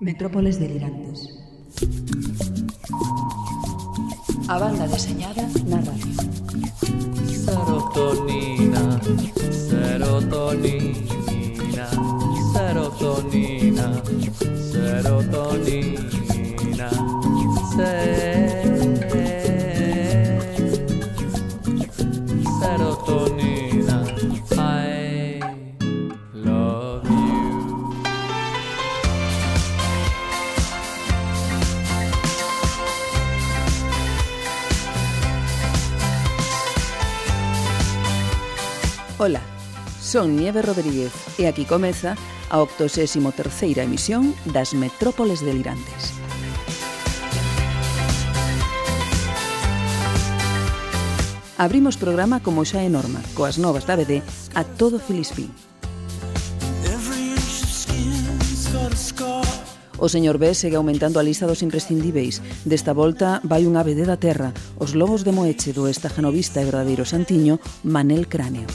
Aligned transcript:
Metrópoles 0.00 0.58
delirantes. 0.58 1.28
A 4.48 4.58
banda 4.58 4.88
deseñada 4.88 5.42
na 5.68 5.76
radio. 5.76 6.16
Serotonina, 7.44 8.98
serotonina, 9.68 10.96
serotonina, 12.54 13.86
serotonina, 14.72 16.10
serotonina. 17.76 18.29
Son 40.10 40.34
Nieve 40.34 40.60
Rodríguez 40.60 41.14
e 41.38 41.46
aquí 41.46 41.62
comeza 41.62 42.18
a 42.50 42.58
83ª 42.58 43.78
emisión 43.86 44.34
das 44.50 44.74
Metrópoles 44.74 45.38
Delirantes. 45.38 46.10
Abrimos 51.54 51.94
programa 51.94 52.42
como 52.42 52.66
xa 52.66 52.82
é 52.82 52.90
norma, 52.90 53.22
coas 53.38 53.54
novas 53.54 53.86
da 53.86 53.94
BD 53.94 54.18
a 54.58 54.66
todo 54.66 54.98
Filispín. 54.98 55.54
O 59.94 60.10
señor 60.10 60.42
B 60.42 60.58
segue 60.58 60.74
aumentando 60.74 61.22
a 61.22 61.22
lista 61.22 61.46
dos 61.46 61.62
imprescindíveis. 61.62 62.42
Desta 62.66 62.90
volta 62.90 63.38
vai 63.46 63.62
unha 63.62 63.86
BD 63.86 64.10
da 64.10 64.18
terra, 64.18 64.50
os 64.74 64.98
lobos 64.98 65.22
de 65.22 65.30
Moeche 65.30 65.70
do 65.70 65.86
estajanovista 65.86 66.58
e 66.58 66.66
verdadeiro 66.66 67.06
santiño 67.06 67.62
Manel 67.86 68.26
Cráneo. 68.26 68.66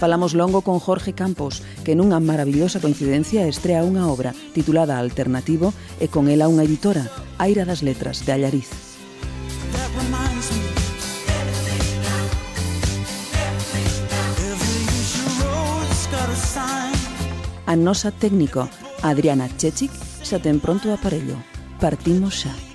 Falamos 0.00 0.32
longo 0.32 0.62
con 0.62 0.78
Jorge 0.78 1.12
Campos, 1.12 1.60
que 1.84 1.92
nunha 1.92 2.16
maravillosa 2.24 2.80
coincidencia 2.80 3.44
estrea 3.44 3.84
unha 3.84 4.08
obra 4.08 4.32
titulada 4.56 4.96
Alternativo 4.96 5.76
e 6.00 6.08
con 6.08 6.32
ela 6.32 6.48
unha 6.48 6.64
editora, 6.64 7.04
Aira 7.36 7.68
das 7.68 7.84
Letras, 7.84 8.24
de 8.24 8.32
Allariz. 8.32 8.72
A 17.68 17.76
nosa 17.76 18.08
técnico, 18.08 18.72
Adriana 19.04 19.52
Chechik, 19.60 19.92
xa 20.24 20.40
ten 20.40 20.64
pronto 20.64 20.88
o 20.88 20.96
aparello. 20.96 21.36
Partimos 21.76 22.40
xa. 22.40 22.69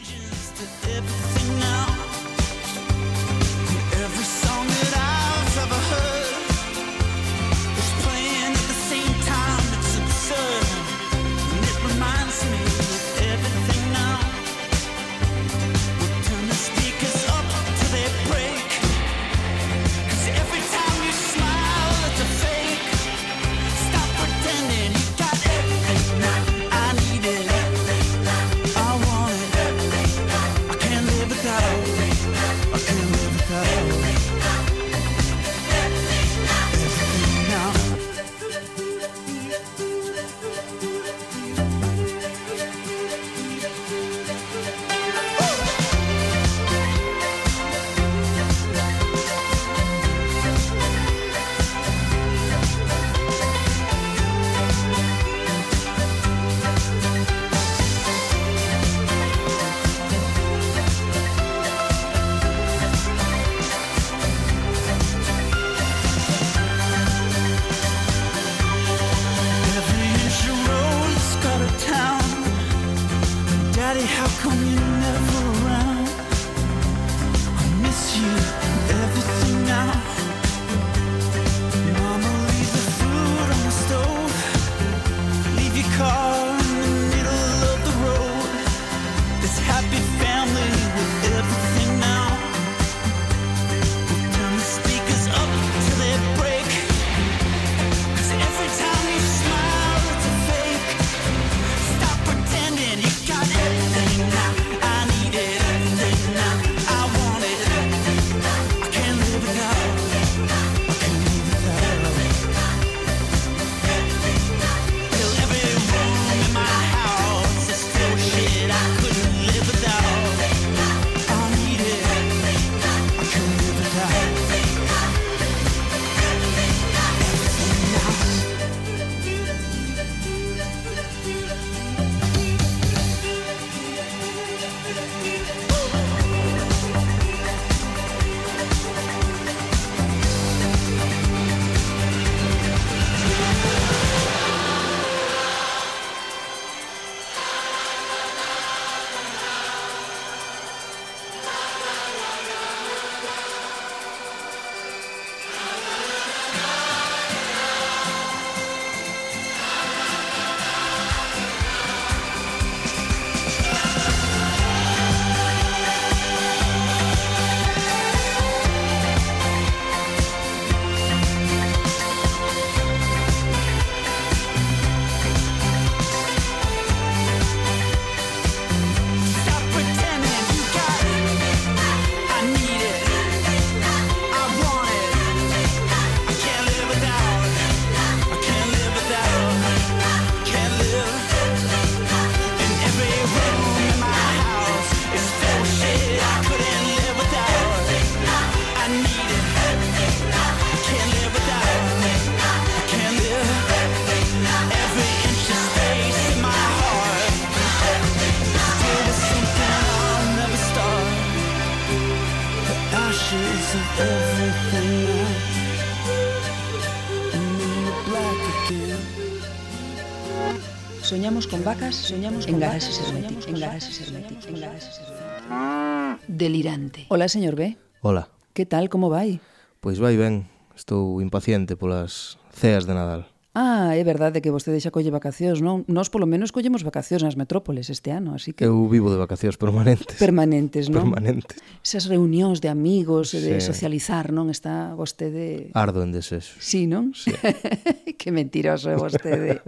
vacas, 221.76 221.96
soñamos 221.96 222.48
en 222.48 222.60
garaxes 222.60 223.00
herméticos. 223.00 223.48
en 223.48 223.60
garaxes 223.60 224.02
herméticos. 224.02 224.48
en 224.48 224.60
garaxes 224.62 225.00
herméticos. 225.00 226.28
Delirante. 226.28 227.06
Ola, 227.10 227.28
señor 227.28 227.56
B. 227.56 227.78
Ola. 228.02 228.30
Que 228.54 228.66
tal, 228.66 228.90
como 228.90 229.10
vai? 229.10 229.40
Pois 229.82 230.00
vai 230.00 230.16
ben. 230.16 230.48
Estou 230.76 231.22
impaciente 231.22 231.76
polas 231.76 232.38
ceas 232.52 232.88
de 232.88 232.94
Nadal. 232.94 233.35
Ah, 233.56 233.96
é 233.96 234.04
verdade 234.04 234.44
que 234.44 234.52
vostede 234.52 234.84
xa 234.84 234.92
colle 234.92 235.16
vacacións, 235.16 235.64
non? 235.64 235.88
Nós 235.88 236.12
polo 236.12 236.28
menos 236.28 236.52
collemos 236.52 236.84
vacacións 236.84 237.24
nas 237.24 237.40
metrópoles 237.40 237.88
este 237.88 238.12
ano, 238.12 238.36
así 238.36 238.52
que... 238.52 238.68
Eu 238.68 238.84
vivo 238.92 239.08
de 239.08 239.16
vacacións 239.16 239.56
permanentes. 239.56 240.20
Permanentes, 240.20 240.92
non? 240.92 241.08
Permanentes. 241.08 241.64
Esas 241.80 242.12
reunións 242.12 242.60
de 242.60 242.68
amigos, 242.68 243.32
sí. 243.32 243.40
de 243.40 243.64
socializar, 243.64 244.36
non? 244.36 244.52
Está 244.52 244.92
vostede... 245.00 245.72
Ardo 245.72 246.04
en 246.04 246.12
desexo. 246.12 246.60
Sí, 246.60 246.84
non? 246.84 247.16
Sí. 247.16 247.32
que 248.20 248.36
mentiroso 248.36 248.92
é 248.92 249.00
vostede. 249.00 249.64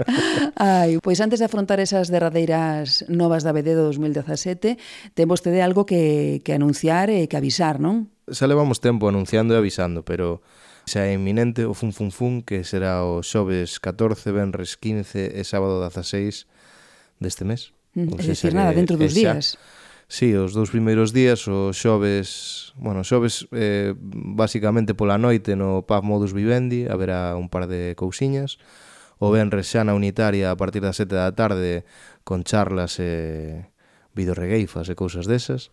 Ai, 0.59 0.99
pois 0.99 1.23
antes 1.23 1.39
de 1.39 1.47
afrontar 1.47 1.79
esas 1.79 2.11
derradeiras 2.11 3.07
novas 3.07 3.47
da 3.47 3.55
BD 3.55 3.71
2017, 3.71 4.75
ten 5.15 5.27
vostede 5.31 5.63
algo 5.63 5.87
que, 5.87 6.43
que 6.43 6.51
anunciar 6.51 7.07
e 7.07 7.31
que 7.31 7.39
avisar, 7.39 7.79
non? 7.79 8.11
Xa 8.27 8.51
levamos 8.51 8.83
tempo 8.83 9.07
anunciando 9.07 9.55
e 9.55 9.63
avisando, 9.63 10.03
pero 10.03 10.43
Xa 10.87 11.03
é 11.03 11.11
inminente 11.11 11.67
o 11.67 11.75
Fun 11.75 11.91
Fun 11.91 12.15
Fun 12.15 12.39
que 12.39 12.63
será 12.63 13.03
o 13.03 13.19
xoves 13.19 13.75
14, 13.75 14.31
venres 14.31 14.79
15 14.79 15.35
e 15.35 15.43
sábado 15.43 15.83
16 15.83 16.47
deste 17.19 17.43
mes. 17.43 17.75
Mm, 17.91 18.15
o 18.15 18.15
é 18.15 18.23
dicir, 18.23 18.55
nada, 18.55 18.71
dentro 18.71 18.95
dos 18.95 19.11
xa, 19.11 19.19
días. 19.19 19.59
Sí, 20.07 20.31
os 20.31 20.55
dous 20.55 20.71
primeiros 20.71 21.11
días, 21.11 21.43
o 21.51 21.75
xoves, 21.75 22.71
bueno, 22.79 23.03
xoves 23.03 23.51
eh, 23.51 23.91
basicamente 23.99 24.95
pola 24.95 25.19
noite 25.19 25.59
no 25.59 25.83
Pub 25.83 26.07
Modus 26.07 26.31
Vivendi 26.31 26.87
haberá 26.87 27.35
un 27.35 27.51
par 27.51 27.67
de 27.67 27.91
cousiñas, 27.99 28.55
o 29.19 29.27
mm. 29.27 29.35
venres 29.35 29.67
xa 29.67 29.83
na 29.83 29.91
unitaria 29.91 30.47
a 30.47 30.55
partir 30.55 30.79
das 30.79 30.95
7 30.95 31.11
da 31.11 31.35
tarde 31.35 31.83
con 32.23 32.47
charlas 32.47 33.03
e 33.03 33.03
eh, 33.03 33.55
videoregueifas 34.15 34.87
e 34.87 34.95
cousas 34.95 35.27
desas, 35.27 35.67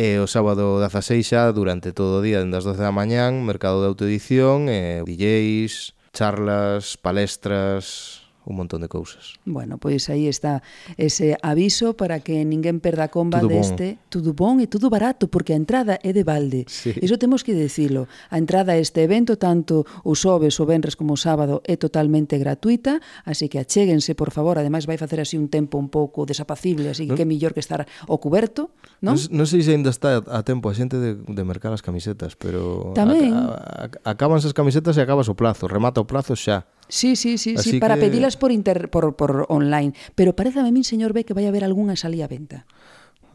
E 0.00 0.16
o 0.16 0.24
sábado 0.24 0.80
16 0.80 1.20
xa, 1.28 1.52
durante 1.52 1.92
todo 1.92 2.12
o 2.18 2.24
día, 2.24 2.40
dende 2.40 2.56
as 2.56 2.64
12 2.64 2.80
da 2.80 2.88
mañán, 2.88 3.44
mercado 3.44 3.84
de 3.84 3.92
autoedición, 3.92 4.72
e 4.72 5.04
DJs, 5.04 5.92
charlas, 6.16 6.96
palestras, 6.96 8.19
un 8.44 8.56
montón 8.56 8.82
de 8.82 8.88
cousas. 8.90 9.38
Bueno, 9.46 9.78
pois 9.78 10.10
aí 10.10 10.26
está 10.26 10.60
ese 10.98 11.38
aviso 11.40 11.94
para 11.94 12.20
que 12.20 12.42
ninguén 12.44 12.82
perda 12.82 13.06
a 13.06 13.12
comba 13.12 13.40
tudo 13.40 13.54
deste 13.54 13.96
bon. 13.96 14.10
tudo 14.10 14.30
bon 14.34 14.54
e 14.58 14.66
tudo 14.66 14.90
barato, 14.90 15.30
porque 15.30 15.54
a 15.54 15.58
entrada 15.60 16.02
é 16.02 16.10
de 16.10 16.26
balde. 16.26 16.66
Sí. 16.66 16.92
Iso 16.98 17.14
temos 17.16 17.46
que 17.46 17.54
decilo. 17.54 18.10
A 18.28 18.42
entrada 18.42 18.74
a 18.74 18.78
este 18.80 19.06
evento, 19.06 19.38
tanto 19.38 19.86
o 20.02 20.18
xoves, 20.18 20.58
o 20.58 20.66
venres 20.66 20.98
como 20.98 21.14
o 21.14 21.20
sábado, 21.20 21.62
é 21.62 21.78
totalmente 21.78 22.36
gratuita, 22.42 22.98
así 23.22 23.46
que 23.46 23.62
achéguense, 23.62 24.18
por 24.18 24.34
favor. 24.34 24.58
Ademais, 24.58 24.84
vai 24.90 24.98
facer 24.98 25.22
así 25.22 25.38
un 25.38 25.46
tempo 25.46 25.78
un 25.78 25.92
pouco 25.92 26.26
desapacible, 26.26 26.90
así 26.90 27.06
que 27.06 27.20
que 27.20 27.22
é 27.22 27.28
millor 27.28 27.52
que 27.52 27.60
estar 27.60 27.84
ao 28.08 28.16
cuberto, 28.16 28.72
non? 29.04 29.20
Non, 29.20 29.44
non 29.44 29.46
sei 29.46 29.60
se 29.60 29.76
ainda 29.76 29.92
está 29.92 30.24
a 30.24 30.40
tempo 30.40 30.72
a 30.72 30.74
xente 30.74 30.96
de, 30.96 31.20
de 31.20 31.42
mercar 31.44 31.76
as 31.76 31.84
camisetas, 31.84 32.32
pero... 32.32 32.96
Tamén. 32.96 33.36
A, 33.36 33.52
a, 33.52 33.84
a, 34.08 34.16
acábanse 34.16 34.48
as 34.48 34.56
camisetas 34.56 34.96
e 34.96 35.04
acabas 35.04 35.28
o 35.28 35.36
plazo, 35.36 35.68
remata 35.68 36.00
o 36.00 36.08
plazo 36.08 36.32
xa. 36.32 36.64
Sí, 36.90 37.16
sí, 37.16 37.38
sí, 37.38 37.54
Así 37.56 37.70
sí 37.70 37.70
que... 37.78 37.80
para 37.80 37.96
pedilas 37.96 38.36
por, 38.36 38.52
inter, 38.52 38.90
por, 38.90 39.16
por 39.16 39.46
online. 39.48 39.94
Pero 40.18 40.34
parece 40.34 40.60
a 40.60 40.66
min, 40.68 40.84
señor 40.84 41.14
B, 41.14 41.24
que 41.24 41.32
vai 41.32 41.46
haber 41.46 41.62
algunha 41.64 41.94
salía 41.94 42.26
a 42.26 42.30
venta. 42.30 42.66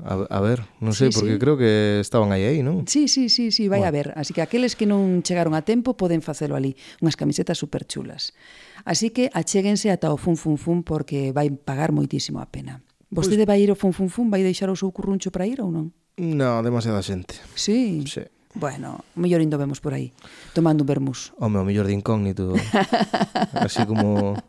A, 0.03 0.27
a 0.27 0.39
ver, 0.43 0.67
non 0.83 0.91
sei, 0.91 1.07
sí, 1.07 1.15
porque 1.15 1.35
sí. 1.35 1.39
creo 1.39 1.55
que 1.55 2.03
estaban 2.03 2.35
aí 2.35 2.43
aí, 2.43 2.59
non? 2.59 2.83
Sí, 2.83 3.07
sí, 3.07 3.31
sí, 3.31 3.47
sí, 3.55 3.71
vai 3.71 3.79
bueno. 3.79 3.87
a 3.87 3.91
ver. 3.95 4.07
Así 4.19 4.35
que 4.35 4.43
aqueles 4.43 4.75
que 4.75 4.83
non 4.83 5.23
chegaron 5.23 5.55
a 5.55 5.63
tempo 5.63 5.95
poden 5.95 6.19
facelo 6.19 6.59
ali. 6.59 6.75
Unhas 6.99 7.15
camisetas 7.15 7.55
super 7.55 7.87
chulas. 7.87 8.35
Así 8.83 9.15
que 9.15 9.31
achéguense 9.31 9.87
ata 9.95 10.11
o 10.11 10.19
fun 10.19 10.35
fun 10.35 10.59
fun 10.59 10.83
porque 10.83 11.31
vai 11.31 11.47
pagar 11.47 11.95
moitísimo 11.95 12.43
a 12.43 12.51
pena. 12.51 12.83
Vostede 13.07 13.47
pois... 13.47 13.55
vai 13.55 13.59
ir 13.63 13.71
ao 13.71 13.79
fun 13.79 13.95
fun 13.95 14.11
fun, 14.11 14.27
vai 14.27 14.43
deixar 14.43 14.67
o 14.67 14.75
seu 14.75 14.91
curruncho 14.91 15.31
para 15.31 15.47
ir 15.47 15.63
ou 15.63 15.71
non? 15.71 15.95
Non, 16.19 16.59
demasiada 16.59 16.99
xente. 16.99 17.39
Sí. 17.55 18.03
Sí. 18.03 18.27
Bueno, 18.55 19.03
o 19.15 19.19
mellor 19.19 19.43
indo 19.43 19.59
vemos 19.59 19.83
por 19.83 19.91
aí, 19.91 20.15
tomando 20.55 20.83
un 20.83 20.87
vermús. 20.87 21.35
Home, 21.37 21.59
o 21.59 21.67
mellor 21.67 21.85
de 21.87 21.93
incógnito, 21.93 22.55
así 23.51 23.83
como 23.83 24.39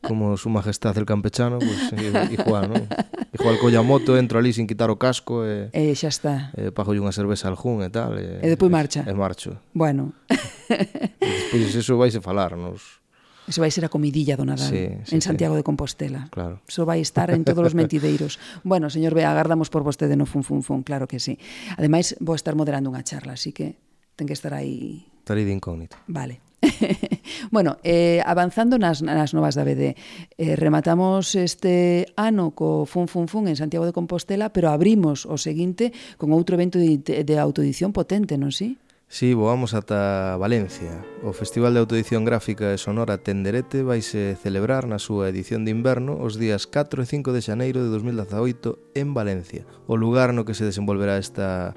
como 0.00 0.36
su 0.36 0.48
majestad 0.48 0.96
el 0.96 1.04
campechano, 1.04 1.58
pues, 1.58 1.92
igual, 2.30 2.70
non? 2.70 2.86
Igual 3.34 3.58
colla 3.58 3.82
moto, 3.82 4.14
entro 4.14 4.38
ali 4.38 4.54
sin 4.54 4.70
quitar 4.70 4.94
o 4.94 4.96
casco 4.96 5.42
e... 5.42 5.74
E 5.74 5.90
xa 5.98 6.06
está. 6.06 6.54
E 6.54 6.70
pagolle 6.70 7.02
unha 7.02 7.10
cerveza 7.10 7.50
al 7.50 7.58
jun 7.58 7.82
e 7.82 7.90
tal. 7.90 8.14
E, 8.14 8.38
e 8.38 8.46
depois 8.46 8.70
marcha. 8.70 9.02
E, 9.02 9.10
e 9.10 9.14
marcho. 9.14 9.58
Bueno. 9.74 10.14
E 11.48 11.56
despois 11.56 11.72
iso 11.74 11.96
vais 11.96 12.12
a 12.14 12.20
falar 12.20 12.52
nos... 12.52 13.00
Eso 13.48 13.64
vai 13.64 13.72
ser 13.72 13.88
a 13.88 13.90
comidilla 13.90 14.36
do 14.36 14.44
Nadal 14.44 14.68
sí, 14.68 14.92
sí, 15.08 15.16
en 15.16 15.24
Santiago 15.24 15.56
sí. 15.56 15.58
de 15.60 15.64
Compostela. 15.64 16.28
Claro. 16.28 16.60
Eso 16.68 16.84
vai 16.84 17.00
estar 17.00 17.32
en 17.32 17.48
todos 17.48 17.64
os 17.64 17.74
mentideiros. 17.80 18.36
bueno, 18.60 18.92
señor 18.92 19.16
Bea, 19.16 19.32
agardamos 19.32 19.72
por 19.72 19.80
vostede 19.80 20.20
no 20.20 20.28
fun 20.28 20.44
fun 20.44 20.60
fun, 20.60 20.84
claro 20.84 21.08
que 21.08 21.16
sí. 21.16 21.40
Ademais, 21.80 22.12
vou 22.20 22.36
estar 22.36 22.52
moderando 22.52 22.92
unha 22.92 23.00
charla, 23.00 23.40
así 23.40 23.56
que 23.56 23.80
ten 24.20 24.28
que 24.28 24.36
estar 24.36 24.52
aí. 24.52 25.08
Estar 25.24 25.40
aí 25.40 25.48
de 25.48 25.56
incógnito. 25.56 25.96
Vale. 26.04 26.44
bueno, 27.50 27.78
eh, 27.80 28.20
avanzando 28.26 28.76
nas, 28.76 29.00
nas 29.00 29.32
novas 29.32 29.56
da 29.56 29.64
BD, 29.64 29.96
eh, 30.36 30.54
rematamos 30.58 31.32
este 31.32 32.04
ano 32.20 32.52
co 32.52 32.84
Fun 32.84 33.08
Fun 33.08 33.32
Fun 33.32 33.48
en 33.48 33.56
Santiago 33.56 33.88
de 33.88 33.96
Compostela, 33.96 34.52
pero 34.52 34.68
abrimos 34.68 35.24
o 35.24 35.40
seguinte 35.40 35.96
con 36.20 36.36
outro 36.36 36.52
evento 36.52 36.76
de, 36.76 37.00
de 37.00 37.34
autoedición 37.40 37.96
potente, 37.96 38.36
non 38.36 38.52
si? 38.52 38.76
Sí? 38.76 38.87
Si, 39.10 39.28
sí, 39.28 39.34
voamos 39.34 39.72
ata 39.72 40.36
Valencia. 40.36 41.02
O 41.24 41.32
Festival 41.32 41.72
de 41.72 41.80
Autoedición 41.80 42.28
Gráfica 42.28 42.76
e 42.76 42.78
Sonora 42.78 43.16
Tenderete 43.16 43.80
vaise 43.80 44.36
celebrar 44.36 44.84
na 44.84 45.00
súa 45.00 45.32
edición 45.32 45.64
de 45.64 45.72
inverno 45.72 46.20
os 46.20 46.36
días 46.36 46.68
4 46.68 47.00
e 47.00 47.08
5 47.08 47.32
de 47.32 47.40
xaneiro 47.40 47.80
de 47.80 47.88
2018 47.88 48.76
en 48.92 49.16
Valencia. 49.16 49.64
O 49.88 49.96
lugar 49.96 50.36
no 50.36 50.44
que 50.44 50.52
se 50.52 50.68
desenvolverá 50.68 51.16
esta 51.16 51.72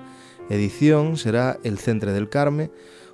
edición 0.52 1.16
será 1.16 1.56
el 1.64 1.80
Centre 1.80 2.12
del 2.12 2.28
Carme, 2.28 2.68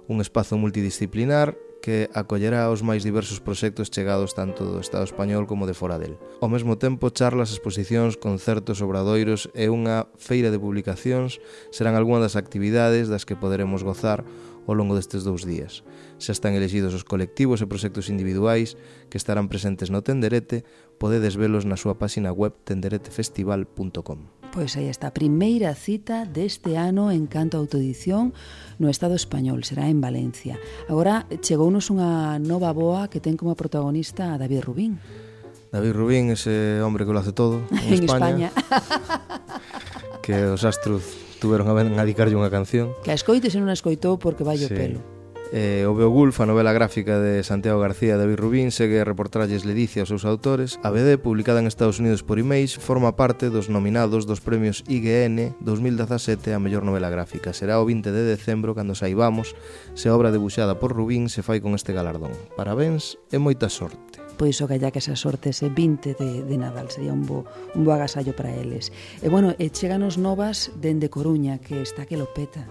un 0.09 0.17
espazo 0.17 0.57
multidisciplinar 0.57 1.53
que 1.81 2.09
acollerá 2.13 2.67
os 2.67 2.83
máis 2.83 3.05
diversos 3.05 3.39
proxectos 3.39 3.89
chegados 3.93 4.35
tanto 4.35 4.67
do 4.67 4.81
Estado 4.83 5.07
español 5.07 5.47
como 5.47 5.69
de 5.69 5.77
fora 5.77 6.01
del. 6.01 6.19
Ao 6.43 6.49
mesmo 6.51 6.75
tempo, 6.75 7.13
charlas, 7.13 7.53
exposicións, 7.53 8.17
concertos, 8.19 8.83
obradoiros 8.83 9.47
e 9.55 9.71
unha 9.71 10.09
feira 10.19 10.51
de 10.51 10.59
publicacións 10.59 11.39
serán 11.71 11.95
algunha 11.95 12.19
das 12.19 12.35
actividades 12.35 13.07
das 13.07 13.23
que 13.23 13.39
poderemos 13.39 13.85
gozar 13.85 14.27
ao 14.67 14.75
longo 14.75 14.99
destes 14.99 15.23
dous 15.23 15.47
días. 15.47 15.81
Xa 16.19 16.35
están 16.35 16.53
elegidos 16.53 16.91
os 16.91 17.07
colectivos 17.07 17.63
e 17.63 17.71
proxectos 17.71 18.11
individuais 18.11 18.75
que 19.07 19.17
estarán 19.17 19.47
presentes 19.47 19.87
no 19.87 20.03
Tenderete, 20.03 20.67
podedes 20.99 21.39
velos 21.39 21.63
na 21.63 21.79
súa 21.79 21.95
páxina 21.95 22.35
web 22.35 22.51
tenderetefestival.com. 22.67 24.36
Pois 24.51 24.73
aí 24.77 24.89
está, 24.89 25.09
a 25.09 25.15
primeira 25.15 25.75
cita 25.75 26.25
deste 26.25 26.77
ano 26.77 27.11
en 27.11 27.27
canto 27.27 27.57
a 27.57 27.61
autoedición 27.61 28.33
no 28.81 28.89
Estado 28.89 29.13
español, 29.13 29.63
será 29.65 29.89
en 29.89 30.01
Valencia. 30.01 30.57
Agora 30.89 31.27
chegounos 31.41 31.89
unha 31.93 32.41
nova 32.41 32.73
boa 32.73 33.11
que 33.11 33.21
ten 33.21 33.37
como 33.37 33.53
protagonista 33.53 34.33
a 34.33 34.41
David 34.41 34.65
Rubín. 34.65 34.97
David 35.69 35.93
Rubín, 35.93 36.31
ese 36.31 36.81
hombre 36.81 37.05
que 37.05 37.13
lo 37.13 37.19
hace 37.19 37.33
todo 37.33 37.61
en, 37.69 37.93
en 37.93 38.03
España. 38.07 38.49
Que 40.23 40.47
os 40.47 40.63
astros 40.63 41.03
tuveron 41.39 41.67
a 41.69 41.73
ben 41.75 41.93
a 41.97 42.03
dedicarlle 42.07 42.37
unha 42.37 42.49
canción. 42.49 42.95
Que 43.03 43.13
a 43.13 43.17
escoites 43.17 43.53
e 43.53 43.59
non 43.61 43.69
a 43.69 43.75
escoitou 43.75 44.17
porque 44.17 44.41
vai 44.41 44.57
o 44.57 44.69
sí. 44.69 44.73
pelo. 44.73 45.16
Eh, 45.53 45.85
o 45.87 45.95
Beowulf, 45.95 46.41
a 46.41 46.45
novela 46.45 46.73
gráfica 46.75 47.19
de 47.19 47.43
Santiago 47.43 47.79
García 47.79 48.15
e 48.15 48.19
David 48.19 48.39
Rubín, 48.39 48.69
segue 48.75 48.99
a 48.99 49.07
reportralles 49.07 49.63
ledicia 49.63 50.03
aos 50.03 50.11
seus 50.11 50.27
autores. 50.27 50.75
A 50.83 50.91
BD, 50.91 51.15
publicada 51.15 51.63
en 51.63 51.67
Estados 51.67 51.99
Unidos 52.03 52.23
por 52.23 52.39
Image, 52.39 52.79
forma 52.79 53.15
parte 53.15 53.47
dos 53.47 53.71
nominados 53.71 54.27
dos 54.27 54.43
premios 54.43 54.83
IGN 54.91 55.55
2017 55.63 56.51
a 56.51 56.59
mellor 56.59 56.83
novela 56.83 57.07
gráfica. 57.07 57.55
Será 57.55 57.79
o 57.79 57.87
20 57.87 58.11
de 58.11 58.23
decembro 58.27 58.75
cando 58.75 58.95
saibamos 58.95 59.55
se 59.95 60.11
a 60.11 60.15
obra 60.15 60.35
debuxada 60.35 60.79
por 60.79 60.91
Rubín 60.91 61.31
se 61.31 61.43
fai 61.43 61.63
con 61.63 61.75
este 61.75 61.95
galardón. 61.95 62.35
Parabéns 62.59 63.15
e 63.31 63.39
moita 63.39 63.71
sorte 63.71 64.27
pois 64.37 64.61
o 64.61 64.69
galla 64.69 64.93
que 64.93 65.01
esa 65.01 65.17
sorte 65.17 65.49
ese 65.49 65.67
20 65.73 66.13
de, 66.13 66.45
de 66.45 66.55
Nadal 66.61 66.93
sería 66.93 67.11
un 67.11 67.25
bo, 67.25 67.49
un 67.73 67.83
bo 67.83 67.91
agasallo 67.97 68.37
para 68.37 68.53
eles. 68.53 68.93
E 69.25 69.33
bueno, 69.33 69.57
e 69.57 69.73
cheganos 69.73 70.21
novas 70.21 70.69
dende 70.77 71.09
Coruña, 71.09 71.57
que 71.57 71.81
está 71.81 72.05
que 72.05 72.21
lo 72.21 72.29
peta. 72.29 72.69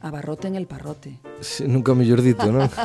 Abarrote 0.00 0.48
en 0.48 0.54
el 0.54 0.66
parrote. 0.66 1.18
Sí, 1.40 1.66
nunca 1.66 1.94
mellor 1.94 2.22
dito, 2.22 2.50
non? 2.52 2.70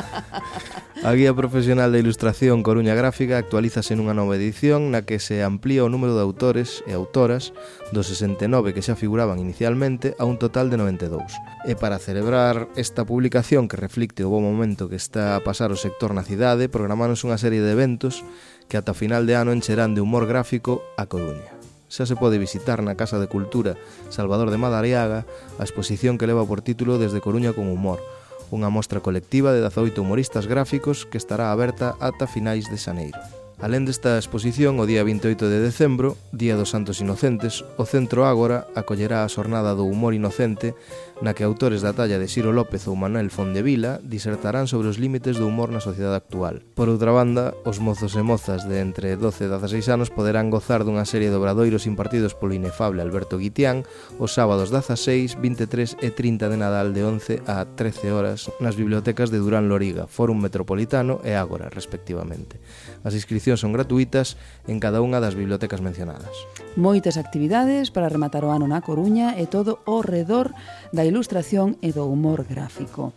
A 1.04 1.12
Guía 1.12 1.34
Profesional 1.34 1.92
de 1.92 1.98
Ilustración 1.98 2.62
Coruña 2.62 2.94
Gráfica 2.94 3.36
actualízase 3.36 3.92
nunha 3.92 4.16
nova 4.16 4.40
edición 4.40 4.88
na 4.88 5.04
que 5.04 5.20
se 5.20 5.44
amplía 5.44 5.84
o 5.84 5.92
número 5.92 6.16
de 6.16 6.24
autores 6.24 6.80
e 6.88 6.96
autoras 6.96 7.52
dos 7.92 8.08
69 8.08 8.72
que 8.72 8.80
xa 8.80 8.96
figuraban 8.96 9.36
inicialmente 9.36 10.16
a 10.16 10.24
un 10.24 10.40
total 10.40 10.72
de 10.72 10.80
92. 10.80 11.22
E 11.68 11.76
para 11.78 12.00
celebrar 12.00 12.72
esta 12.74 13.04
publicación 13.04 13.68
que 13.68 13.78
reflicte 13.78 14.24
o 14.24 14.32
bo 14.32 14.40
momento 14.40 14.90
que 14.90 14.98
está 14.98 15.38
a 15.38 15.44
pasar 15.44 15.70
o 15.70 15.78
sector 15.78 16.16
na 16.16 16.26
cidade, 16.26 16.72
programanos 16.72 17.22
unha 17.22 17.38
serie 17.38 17.62
de 17.62 17.76
eventos 17.76 18.26
que 18.66 18.80
ata 18.80 18.96
final 18.96 19.28
de 19.28 19.38
ano 19.38 19.54
encherán 19.54 19.94
de 19.94 20.02
humor 20.02 20.26
gráfico 20.26 20.82
a 20.98 21.06
Coruña 21.06 21.53
xa 21.94 22.10
se 22.10 22.18
pode 22.18 22.42
visitar 22.42 22.82
na 22.82 22.98
Casa 22.98 23.22
de 23.22 23.30
Cultura 23.30 23.78
Salvador 24.10 24.50
de 24.50 24.58
Madariaga 24.58 25.22
a 25.22 25.62
exposición 25.62 26.18
que 26.18 26.26
leva 26.26 26.42
por 26.42 26.58
título 26.58 26.98
Desde 26.98 27.22
Coruña 27.22 27.54
con 27.54 27.70
Humor, 27.70 28.02
unha 28.50 28.66
mostra 28.66 28.98
colectiva 28.98 29.54
de 29.54 29.62
18 29.62 29.94
humoristas 30.02 30.50
gráficos 30.50 31.06
que 31.06 31.22
estará 31.22 31.54
aberta 31.54 31.94
ata 32.02 32.26
finais 32.26 32.66
de 32.66 32.82
xaneiro. 32.82 33.22
Alén 33.62 33.86
desta 33.86 34.18
exposición, 34.18 34.82
o 34.82 34.84
día 34.84 35.06
28 35.06 35.46
de 35.46 35.62
decembro, 35.62 36.18
Día 36.34 36.58
dos 36.58 36.74
Santos 36.74 36.98
Inocentes, 36.98 37.62
o 37.78 37.86
Centro 37.86 38.26
Ágora 38.26 38.66
acollerá 38.74 39.22
a 39.22 39.30
xornada 39.30 39.78
do 39.78 39.86
humor 39.86 40.12
inocente 40.18 40.74
na 41.22 41.34
que 41.34 41.46
autores 41.46 41.82
da 41.84 41.94
talla 41.94 42.18
de 42.18 42.26
Ciro 42.26 42.50
López 42.50 42.88
ou 42.90 42.96
Manuel 42.98 43.30
Fondevila 43.30 44.02
disertarán 44.02 44.66
sobre 44.66 44.88
os 44.90 44.98
límites 44.98 45.38
do 45.38 45.46
humor 45.46 45.70
na 45.70 45.78
sociedade 45.78 46.18
actual. 46.18 46.62
Por 46.74 46.90
outra 46.90 47.14
banda, 47.14 47.54
os 47.62 47.78
mozos 47.78 48.18
e 48.18 48.22
mozas 48.24 48.66
de 48.66 48.82
entre 48.82 49.14
12 49.14 49.46
e 49.46 49.48
16 49.50 49.88
anos 49.94 50.10
poderán 50.10 50.50
gozar 50.50 50.82
dunha 50.82 51.06
serie 51.06 51.30
de 51.30 51.38
obradoiros 51.38 51.86
impartidos 51.86 52.34
polo 52.34 52.56
inefable 52.56 53.02
Alberto 53.02 53.38
Guitián 53.38 53.86
os 54.18 54.34
sábados 54.34 54.74
16, 54.74 55.38
23 55.38 56.02
e 56.02 56.08
30 56.10 56.50
de 56.50 56.58
Nadal 56.58 56.90
de 56.90 57.02
11 57.06 57.46
a 57.46 57.62
13 57.66 58.10
horas 58.10 58.50
nas 58.58 58.74
bibliotecas 58.74 59.30
de 59.30 59.38
Durán 59.38 59.70
Loriga, 59.70 60.10
Fórum 60.10 60.38
Metropolitano 60.38 61.22
e 61.22 61.34
Ágora, 61.38 61.70
respectivamente. 61.70 62.58
As 63.06 63.14
inscripcións 63.14 63.62
son 63.62 63.70
gratuitas 63.74 64.36
en 64.66 64.82
cada 64.82 65.04
unha 65.04 65.22
das 65.22 65.38
bibliotecas 65.38 65.78
mencionadas. 65.78 66.34
Moitas 66.74 67.14
actividades 67.16 67.94
para 67.94 68.10
rematar 68.10 68.42
o 68.42 68.50
ano 68.50 68.66
na 68.66 68.82
Coruña 68.82 69.38
e 69.38 69.46
todo 69.46 69.78
ao 69.86 70.02
redor 70.02 70.50
da 70.94 71.02
ilustración 71.02 71.74
e 71.82 71.90
do 71.90 72.06
humor 72.06 72.46
gráfico. 72.46 73.10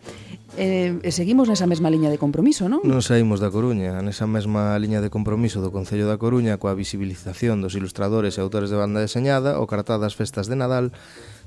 Eh, 0.58 0.98
e 1.06 1.12
seguimos 1.14 1.46
nesa 1.46 1.70
mesma 1.70 1.94
liña 1.94 2.10
de 2.10 2.18
compromiso, 2.18 2.66
non? 2.66 2.82
Non 2.82 3.06
saímos 3.06 3.38
da 3.38 3.54
Coruña, 3.54 4.02
nesa 4.02 4.26
mesma 4.26 4.74
liña 4.82 5.06
de 5.06 5.14
compromiso 5.14 5.62
do 5.62 5.70
Concello 5.70 6.10
da 6.10 6.18
Coruña 6.18 6.58
coa 6.58 6.74
visibilización 6.74 7.62
dos 7.62 7.78
ilustradores 7.78 8.36
e 8.36 8.42
autores 8.42 8.74
de 8.74 8.82
banda 8.82 8.98
deseñada, 9.06 9.62
o 9.62 9.70
cartaz 9.70 10.02
das 10.02 10.18
festas 10.18 10.50
de 10.50 10.58
Nadal 10.58 10.90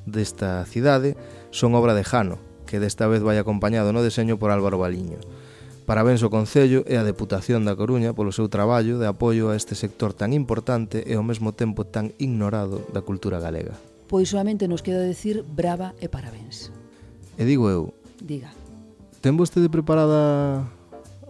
desta 0.07 0.63
cidade 0.71 1.19
son 1.51 1.75
obra 1.75 1.99
de 1.99 2.07
Jano, 2.07 2.39
que 2.71 2.79
desta 2.79 3.11
vez 3.11 3.27
vai 3.27 3.35
acompañado 3.43 3.91
no 3.91 4.07
deseño 4.07 4.39
por 4.39 4.55
Álvaro 4.55 4.79
Baliño. 4.79 5.19
Parabéns 5.91 6.23
ao 6.23 6.31
Concello 6.31 6.87
e 6.87 6.95
á 6.95 7.03
Deputación 7.03 7.67
da 7.67 7.75
Coruña 7.75 8.15
polo 8.15 8.31
seu 8.31 8.47
traballo 8.47 9.03
de 9.03 9.11
apoio 9.11 9.51
a 9.51 9.59
este 9.59 9.75
sector 9.75 10.15
tan 10.15 10.31
importante 10.31 11.03
e 11.03 11.19
ao 11.19 11.27
mesmo 11.27 11.51
tempo 11.51 11.83
tan 11.83 12.15
ignorado 12.23 12.87
da 12.95 13.03
cultura 13.03 13.43
galega 13.43 13.75
pois 14.11 14.27
solamente 14.27 14.67
nos 14.67 14.83
queda 14.83 15.07
decir 15.07 15.47
brava 15.47 15.95
e 16.03 16.11
parabéns. 16.11 16.75
E 17.39 17.47
digo 17.47 17.71
eu. 17.71 17.95
Diga. 18.19 18.51
Ten 19.23 19.39
vostede 19.39 19.71
preparada 19.71 20.67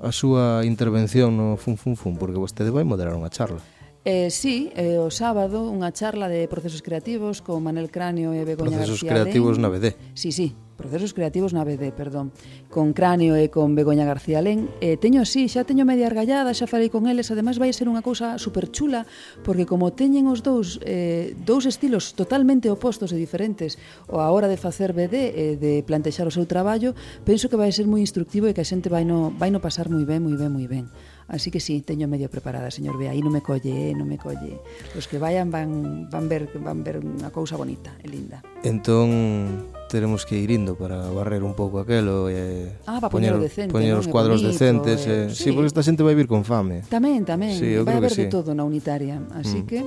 a 0.00 0.10
súa 0.16 0.64
intervención 0.64 1.36
no 1.36 1.60
Fun 1.60 1.76
Fun 1.76 1.92
Fun? 1.92 2.16
Porque 2.16 2.40
vostede 2.40 2.72
vai 2.72 2.88
moderar 2.88 3.12
unha 3.12 3.28
charla. 3.28 3.60
Eh, 4.04 4.30
sí, 4.30 4.72
eh, 4.76 4.96
o 4.96 5.12
sábado 5.12 5.68
unha 5.68 5.92
charla 5.92 6.24
de 6.32 6.48
procesos 6.48 6.80
creativos 6.80 7.44
con 7.44 7.60
Manel 7.60 7.92
Cráneo 7.92 8.32
e 8.32 8.48
Begoña 8.48 8.80
procesos 8.80 9.04
García 9.04 9.12
Procesos 9.12 9.12
creativos 9.12 9.54
na 9.60 9.68
BD. 9.68 9.86
Sí, 10.16 10.32
sí, 10.32 10.56
procesos 10.80 11.12
creativos 11.12 11.52
na 11.52 11.68
BD, 11.68 11.92
perdón. 11.92 12.32
Con 12.72 12.96
Cráneo 12.96 13.36
e 13.36 13.52
con 13.52 13.76
Begoña 13.76 14.08
García 14.08 14.40
Lén. 14.40 14.72
Eh, 14.80 14.96
teño, 14.96 15.28
sí, 15.28 15.52
xa 15.52 15.68
teño 15.68 15.84
media 15.84 16.08
argallada, 16.08 16.56
xa 16.56 16.64
falei 16.64 16.88
con 16.88 17.12
eles. 17.12 17.28
Ademais 17.28 17.60
vai 17.60 17.68
ser 17.76 17.92
unha 17.92 18.00
cousa 18.00 18.40
super 18.40 18.72
chula, 18.72 19.04
porque 19.44 19.68
como 19.68 19.92
teñen 19.92 20.32
os 20.32 20.40
dous 20.40 20.80
eh, 20.80 21.36
dous 21.36 21.68
estilos 21.68 22.16
totalmente 22.16 22.72
opostos 22.72 23.12
e 23.12 23.20
diferentes 23.20 23.76
o 24.08 24.24
a 24.24 24.32
hora 24.32 24.48
de 24.48 24.56
facer 24.56 24.96
BD 24.96 25.12
e 25.12 25.28
eh, 25.28 25.54
de 25.60 25.84
plantexar 25.84 26.24
o 26.24 26.32
seu 26.32 26.48
traballo, 26.48 26.96
penso 27.28 27.52
que 27.52 27.60
vai 27.60 27.68
ser 27.68 27.84
moi 27.84 28.00
instructivo 28.00 28.48
e 28.48 28.56
que 28.56 28.64
a 28.64 28.68
xente 28.68 28.88
vai 28.88 29.04
no, 29.04 29.28
vai 29.36 29.52
no 29.52 29.60
pasar 29.60 29.92
moi 29.92 30.08
ben, 30.08 30.24
moi 30.24 30.40
ben, 30.40 30.48
moi 30.48 30.64
ben. 30.64 30.88
Así 31.30 31.50
que 31.50 31.60
sí, 31.62 31.80
teño 31.80 32.10
medio 32.10 32.28
preparada, 32.28 32.74
señor 32.74 32.98
B. 32.98 33.06
aí 33.06 33.22
non 33.22 33.30
me 33.30 33.38
colle, 33.38 33.70
eh, 33.70 33.94
non 33.94 34.10
me 34.10 34.18
colle. 34.18 34.58
Os 34.98 35.06
que 35.06 35.22
vayan 35.22 35.54
van 35.54 36.10
van 36.10 36.26
ver 36.26 36.50
van 36.58 36.82
ver 36.82 36.98
unha 36.98 37.30
cousa 37.30 37.54
bonita 37.54 37.94
e 38.02 38.10
linda. 38.10 38.42
Entón 38.66 39.70
teremos 39.86 40.26
que 40.26 40.34
ir 40.34 40.50
indo 40.50 40.74
para 40.74 41.06
barrer 41.14 41.46
un 41.46 41.54
pouco 41.54 41.78
aquelo 41.78 42.26
e 42.26 42.74
ah, 42.90 42.98
para 42.98 43.14
poñer, 43.14 43.38
decente, 43.38 43.70
poñer 43.70 43.94
os 43.94 44.10
cuadros 44.10 44.42
bonito, 44.42 44.58
decentes. 44.58 45.06
Eh, 45.06 45.30
e, 45.30 45.34
sí. 45.34 45.46
sí, 45.46 45.48
porque 45.54 45.70
esta 45.70 45.86
xente 45.86 46.02
vai 46.02 46.18
vir 46.18 46.26
con 46.26 46.42
fame. 46.42 46.82
Tamén, 46.90 47.22
tamén. 47.22 47.54
Sí, 47.54 47.78
vai 47.78 48.02
haber 48.02 48.10
sí. 48.10 48.26
de 48.26 48.34
todo 48.34 48.50
na 48.50 48.66
unitaria. 48.66 49.22
Así 49.30 49.62
mm. 49.62 49.66
que, 49.70 49.78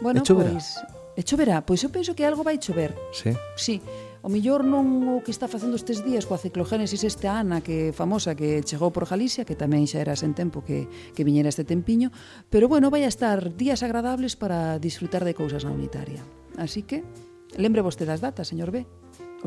bueno, 0.00 0.24
pois... 0.24 0.80
E 1.16 1.24
choverá? 1.24 1.64
Pois 1.64 1.80
eu 1.80 1.88
penso 1.88 2.12
que 2.12 2.24
algo 2.24 2.44
vai 2.44 2.60
chover. 2.60 2.92
Sí? 3.12 3.32
Sí. 3.56 3.80
O 4.26 4.28
mellor 4.28 4.66
non 4.66 5.06
o 5.06 5.22
que 5.22 5.30
está 5.30 5.46
facendo 5.46 5.78
estes 5.78 6.02
días 6.02 6.26
coa 6.26 6.34
ciclogénesis 6.34 7.06
este 7.06 7.30
ana 7.30 7.62
que 7.62 7.94
famosa 7.94 8.34
que 8.34 8.58
chegou 8.66 8.90
por 8.90 9.06
Galicia, 9.06 9.46
que 9.46 9.54
tamén 9.54 9.86
xa 9.86 10.02
era 10.02 10.18
sen 10.18 10.34
tempo 10.34 10.66
que, 10.66 10.90
que 11.14 11.22
viñera 11.22 11.46
este 11.46 11.62
tempiño, 11.62 12.10
pero 12.50 12.66
bueno, 12.66 12.90
vai 12.90 13.06
a 13.06 13.12
estar 13.14 13.54
días 13.54 13.86
agradables 13.86 14.34
para 14.34 14.82
disfrutar 14.82 15.22
de 15.22 15.30
cousas 15.30 15.62
na 15.62 15.70
unitaria. 15.70 16.26
Así 16.58 16.82
que, 16.82 17.06
lembre 17.54 17.86
vostede 17.86 18.10
das 18.10 18.18
datas, 18.18 18.50
señor 18.50 18.74
B. 18.74 18.82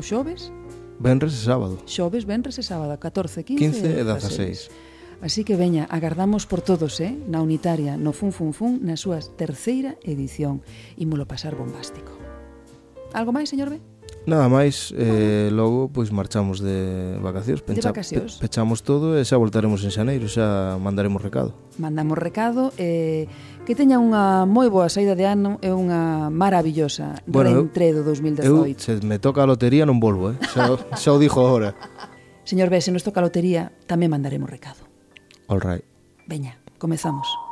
xoves? 0.00 0.48
Venres 0.96 1.36
e 1.36 1.44
sábado. 1.44 1.76
Xoves, 1.84 2.24
venres 2.24 2.56
e 2.56 2.64
sábado, 2.64 2.96
14, 2.96 3.44
15, 3.44 3.84
15 3.84 3.84
e 3.84 4.04
16. 4.08 4.72
16. 4.72 5.20
Así 5.20 5.44
que 5.44 5.60
veña, 5.60 5.84
agardamos 5.92 6.48
por 6.48 6.64
todos, 6.64 7.04
eh? 7.04 7.12
Na 7.28 7.44
Unitaria, 7.44 8.00
no 8.00 8.16
Fun 8.16 8.32
Fun 8.32 8.56
Fun, 8.56 8.80
na 8.80 8.96
súa 8.96 9.20
terceira 9.20 10.00
edición. 10.00 10.64
Imolo 10.96 11.28
pasar 11.28 11.52
bombástico. 11.52 12.16
Algo 13.12 13.28
máis, 13.28 13.52
señor 13.52 13.68
B? 13.68 13.89
Nada 14.28 14.52
máis, 14.52 14.92
eh, 15.00 15.48
logo 15.48 15.88
pois 15.88 16.12
marchamos 16.12 16.60
de 16.60 17.16
vacacións, 17.24 17.64
pencha, 17.64 17.88
de 17.88 17.92
vacacións. 17.96 18.36
Pe, 18.36 18.46
pechamos 18.46 18.84
todo 18.84 19.16
e 19.16 19.24
xa 19.24 19.40
voltaremos 19.40 19.80
en 19.80 19.90
xaneiro, 19.90 20.28
xa 20.28 20.76
mandaremos 20.76 21.24
recado. 21.24 21.56
Mandamos 21.80 22.20
recado 22.20 22.68
e 22.76 23.24
eh, 23.24 23.64
que 23.64 23.72
teña 23.72 23.96
unha 23.96 24.44
moi 24.44 24.68
boa 24.68 24.92
saída 24.92 25.16
de 25.16 25.24
ano 25.24 25.56
e 25.64 25.72
unha 25.72 26.28
maravillosa 26.28 27.16
bueno, 27.24 27.64
reentré 27.64 27.96
do 27.96 28.04
2018. 28.04 28.44
Eu, 28.44 28.76
se 28.76 29.00
me 29.00 29.16
toca 29.16 29.40
a 29.40 29.48
lotería 29.48 29.88
non 29.88 29.96
volvo, 29.96 30.30
eh? 30.32 30.36
xa, 30.52 30.76
xa 31.00 31.10
o 31.16 31.18
dixo 31.18 31.40
agora. 31.40 31.72
Señor 32.44 32.68
B, 32.68 32.76
se 32.84 32.92
nos 32.92 33.00
toca 33.00 33.24
a 33.24 33.26
lotería, 33.26 33.72
tamén 33.88 34.12
mandaremos 34.12 34.52
recado. 34.52 34.84
All 35.48 35.64
right. 35.64 35.82
Veña, 36.28 36.60
comezamos. 36.76 37.49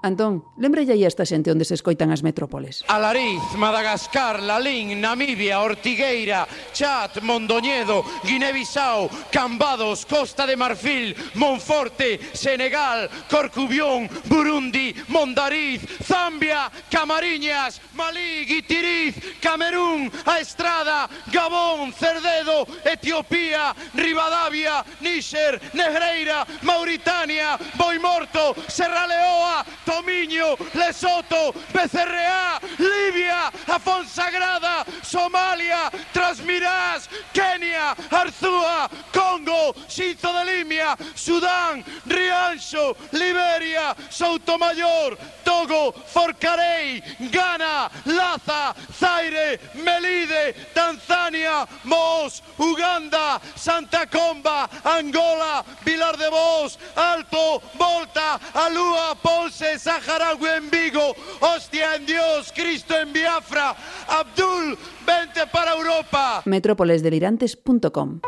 Antón, 0.00 0.46
lembralle 0.54 0.94
aí 0.94 1.02
a 1.02 1.10
esta 1.10 1.26
xente 1.26 1.50
onde 1.50 1.66
se 1.66 1.74
escoitan 1.74 2.14
as 2.14 2.22
metrópoles. 2.22 2.86
Alariz, 2.86 3.42
Madagascar, 3.58 4.38
Lalín, 4.38 4.94
Namibia, 5.02 5.58
Ortigueira, 5.58 6.46
Chat, 6.70 7.18
Mondoñedo, 7.18 8.06
Guinea-Bissau, 8.22 9.10
Cambados, 9.34 10.06
Costa 10.06 10.46
de 10.46 10.54
Marfil, 10.54 11.18
Monforte, 11.34 12.20
Senegal, 12.30 13.10
Corcubión, 13.26 14.06
Burundi, 14.30 14.94
Mondariz, 15.08 15.82
Zambia, 16.06 16.70
Camariñas, 16.86 17.82
Malí, 17.94 18.46
Guitiriz, 18.46 19.18
Camerún, 19.42 20.12
A 20.26 20.38
Estrada, 20.38 21.10
Gabón, 21.32 21.92
Cerdedo, 21.92 22.70
Etiopía, 22.84 23.74
Rivadavia, 23.94 24.84
Níxer, 25.00 25.58
Negreira, 25.74 26.46
Mauritania, 26.62 27.58
Boimorto, 27.74 28.54
Serraleoa, 28.68 29.66
Tomiño, 29.88 30.54
Lesoto, 30.74 31.54
PCRA, 31.72 32.60
Libia, 32.78 33.50
Afonsagrada, 33.66 34.84
Somalia, 35.02 35.90
Transmirás, 36.12 37.08
Kenia, 37.32 37.96
Arzúa, 38.10 38.90
Congo, 39.10 39.74
Xinzo 39.88 40.30
de 40.34 40.44
Limia, 40.44 40.94
Sudán, 41.14 41.82
Rianxo, 42.04 42.94
Liberia, 43.12 43.96
Soutomayor, 44.10 45.16
Togo, 45.42 45.92
Forcarei, 45.92 47.02
Ghana, 47.32 47.90
Laza, 48.04 48.76
Zaire, 48.92 49.58
Melide, 49.72 50.52
Tanzania, 50.74 51.66
Mos, 51.84 52.42
Uganda, 52.58 53.40
Santa 53.56 54.06
Comba, 54.06 54.68
Angola, 54.84 55.64
Vilar 55.82 56.18
de 56.18 56.28
Vos, 56.28 56.78
Alto, 56.94 57.62
Volta, 57.78 58.38
Alúa, 58.52 59.16
Ponce, 59.22 59.77
Saharaui 59.78 60.48
en 60.56 60.70
Vigo, 60.70 61.14
Hostia 61.40 61.94
en 61.94 62.06
Dios, 62.06 62.52
Cristo 62.54 62.94
en 62.96 63.12
Biafra, 63.12 63.74
Abdul, 64.08 64.76
vente 65.06 65.46
para 65.52 65.72
Europa. 65.72 66.42
metrópolesdelirantes.com 66.44 68.20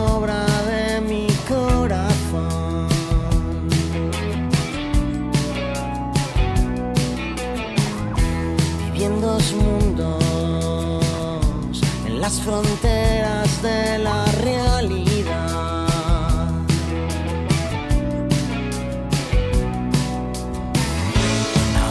obra 0.00 0.44
de 0.70 1.00
mi 1.00 1.26
corazón. 1.48 2.88
Viviendo 8.84 9.38
mundos 9.54 10.22
en 12.06 12.20
las 12.20 12.40
fronteras 12.40 13.62
de 13.62 13.98
la 13.98 14.24
realidad. 14.42 15.86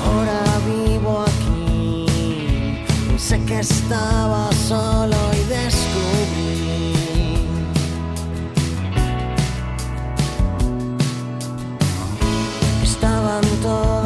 Ahora 0.06 0.42
vivo 0.68 1.24
aquí, 1.30 2.06
sé 3.18 3.38
que 3.46 3.60
estaba 3.60 4.50
solo. 4.68 5.19
と 13.62 13.99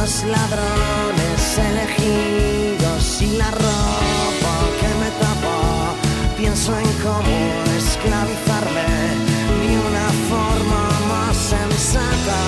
los 0.00 0.22
ladrones 0.24 1.58
elegidos 1.70 3.22
y 3.22 3.36
la 3.36 3.50
ropa 3.50 4.54
que 4.80 4.90
me 5.00 5.10
tapo. 5.22 5.54
Pienso 6.36 6.70
en 6.78 6.90
cómo 7.04 7.38
esclavizarme 7.76 8.88
de 9.60 9.72
una 9.88 10.08
forma 10.30 10.82
más 11.12 11.36
sensata. 11.36 12.40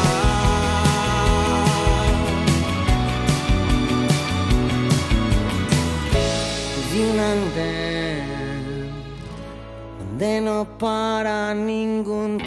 De 6.93 6.99
un 7.11 7.19
andén 7.19 8.01
no 10.43 10.67
para 10.79 11.55
ningún 11.55 12.39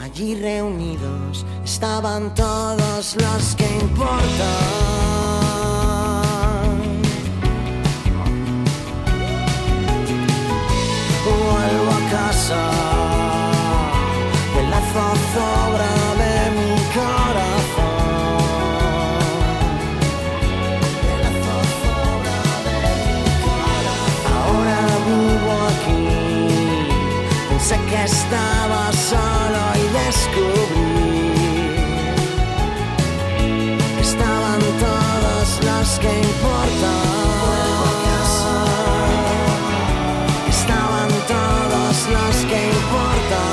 allí 0.00 0.34
reunidos 0.34 1.46
estaban 1.64 2.34
todos 2.34 3.16
los 3.16 3.54
que 3.54 3.64
importan. 3.64 4.18
Vuelvo 11.24 11.92
a 11.92 12.10
casa. 12.10 13.11
estaban 34.00 34.60
todas 34.78 35.64
las 35.64 35.98
que 35.98 36.08
importan. 36.08 36.92
Estaban 40.48 41.10
todas 41.28 42.08
las 42.16 42.36
que 42.50 42.58
importan. 42.76 43.52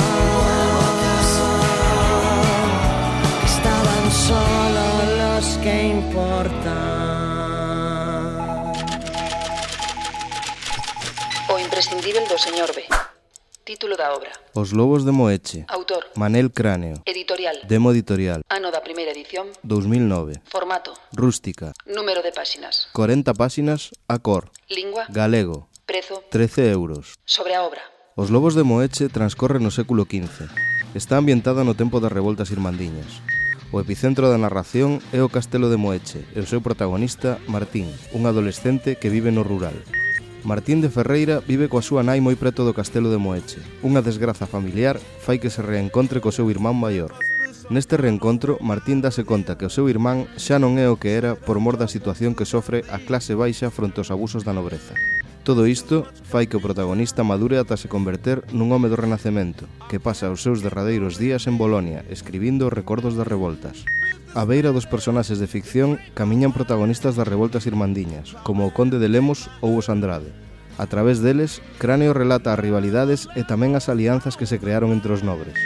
Estaban 3.45 4.11
solo 4.27 4.85
los 5.21 5.45
que 5.63 5.75
importan. 5.97 6.79
O 11.49 11.59
imprescindible 11.59 12.21
do 12.27 12.37
señor 12.37 12.71
B. 12.75 13.08
Título 13.69 13.95
da 13.95 14.17
obra. 14.17 14.33
Os 14.57 14.73
lobos 14.73 15.05
de 15.05 15.13
Moeche. 15.13 15.61
Autor. 15.69 16.09
Manel 16.17 16.49
Cráneo. 16.49 17.05
Editorial. 17.05 17.61
Demo 17.69 17.93
Editorial. 17.93 18.41
Ano 18.49 18.73
da 18.73 18.81
primeira 18.81 19.13
edición. 19.13 19.45
2009. 19.61 20.41
Formato. 20.49 20.97
Rústica. 21.13 21.77
Número 21.85 22.25
de 22.25 22.33
páxinas. 22.33 22.89
40 22.97 23.29
páxinas 23.37 23.93
a 24.09 24.17
cor. 24.17 24.49
Lingua. 24.73 25.05
Galego. 25.13 25.69
Prezo. 25.85 26.25
13 26.33 26.73
euros. 26.73 27.13
Sobre 27.29 27.53
a 27.53 27.61
obra. 27.61 27.85
Os 28.17 28.33
lobos 28.33 28.57
de 28.57 28.65
Moeche 28.65 29.05
transcorre 29.05 29.61
no 29.61 29.69
século 29.69 30.09
XV. 30.09 30.49
Está 30.97 31.21
ambientada 31.21 31.61
no 31.61 31.77
tempo 31.77 32.01
das 32.01 32.09
revoltas 32.09 32.49
irmandiñas. 32.49 33.21
O 33.69 33.77
epicentro 33.77 34.33
da 34.33 34.41
narración 34.41 34.97
é 35.13 35.21
o 35.21 35.29
castelo 35.29 35.69
de 35.69 35.77
Moeche 35.77 36.25
e 36.33 36.41
o 36.41 36.49
seu 36.49 36.57
protagonista, 36.57 37.37
Martín, 37.45 37.85
un 38.17 38.25
adolescente 38.25 38.97
que 38.97 39.13
vive 39.13 39.29
no 39.29 39.45
rural. 39.45 39.77
Martín 40.43 40.79
de 40.79 40.89
Ferreira 40.89 41.43
vive 41.43 41.67
coa 41.67 41.83
súa 41.83 41.99
nai 41.99 42.23
moi 42.23 42.39
preto 42.39 42.63
do 42.63 42.71
castelo 42.71 43.11
de 43.11 43.19
Moeche. 43.19 43.59
Unha 43.83 43.99
desgraza 43.99 44.47
familiar 44.47 44.95
fai 44.95 45.35
que 45.35 45.51
se 45.51 45.59
reencontre 45.59 46.23
co 46.23 46.31
seu 46.31 46.47
irmán 46.47 46.79
maior. 46.79 47.11
Neste 47.67 47.99
reencontro, 47.99 48.55
Martín 48.63 49.03
dase 49.03 49.27
conta 49.27 49.59
que 49.59 49.67
o 49.67 49.73
seu 49.73 49.91
irmán 49.91 50.31
xa 50.39 50.55
non 50.55 50.79
é 50.79 50.87
o 50.87 50.95
que 50.95 51.19
era 51.19 51.35
por 51.35 51.59
mor 51.59 51.75
da 51.75 51.91
situación 51.91 52.39
que 52.39 52.47
sofre 52.47 52.87
a 52.87 53.03
clase 53.03 53.35
baixa 53.35 53.67
fronte 53.67 53.99
aos 53.99 54.15
abusos 54.15 54.47
da 54.47 54.55
nobreza. 54.55 54.95
Todo 55.43 55.67
isto 55.67 56.07
fai 56.23 56.47
que 56.47 56.55
o 56.55 56.63
protagonista 56.63 57.27
madure 57.27 57.59
ata 57.59 57.75
se 57.75 57.91
converter 57.91 58.47
nun 58.55 58.71
home 58.71 58.87
do 58.87 58.95
Renacemento, 58.95 59.67
que 59.91 59.99
pasa 59.99 60.31
os 60.31 60.39
seus 60.39 60.63
derradeiros 60.63 61.19
días 61.19 61.51
en 61.51 61.59
Bolonia 61.59 62.07
escribindo 62.07 62.71
os 62.71 62.73
recordos 62.73 63.19
das 63.19 63.27
revoltas. 63.27 63.83
A 64.37 64.45
beira 64.45 64.69
dos 64.69 64.85
personaxes 64.85 65.41
de 65.41 65.49
ficción 65.49 65.97
camiñan 66.13 66.53
protagonistas 66.53 67.17
das 67.17 67.25
revoltas 67.25 67.65
irmandiñas, 67.65 68.37
como 68.45 68.69
o 68.69 68.73
Conde 68.73 69.01
de 69.01 69.09
Lemos 69.09 69.49
ou 69.57 69.73
os 69.73 69.89
Andrade. 69.89 70.29
A 70.77 70.85
través 70.85 71.25
deles, 71.25 71.65
Cráneo 71.81 72.13
relata 72.13 72.53
as 72.53 72.61
rivalidades 72.61 73.25
e 73.33 73.41
tamén 73.41 73.73
as 73.73 73.89
alianzas 73.89 74.37
que 74.37 74.45
se 74.45 74.61
crearon 74.61 74.93
entre 74.93 75.17
os 75.17 75.25
nobres. 75.25 75.57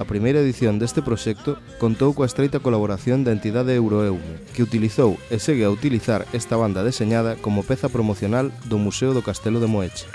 A 0.00 0.08
primeira 0.08 0.40
edición 0.40 0.80
deste 0.80 1.04
proxecto 1.04 1.60
contou 1.76 2.16
coa 2.16 2.24
estreita 2.24 2.64
colaboración 2.64 3.20
da 3.20 3.36
entidade 3.36 3.76
Euroeume, 3.76 4.40
que 4.56 4.64
utilizou 4.64 5.20
e 5.28 5.36
segue 5.36 5.68
a 5.68 5.72
utilizar 5.72 6.24
esta 6.32 6.56
banda 6.56 6.80
deseñada 6.80 7.36
como 7.36 7.68
peza 7.68 7.92
promocional 7.92 8.48
do 8.64 8.80
Museo 8.80 9.12
do 9.12 9.20
Castelo 9.20 9.60
de 9.60 9.68
Moeche. 9.68 10.08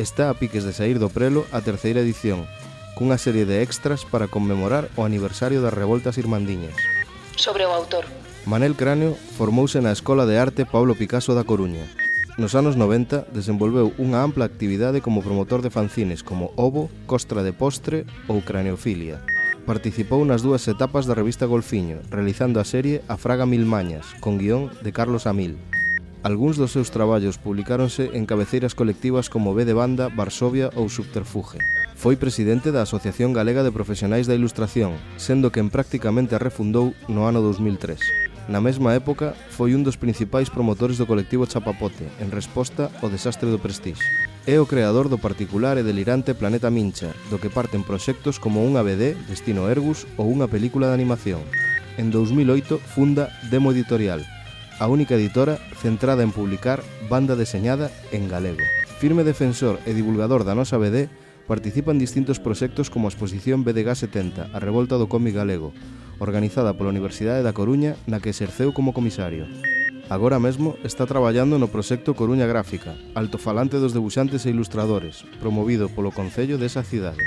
Está 0.00 0.32
a 0.32 0.36
piques 0.40 0.64
de 0.64 0.72
sair 0.72 0.96
do 0.96 1.12
prelo 1.12 1.44
a 1.52 1.60
terceira 1.60 2.00
edición, 2.00 2.48
cunha 2.96 3.20
serie 3.20 3.44
de 3.44 3.60
extras 3.60 4.08
para 4.08 4.24
conmemorar 4.24 4.88
o 4.96 5.04
aniversario 5.04 5.60
das 5.60 5.76
revoltas 5.76 6.16
irmandiñas 6.16 7.01
sobre 7.36 7.64
o 7.66 7.72
autor. 7.72 8.04
Manel 8.46 8.74
Cráneo 8.74 9.14
formouse 9.38 9.78
na 9.78 9.94
Escola 9.94 10.26
de 10.26 10.38
Arte 10.38 10.66
Pablo 10.66 10.98
Picasso 10.98 11.32
da 11.32 11.46
Coruña. 11.46 11.86
Nos 12.40 12.56
anos 12.56 12.80
90 12.80 13.28
desenvolveu 13.30 13.92
unha 14.00 14.24
ampla 14.24 14.48
actividade 14.48 15.04
como 15.04 15.20
promotor 15.20 15.60
de 15.60 15.68
fanzines 15.68 16.24
como 16.24 16.50
Ovo, 16.56 16.88
Costra 17.04 17.44
de 17.44 17.52
Postre 17.52 18.08
ou 18.24 18.40
Craneofilia. 18.40 19.20
Participou 19.68 20.24
nas 20.26 20.42
dúas 20.42 20.66
etapas 20.66 21.06
da 21.06 21.14
revista 21.14 21.46
Golfiño, 21.46 22.02
realizando 22.10 22.58
a 22.58 22.66
serie 22.66 23.04
A 23.06 23.20
Fraga 23.20 23.46
Mil 23.46 23.62
Mañas, 23.62 24.10
con 24.18 24.40
guión 24.40 24.74
de 24.82 24.90
Carlos 24.90 25.28
Amil. 25.28 25.60
Algúns 26.22 26.54
dos 26.54 26.70
seus 26.70 26.94
traballos 26.94 27.34
publicáronse 27.34 28.14
en 28.14 28.30
cabeceiras 28.30 28.78
colectivas 28.78 29.26
como 29.26 29.58
B 29.58 29.66
de 29.66 29.74
Banda, 29.74 30.06
Varsovia 30.06 30.70
ou 30.78 30.86
Subterfuge. 30.86 31.58
Foi 31.98 32.14
presidente 32.14 32.70
da 32.70 32.86
Asociación 32.86 33.34
Galega 33.34 33.66
de 33.66 33.74
Profesionais 33.74 34.30
da 34.30 34.38
Ilustración, 34.38 34.94
sendo 35.18 35.50
que 35.50 35.58
en 35.58 35.66
a 35.74 36.38
refundou 36.38 36.94
no 37.10 37.26
ano 37.26 37.42
2003. 37.42 37.98
Na 38.46 38.62
mesma 38.62 38.94
época, 38.94 39.34
foi 39.50 39.74
un 39.74 39.82
dos 39.82 39.98
principais 39.98 40.46
promotores 40.46 40.94
do 40.94 41.10
colectivo 41.10 41.42
Chapapote, 41.50 42.06
en 42.22 42.30
resposta 42.30 42.94
ao 43.02 43.10
desastre 43.10 43.50
do 43.50 43.58
Prestige. 43.58 44.06
É 44.46 44.62
o 44.62 44.66
creador 44.70 45.10
do 45.10 45.18
particular 45.18 45.74
e 45.74 45.82
delirante 45.82 46.38
Planeta 46.38 46.70
Mincha, 46.70 47.10
do 47.34 47.42
que 47.42 47.50
parten 47.50 47.82
proxectos 47.82 48.38
como 48.38 48.62
unha 48.62 48.86
BD, 48.86 49.18
Destino 49.26 49.66
Ergus 49.66 50.06
ou 50.14 50.30
unha 50.30 50.46
película 50.46 50.86
de 50.86 50.94
animación. 50.94 51.42
En 51.98 52.14
2008 52.14 52.78
funda 52.78 53.26
Demo 53.50 53.74
Editorial, 53.74 54.22
a 54.82 54.88
única 54.88 55.14
editora 55.14 55.62
centrada 55.78 56.24
en 56.24 56.32
publicar 56.34 56.82
banda 57.08 57.36
deseñada 57.36 57.92
en 58.10 58.26
galego. 58.26 58.66
Firme 58.98 59.22
defensor 59.22 59.78
e 59.86 59.94
divulgador 59.94 60.42
da 60.42 60.58
nosa 60.58 60.74
BD, 60.74 61.06
participa 61.46 61.94
en 61.94 62.02
distintos 62.02 62.42
proxectos 62.42 62.90
como 62.90 63.06
a 63.06 63.12
exposición 63.14 63.62
BDG 63.62 63.94
70, 63.94 64.50
a 64.50 64.58
revolta 64.58 64.98
do 64.98 65.06
cómic 65.06 65.38
galego, 65.38 65.70
organizada 66.18 66.74
pola 66.74 66.90
Universidade 66.90 67.46
da 67.46 67.54
Coruña, 67.54 67.94
na 68.10 68.18
que 68.18 68.34
exerceu 68.34 68.74
como 68.74 68.90
comisario. 68.90 69.46
Agora 70.10 70.42
mesmo 70.42 70.74
está 70.82 71.06
traballando 71.06 71.62
no 71.62 71.70
proxecto 71.70 72.18
Coruña 72.18 72.50
Gráfica, 72.50 72.98
altofalante 73.14 73.78
dos 73.78 73.94
debuxantes 73.94 74.42
e 74.46 74.50
ilustradores, 74.50 75.22
promovido 75.38 75.94
polo 75.94 76.10
Concello 76.10 76.58
desa 76.58 76.82
cidade. 76.82 77.22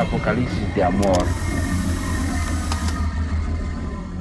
apocalipsis 0.00 0.74
de 0.74 0.82
amor. 0.82 1.24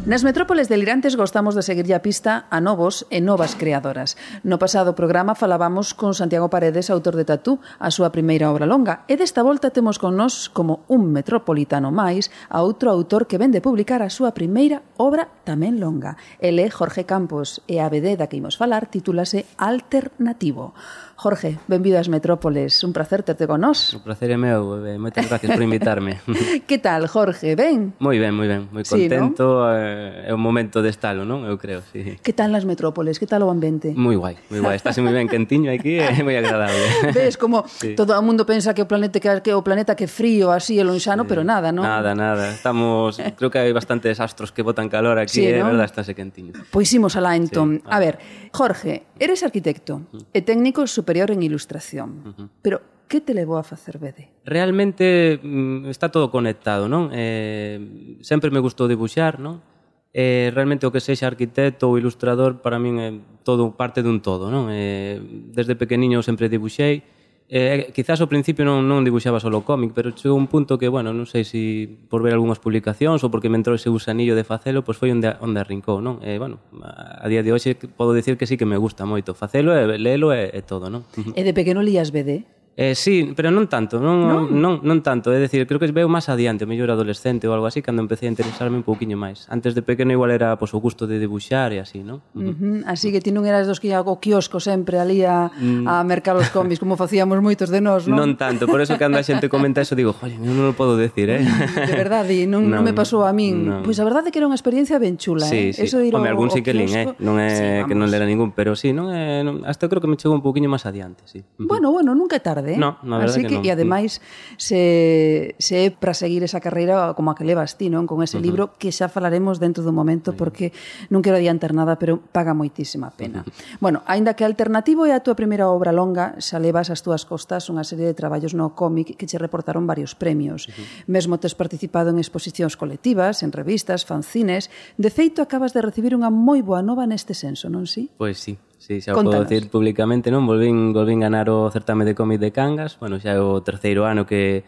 Nas 0.09 0.23
metrópoles 0.23 0.65
delirantes 0.65 1.13
gostamos 1.13 1.53
de 1.53 1.61
seguirlle 1.61 1.93
a 1.93 2.01
pista 2.01 2.49
a 2.49 2.57
novos 2.57 3.05
e 3.13 3.21
novas 3.21 3.53
creadoras. 3.53 4.17
No 4.41 4.57
pasado 4.57 4.97
programa 4.97 5.37
falábamos 5.37 5.93
con 5.93 6.17
Santiago 6.17 6.49
Paredes, 6.49 6.89
autor 6.89 7.13
de 7.13 7.29
Tatú, 7.29 7.61
a 7.77 7.93
súa 7.93 8.09
primeira 8.09 8.49
obra 8.49 8.65
longa, 8.65 9.05
e 9.05 9.21
desta 9.21 9.45
volta 9.45 9.69
temos 9.69 10.01
con 10.01 10.17
nós 10.17 10.49
como 10.49 10.81
un 10.89 11.13
metropolitano 11.13 11.93
máis 11.93 12.33
a 12.49 12.65
outro 12.65 12.89
autor 12.89 13.29
que 13.29 13.37
vende 13.37 13.61
publicar 13.61 14.01
a 14.01 14.09
súa 14.09 14.33
primeira 14.33 14.81
obra 14.97 15.29
tamén 15.45 15.77
longa. 15.77 16.17
Ele 16.41 16.65
é 16.65 16.73
Jorge 16.73 17.05
Campos 17.05 17.61
e 17.69 17.77
a 17.77 17.85
BD 17.85 18.17
da 18.17 18.25
que 18.25 18.41
imos 18.41 18.57
falar 18.57 18.89
titúlase 18.89 19.45
Alternativo. 19.61 20.73
Jorge, 21.19 21.59
benvido 21.67 21.99
ás 21.99 22.07
Metrópoles. 22.07 22.81
Un 22.81 22.93
placer 22.93 23.23
terte 23.23 23.43
con 23.43 23.59
nós. 23.59 23.91
Un 23.91 24.07
placer 24.07 24.31
é 24.31 24.39
meu, 24.39 24.79
eh, 24.87 24.95
moitas 24.95 25.27
gracias 25.27 25.51
por 25.51 25.59
invitarme. 25.59 26.23
que 26.63 26.79
tal, 26.79 27.11
Jorge? 27.11 27.59
Ben? 27.59 27.91
Moi 27.99 28.15
ben, 28.15 28.31
moi 28.31 28.47
ben, 28.47 28.71
moi 28.71 28.87
contento. 28.87 29.67
Sí, 29.67 29.83
eh, 29.83 30.27
é 30.27 30.31
un 30.31 30.39
momento 30.39 30.79
de 30.79 30.87
estalo, 30.87 31.27
non? 31.27 31.43
Eu 31.43 31.59
creo, 31.59 31.83
sí. 31.91 32.15
Que 32.23 32.31
tal 32.31 32.55
nas 32.55 32.63
Metrópoles? 32.63 33.19
Que 33.19 33.27
tal 33.27 33.43
o 33.43 33.51
ambiente? 33.51 33.91
Moi 33.99 34.15
guai, 34.15 34.39
moi 34.47 34.63
guai. 34.63 34.79
Estás 34.79 34.95
moi 35.03 35.11
ben 35.11 35.27
quentiño 35.27 35.67
aquí, 35.75 35.99
é 35.99 36.23
moi 36.23 36.39
agradable. 36.39 36.87
Ves 37.11 37.35
como 37.35 37.67
sí. 37.67 37.99
todo 37.99 38.15
o 38.15 38.23
mundo 38.23 38.47
pensa 38.47 38.71
que 38.71 38.79
o 38.79 38.87
planeta 38.87 39.19
que, 39.19 39.43
que 39.43 39.51
o 39.51 39.59
planeta 39.59 39.99
que 39.99 40.07
frío 40.07 40.55
así 40.55 40.79
e 40.79 40.87
lonxano, 40.87 41.27
sí. 41.27 41.35
pero 41.35 41.43
nada, 41.43 41.75
non? 41.75 41.83
Nada, 41.83 42.15
nada. 42.15 42.55
Estamos, 42.55 43.19
creo 43.35 43.51
que 43.51 43.59
hai 43.59 43.75
bastantes 43.75 44.23
astros 44.23 44.55
que 44.55 44.63
botan 44.63 44.87
calor 44.87 45.19
aquí, 45.19 45.43
sí, 45.43 45.51
eh, 45.51 45.59
é 45.59 45.59
eh, 45.59 45.67
¿no? 45.67 45.75
verdad, 45.75 45.83
estáse 45.83 46.15
quentiño. 46.15 46.55
Pois 46.71 46.87
imos 46.95 47.19
alá 47.19 47.35
entón. 47.35 47.83
Sí. 47.83 47.91
Ah. 47.91 47.99
A 47.99 48.07
ver, 48.07 48.15
Jorge, 48.55 49.03
eres 49.19 49.43
arquitecto 49.43 50.07
mm. 50.15 50.31
e 50.31 50.39
técnico 50.47 50.87
super 50.87 51.08
superior 51.09 51.31
en 51.31 51.41
ilustración. 51.41 52.09
Uh 52.23 52.29
-huh. 52.29 52.49
Pero 52.61 52.81
que 53.07 53.19
te 53.19 53.33
levou 53.33 53.57
a 53.57 53.63
facer 53.63 53.97
BD? 53.97 54.29
Realmente 54.45 55.39
mm, 55.41 55.89
está 55.89 56.09
todo 56.13 56.29
conectado, 56.29 56.85
non? 56.85 57.09
Eh, 57.11 58.21
sempre 58.21 58.53
me 58.53 58.61
gustou 58.61 58.85
dibuxar, 58.85 59.41
non? 59.41 59.65
Eh, 60.13 60.53
realmente 60.53 60.85
o 60.85 60.93
que 60.93 61.01
sexa 61.01 61.25
arquitecto 61.25 61.89
ou 61.89 61.97
ilustrador 61.97 62.61
para 62.61 62.77
min 62.77 62.95
é 63.01 63.09
todo 63.41 63.73
parte 63.73 64.05
dun 64.05 64.21
todo, 64.21 64.53
non? 64.53 64.69
Eh, 64.69 65.17
desde 65.49 65.73
pequeniño 65.73 66.21
sempre 66.21 66.45
dibuxei, 66.45 67.01
Eh, 67.49 67.89
quizás 67.97 68.21
ao 68.21 68.29
principio 68.29 68.61
non, 68.61 68.85
non 68.85 69.01
dibuixaba 69.01 69.41
solo 69.41 69.65
cómic, 69.65 69.97
pero 69.97 70.13
chegou 70.13 70.37
un 70.37 70.45
punto 70.45 70.77
que, 70.77 70.85
bueno, 70.85 71.17
non 71.17 71.25
sei 71.25 71.41
se 71.41 71.49
si 71.49 71.89
por 72.05 72.21
ver 72.21 72.37
algunhas 72.37 72.61
publicacións 72.61 73.25
ou 73.25 73.33
porque 73.33 73.49
me 73.49 73.57
entrou 73.57 73.73
ese 73.73 73.89
gusanillo 73.89 74.37
de 74.37 74.45
facelo, 74.45 74.85
pois 74.85 75.01
foi 75.01 75.09
onde, 75.09 75.33
onde 75.41 75.57
arrincou, 75.57 75.97
non? 75.97 76.21
E, 76.21 76.35
eh, 76.35 76.37
bueno, 76.37 76.61
a 76.85 77.25
día 77.25 77.41
de 77.41 77.49
hoxe 77.49 77.73
podo 77.73 78.13
dicir 78.13 78.37
que 78.37 78.45
sí 78.45 78.53
que 78.53 78.69
me 78.69 78.77
gusta 78.77 79.09
moito 79.09 79.33
facelo 79.33 79.73
e 79.73 79.97
lelo 79.97 80.29
e, 80.29 80.53
e 80.53 80.61
todo, 80.61 80.93
non? 80.93 81.09
E 81.33 81.41
de 81.41 81.57
pequeno 81.57 81.81
lías 81.81 82.13
BD? 82.13 82.58
Eh, 82.79 82.95
sí, 82.95 83.33
pero 83.35 83.51
non 83.51 83.67
tanto, 83.67 83.99
non, 83.99 84.23
non, 84.23 84.55
non, 84.55 84.79
non 84.87 85.03
tanto, 85.03 85.35
é 85.35 85.39
dicir, 85.43 85.67
creo 85.67 85.83
que 85.83 85.91
veu 85.91 86.07
máis 86.07 86.31
adiante, 86.31 86.63
mellor 86.63 86.87
adolescente 86.95 87.43
ou 87.43 87.51
algo 87.51 87.67
así, 87.67 87.83
cando 87.83 87.99
empecé 87.99 88.23
a 88.23 88.31
interesarme 88.31 88.79
un 88.79 88.87
pouquiño 88.87 89.19
máis. 89.19 89.51
Antes 89.51 89.75
de 89.75 89.83
pequeno 89.83 90.15
igual 90.15 90.31
era 90.31 90.55
pois, 90.55 90.71
o 90.71 90.79
gusto 90.79 91.03
de 91.03 91.19
debuxar 91.19 91.75
e 91.75 91.83
así, 91.83 92.07
non? 92.07 92.23
Uh 92.31 92.55
-huh. 92.55 92.87
Así 92.87 93.11
que 93.11 93.19
ti 93.19 93.35
non 93.35 93.43
eras 93.43 93.67
dos 93.67 93.83
que 93.83 93.91
ia 93.91 93.99
ao 93.99 94.23
kiosco 94.23 94.63
sempre 94.63 94.95
ali 94.95 95.27
a, 95.27 95.51
mm. 95.51 95.91
a 95.91 96.07
mercar 96.07 96.39
os 96.39 96.47
combis, 96.55 96.79
como 96.79 96.95
facíamos 96.95 97.35
moitos 97.43 97.67
de 97.67 97.83
nós, 97.83 98.07
non? 98.07 98.15
Non 98.15 98.39
tanto, 98.39 98.63
por 98.63 98.79
eso 98.79 98.95
cando 98.95 99.19
a 99.19 99.27
xente 99.27 99.51
comenta 99.51 99.83
eso 99.83 99.91
digo, 99.99 100.15
joder, 100.15 100.39
non 100.39 100.63
lo 100.63 100.71
podo 100.71 100.95
decir, 100.95 101.27
eh? 101.35 101.43
Mm, 101.43 101.83
de 101.83 101.95
verdade, 101.99 102.47
non, 102.47 102.63
non, 102.63 102.79
non 102.79 102.87
me 102.87 102.95
pasou 103.03 103.27
a 103.27 103.35
min. 103.35 103.59
Non. 103.59 103.83
Pois 103.83 103.99
pues 103.99 103.99
a 103.99 104.07
verdade 104.07 104.29
é 104.29 104.31
que 104.31 104.39
era 104.39 104.47
unha 104.47 104.55
experiencia 104.55 104.95
ben 105.03 105.19
chula, 105.19 105.43
sí, 105.43 105.75
eh? 105.75 105.75
Sí. 105.75 105.83
Eso 105.83 105.99
de 105.99 106.07
ir 106.07 106.15
Home, 106.15 106.31
algún 106.31 106.47
sí 106.47 106.63
que 106.63 106.71
lin, 106.71 106.87
eh? 106.95 107.11
Non 107.19 107.43
é 107.43 107.83
sí, 107.83 107.91
que 107.91 107.95
non 107.99 108.07
lera 108.07 108.23
ningún, 108.23 108.55
pero 108.55 108.71
sí, 108.79 108.95
non 108.95 109.11
é, 109.11 109.43
non, 109.43 109.67
hasta 109.67 109.91
creo 109.91 109.99
que 109.99 110.07
me 110.07 110.15
chegou 110.15 110.31
un 110.31 110.39
pouquiño 110.39 110.71
máis 110.71 110.87
adiante, 110.87 111.27
sí. 111.27 111.43
Bueno, 111.59 111.91
bueno, 111.91 112.15
nunca 112.15 112.39
é 112.39 112.43
tarde. 112.43 112.68
Eh? 112.69 112.77
No, 112.77 113.01
na 113.01 113.17
verdade 113.17 113.41
Así 113.41 113.49
que, 113.49 113.61
que 113.61 113.61
non. 113.61 113.67
E 113.67 113.69
ademais, 113.73 114.21
se, 114.57 115.55
se 115.57 115.73
é 115.85 115.91
para 115.91 116.13
seguir 116.13 116.45
esa 116.45 116.61
carreira 116.61 117.13
como 117.17 117.33
a 117.33 117.35
que 117.35 117.43
levas 117.45 117.75
ti, 117.75 117.89
non? 117.89 118.05
Con 118.05 118.21
ese 118.21 118.37
uh 118.37 118.41
-huh. 118.41 118.45
libro 118.45 118.63
que 118.77 118.93
xa 118.93 119.09
falaremos 119.09 119.57
dentro 119.57 119.83
do 119.83 119.91
momento 119.91 120.33
porque 120.33 120.71
non 121.09 121.21
quero 121.21 121.37
adiantar 121.37 121.75
nada, 121.75 121.99
pero 121.99 122.21
paga 122.31 122.55
moitísima 122.57 123.11
pena. 123.13 123.43
Uh 123.43 123.51
-huh. 123.51 123.81
Bueno, 123.83 123.97
aínda 124.07 124.33
que 124.33 124.47
alternativo 124.47 125.05
é 125.05 125.13
a 125.13 125.21
túa 125.21 125.35
primeira 125.35 125.67
obra 125.67 125.91
longa, 125.91 126.39
xa 126.39 126.57
levas 126.57 126.89
as 126.89 127.03
túas 127.03 127.27
costas 127.27 127.67
unha 127.69 127.83
serie 127.83 128.07
de 128.07 128.15
traballos 128.15 128.55
no 128.55 128.73
cómic 128.73 129.19
que 129.19 129.25
che 129.29 129.37
reportaron 129.37 129.85
varios 129.85 130.15
premios. 130.15 130.67
Uh 130.67 130.73
-huh. 130.73 130.85
Mesmo 131.11 131.37
tes 131.37 131.53
participado 131.53 132.09
en 132.09 132.17
exposicións 132.17 132.77
colectivas, 132.79 133.43
en 133.43 133.51
revistas, 133.51 134.05
fanzines. 134.05 134.69
De 134.97 135.09
feito, 135.09 135.41
acabas 135.41 135.73
de 135.75 135.81
recibir 135.81 136.15
unha 136.15 136.31
moi 136.31 136.61
boa 136.61 136.81
nova 136.81 137.05
neste 137.05 137.33
senso, 137.33 137.67
non 137.69 137.85
si? 137.85 138.09
Pois 138.17 138.29
pues 138.29 138.37
sí, 138.45 138.53
Sí, 138.79 139.03
xa 139.03 139.11
Contanos. 139.11 139.43
podo 139.43 139.49
dicir 139.51 139.67
públicamente, 139.67 140.31
non? 140.31 140.47
Volvín, 140.47 140.95
volvín 140.95 141.19
ganar 141.19 141.51
o 141.51 141.67
certame 141.67 142.07
de 142.07 142.15
cómic 142.15 142.39
de 142.39 142.55
Cangas, 142.55 142.95
bueno, 142.95 143.19
xa 143.19 143.35
é 143.35 143.43
o 143.43 143.59
terceiro 143.59 144.07
ano 144.07 144.23
que, 144.23 144.63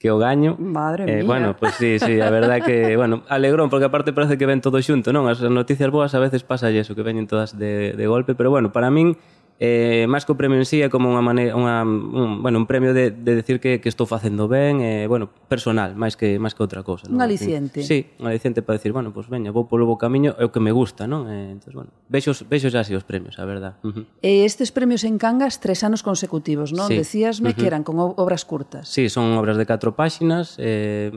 que 0.00 0.08
o 0.08 0.16
gaño. 0.16 0.56
Madre 0.56 1.04
eh, 1.04 1.20
mía. 1.20 1.28
Bueno, 1.28 1.48
pois 1.60 1.76
pues, 1.76 2.00
sí, 2.00 2.00
sí, 2.00 2.24
a 2.24 2.32
verdad 2.32 2.64
que, 2.64 2.96
bueno, 3.00 3.20
alegrón, 3.28 3.68
porque 3.68 3.84
aparte 3.84 4.16
parece 4.16 4.40
que 4.40 4.48
ven 4.48 4.64
todo 4.64 4.80
xunto, 4.80 5.12
non? 5.12 5.28
As 5.28 5.44
noticias 5.44 5.92
boas 5.92 6.16
a 6.16 6.20
veces 6.24 6.40
pasa 6.40 6.72
eso, 6.72 6.96
que 6.96 7.04
veñen 7.04 7.28
todas 7.28 7.60
de, 7.60 7.92
de 7.92 8.06
golpe, 8.08 8.32
pero 8.32 8.48
bueno, 8.48 8.72
para 8.72 8.88
min 8.88 9.20
eh, 9.60 10.08
máis 10.08 10.24
que 10.24 10.32
o 10.32 10.40
premio 10.40 10.56
en 10.56 10.64
sí 10.64 10.80
é 10.80 10.88
como 10.88 11.12
unha 11.12 11.20
maneira 11.20 11.52
unha, 11.52 11.84
un, 11.84 12.40
bueno, 12.40 12.56
un 12.56 12.66
premio 12.66 12.96
de, 12.96 13.12
de 13.12 13.36
decir 13.36 13.60
que, 13.60 13.76
que 13.84 13.92
estou 13.92 14.08
facendo 14.08 14.48
ben 14.48 14.80
eh, 14.80 15.04
bueno, 15.04 15.28
personal, 15.52 15.92
máis 15.92 16.16
que 16.16 16.40
máis 16.40 16.56
que 16.56 16.64
outra 16.64 16.80
cousa 16.80 17.12
non? 17.12 17.20
un 17.20 17.22
aliciente 17.22 17.84
sí, 17.84 18.08
un 18.16 18.32
aliciente 18.32 18.64
para 18.64 18.80
decir, 18.80 18.96
bueno, 18.96 19.12
pois 19.12 19.28
pues, 19.28 19.36
veña, 19.36 19.52
vou 19.52 19.68
polo 19.68 19.84
bo 19.84 20.00
camiño 20.00 20.32
é 20.40 20.48
o 20.48 20.50
que 20.50 20.64
me 20.64 20.72
gusta, 20.72 21.04
non? 21.04 21.28
Eh, 21.28 21.52
entonces, 21.52 21.76
bueno, 21.76 21.92
vexo, 22.08 22.32
vexo 22.48 22.72
xa 22.72 22.80
así 22.80 22.96
os 22.96 23.04
premios, 23.04 23.36
a 23.36 23.44
verdad 23.44 23.76
uh 23.84 23.92
-huh. 23.92 24.04
eh, 24.24 24.48
Estes 24.48 24.72
premios 24.72 25.04
en 25.04 25.20
Cangas 25.20 25.60
tres 25.60 25.84
anos 25.84 26.00
consecutivos, 26.00 26.72
non? 26.72 26.88
Sí. 26.88 26.96
Decíasme 26.96 27.52
uh 27.52 27.52
-huh. 27.52 27.60
que 27.60 27.68
eran 27.68 27.84
con 27.84 28.00
obras 28.00 28.48
curtas 28.48 28.88
Sí, 28.88 29.12
son 29.12 29.36
obras 29.36 29.60
de 29.60 29.68
catro 29.68 29.92
páxinas 29.92 30.56
eh, 30.56 31.12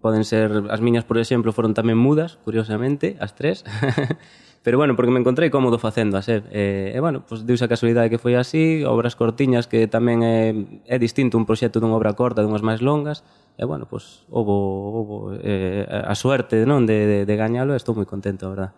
poden 0.00 0.24
ser, 0.24 0.72
as 0.72 0.80
miñas, 0.80 1.04
por 1.04 1.20
exemplo, 1.20 1.52
foron 1.52 1.76
tamén 1.76 2.00
mudas, 2.00 2.40
curiosamente, 2.40 3.20
as 3.20 3.36
tres 3.36 3.60
Pero 4.64 4.78
bueno, 4.78 4.96
porque 4.96 5.12
me 5.12 5.20
encontrei 5.20 5.52
cómodo 5.52 5.78
facendo 5.78 6.16
a 6.16 6.22
ser. 6.24 6.48
E, 6.48 6.96
e 6.96 6.98
bueno, 6.98 7.20
pois 7.28 7.44
deu 7.44 7.60
a 7.60 7.68
casualidade 7.68 8.08
que 8.08 8.16
foi 8.16 8.32
así, 8.32 8.80
obras 8.88 9.12
cortiñas 9.12 9.68
que 9.68 9.84
tamén 9.92 10.24
é, 10.24 10.56
é 10.88 10.96
distinto 10.96 11.36
un 11.36 11.44
proxecto 11.44 11.84
dunha 11.84 11.92
obra 11.92 12.16
corta, 12.16 12.40
dunhas 12.40 12.64
máis 12.64 12.80
longas, 12.80 13.20
e 13.56 13.64
bueno, 13.64 13.86
pues, 13.86 14.26
houbo, 14.30 14.90
houbo 14.90 15.32
eh, 15.34 15.86
eh, 15.86 16.02
a 16.04 16.14
suerte 16.18 16.66
non 16.66 16.90
de, 16.90 17.06
de, 17.06 17.18
de 17.22 17.34
gañalo 17.38 17.70
e 17.70 17.78
estou 17.78 17.94
moi 17.94 18.02
contento, 18.02 18.50
a 18.50 18.50
verdad. 18.50 18.70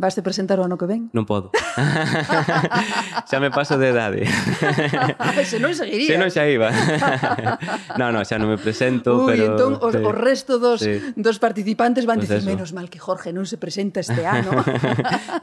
Vas 0.00 0.16
te 0.16 0.24
presentar 0.24 0.56
o 0.58 0.64
ano 0.64 0.80
que 0.80 0.88
ven? 0.88 1.12
Non 1.12 1.28
podo. 1.28 1.52
xa 3.28 3.36
me 3.36 3.52
paso 3.52 3.76
de 3.76 3.92
idade. 3.92 4.24
se 5.44 5.60
non 5.60 5.76
seguiría. 5.76 6.08
Se 6.08 6.16
non 6.16 6.32
xa 6.32 6.48
iba. 6.48 6.72
non, 8.00 8.16
non, 8.16 8.24
xa 8.24 8.40
non 8.40 8.48
me 8.48 8.56
presento, 8.56 9.28
Ui, 9.28 9.36
pero... 9.36 9.54
entón 9.54 9.76
os, 9.76 9.92
sí. 9.92 10.00
o 10.00 10.10
resto 10.16 10.56
dos, 10.56 10.80
sí. 10.80 11.04
dos 11.20 11.36
participantes 11.36 12.08
van 12.08 12.24
pues 12.24 12.32
dicir, 12.32 12.48
menos 12.48 12.72
mal 12.72 12.88
que 12.88 12.96
Jorge 12.96 13.28
non 13.28 13.44
se 13.44 13.60
presenta 13.60 14.00
este 14.00 14.24
ano. 14.24 14.56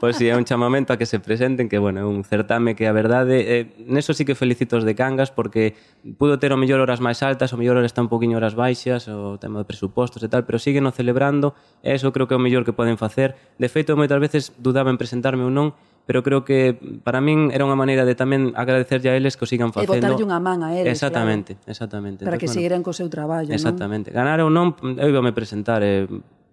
pois 0.02 0.18
pues 0.18 0.18
sí, 0.18 0.26
é 0.26 0.34
un 0.34 0.42
chamamento 0.42 0.90
a 0.90 0.98
que 0.98 1.06
se 1.06 1.22
presenten, 1.22 1.70
que 1.70 1.78
bueno, 1.78 2.02
é 2.02 2.06
un 2.10 2.26
certame 2.26 2.74
que 2.74 2.90
a 2.90 2.92
verdade, 2.92 3.46
eh, 3.46 3.78
neso 3.86 4.10
sí 4.10 4.26
que 4.26 4.34
felicito 4.34 4.74
os 4.74 4.82
de 4.82 4.98
Cangas, 4.98 5.30
porque 5.30 5.78
pudo 6.18 6.42
ter 6.42 6.50
o 6.50 6.58
mellor 6.58 6.82
horas 6.82 6.98
máis 6.98 7.22
altas, 7.22 7.54
o 7.54 7.56
mellor 7.56 7.78
está 7.86 8.02
un 8.02 8.10
poquinho 8.10 8.42
horas 8.42 8.58
baixas, 8.58 8.71
baixas, 8.72 9.04
o 9.08 9.36
tema 9.36 9.60
de 9.60 9.66
presupostos 9.68 10.24
e 10.24 10.28
tal, 10.32 10.48
pero 10.48 10.56
siguen 10.56 10.88
o 10.88 10.92
celebrando, 10.92 11.52
e 11.84 11.92
eso 11.92 12.08
creo 12.10 12.24
que 12.24 12.32
é 12.32 12.38
o 12.40 12.42
mellor 12.42 12.64
que 12.64 12.72
poden 12.72 12.96
facer. 12.96 13.36
De 13.60 13.68
feito, 13.68 13.92
moitas 13.94 14.16
veces 14.16 14.56
dudaba 14.56 14.88
en 14.88 14.96
presentarme 14.96 15.44
ou 15.44 15.52
non, 15.52 15.76
pero 16.08 16.24
creo 16.24 16.42
que 16.42 16.74
para 17.06 17.22
min 17.22 17.54
era 17.54 17.62
unha 17.62 17.78
maneira 17.78 18.02
de 18.02 18.16
tamén 18.16 18.56
agradecerlle 18.58 19.12
a 19.12 19.14
eles 19.14 19.36
que 19.36 19.44
o 19.44 19.48
sigan 19.48 19.70
facendo. 19.70 19.94
E 19.94 20.00
botarlle 20.00 20.24
unha 20.24 20.40
man 20.40 20.64
a 20.64 20.74
eles, 20.74 20.98
Exactamente, 20.98 21.54
claro. 21.60 21.70
exactamente. 21.70 22.20
Para 22.24 22.34
Entonces, 22.34 22.40
que 22.40 22.48
bueno, 22.48 22.58
seguiran 22.58 22.80
co 22.82 22.92
seu 22.96 23.08
traballo, 23.12 23.52
Exactamente. 23.52 24.10
Non? 24.10 24.16
Ganar 24.18 24.38
ou 24.42 24.50
non, 24.50 24.74
eu 24.98 25.06
iba 25.06 25.22
me 25.22 25.36
presentar, 25.36 25.84
eh, 25.84 26.08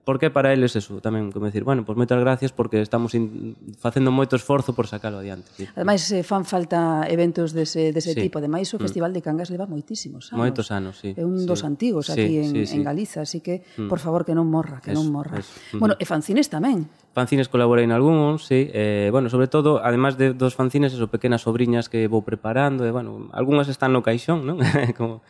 porque 0.10 0.32
para 0.32 0.52
eles 0.54 0.74
eso 0.74 0.98
tamén 1.06 1.30
como 1.30 1.46
decir, 1.46 1.62
bueno, 1.62 1.86
pois 1.86 1.94
moitas 1.94 2.18
gracias 2.18 2.50
porque 2.50 2.82
estamos 2.82 3.14
in, 3.14 3.54
facendo 3.78 4.10
moito 4.10 4.34
esforzo 4.34 4.74
por 4.74 4.90
sacalo 4.90 5.22
adiante. 5.22 5.46
Sí. 5.54 5.70
Ademais 5.78 6.02
eh, 6.10 6.26
fan 6.26 6.50
falta 6.50 7.06
eventos 7.06 7.54
dese 7.54 7.94
dese 7.94 8.18
sí. 8.18 8.26
tipo, 8.26 8.42
ademais 8.42 8.66
o 8.74 8.82
mm. 8.82 8.90
Festival 8.90 9.14
mm. 9.14 9.14
de 9.14 9.22
Cangas 9.22 9.54
leva 9.54 9.70
moitísimos 9.70 10.34
anos. 10.34 10.42
Moitos 10.42 10.74
anos, 10.74 10.98
sí. 10.98 11.14
É 11.14 11.22
un 11.22 11.38
sí. 11.38 11.46
dos 11.46 11.62
antigos 11.62 12.10
sí, 12.10 12.18
aquí 12.18 12.42
en, 12.42 12.50
sí, 12.58 12.62
sí. 12.66 12.82
en 12.82 12.90
Galiza, 12.90 13.22
así 13.22 13.46
que 13.46 13.62
mm. 13.78 13.86
por 13.86 14.02
favor 14.02 14.26
que 14.26 14.34
non 14.34 14.50
morra, 14.50 14.82
que 14.82 14.98
eso, 14.98 14.98
non 14.98 15.14
morra. 15.14 15.46
Eso. 15.46 15.54
Mm. 15.78 15.82
Bueno, 15.86 15.94
e 16.02 16.06
fanzines 16.10 16.50
tamén. 16.50 16.90
Fanzines 17.14 17.46
colaborei 17.46 17.86
en 17.86 17.94
algúns, 17.94 18.50
sí. 18.50 18.66
Eh, 18.74 19.14
bueno, 19.14 19.30
sobre 19.30 19.46
todo, 19.46 19.78
además 19.86 20.18
de 20.18 20.34
dos 20.34 20.58
fanzines, 20.58 20.90
eso, 20.90 21.14
pequenas 21.14 21.46
obriñas 21.46 21.86
que 21.86 22.10
vou 22.10 22.26
preparando, 22.26 22.82
e, 22.82 22.90
bueno, 22.90 23.30
algunhas 23.30 23.70
están 23.70 23.94
no 23.94 24.02
caixón, 24.02 24.42
non? 24.42 24.58
como 24.98 25.22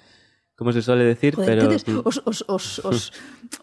como 0.59 0.73
se 0.73 0.81
suele 0.81 1.05
decir, 1.05 1.35
Joder, 1.35 1.57
pero... 1.57 1.69
Tedes, 1.69 1.87
mm. 1.87 2.01
os, 2.03 2.21
os, 2.25 2.43
os, 2.49 2.79
os, 2.83 3.13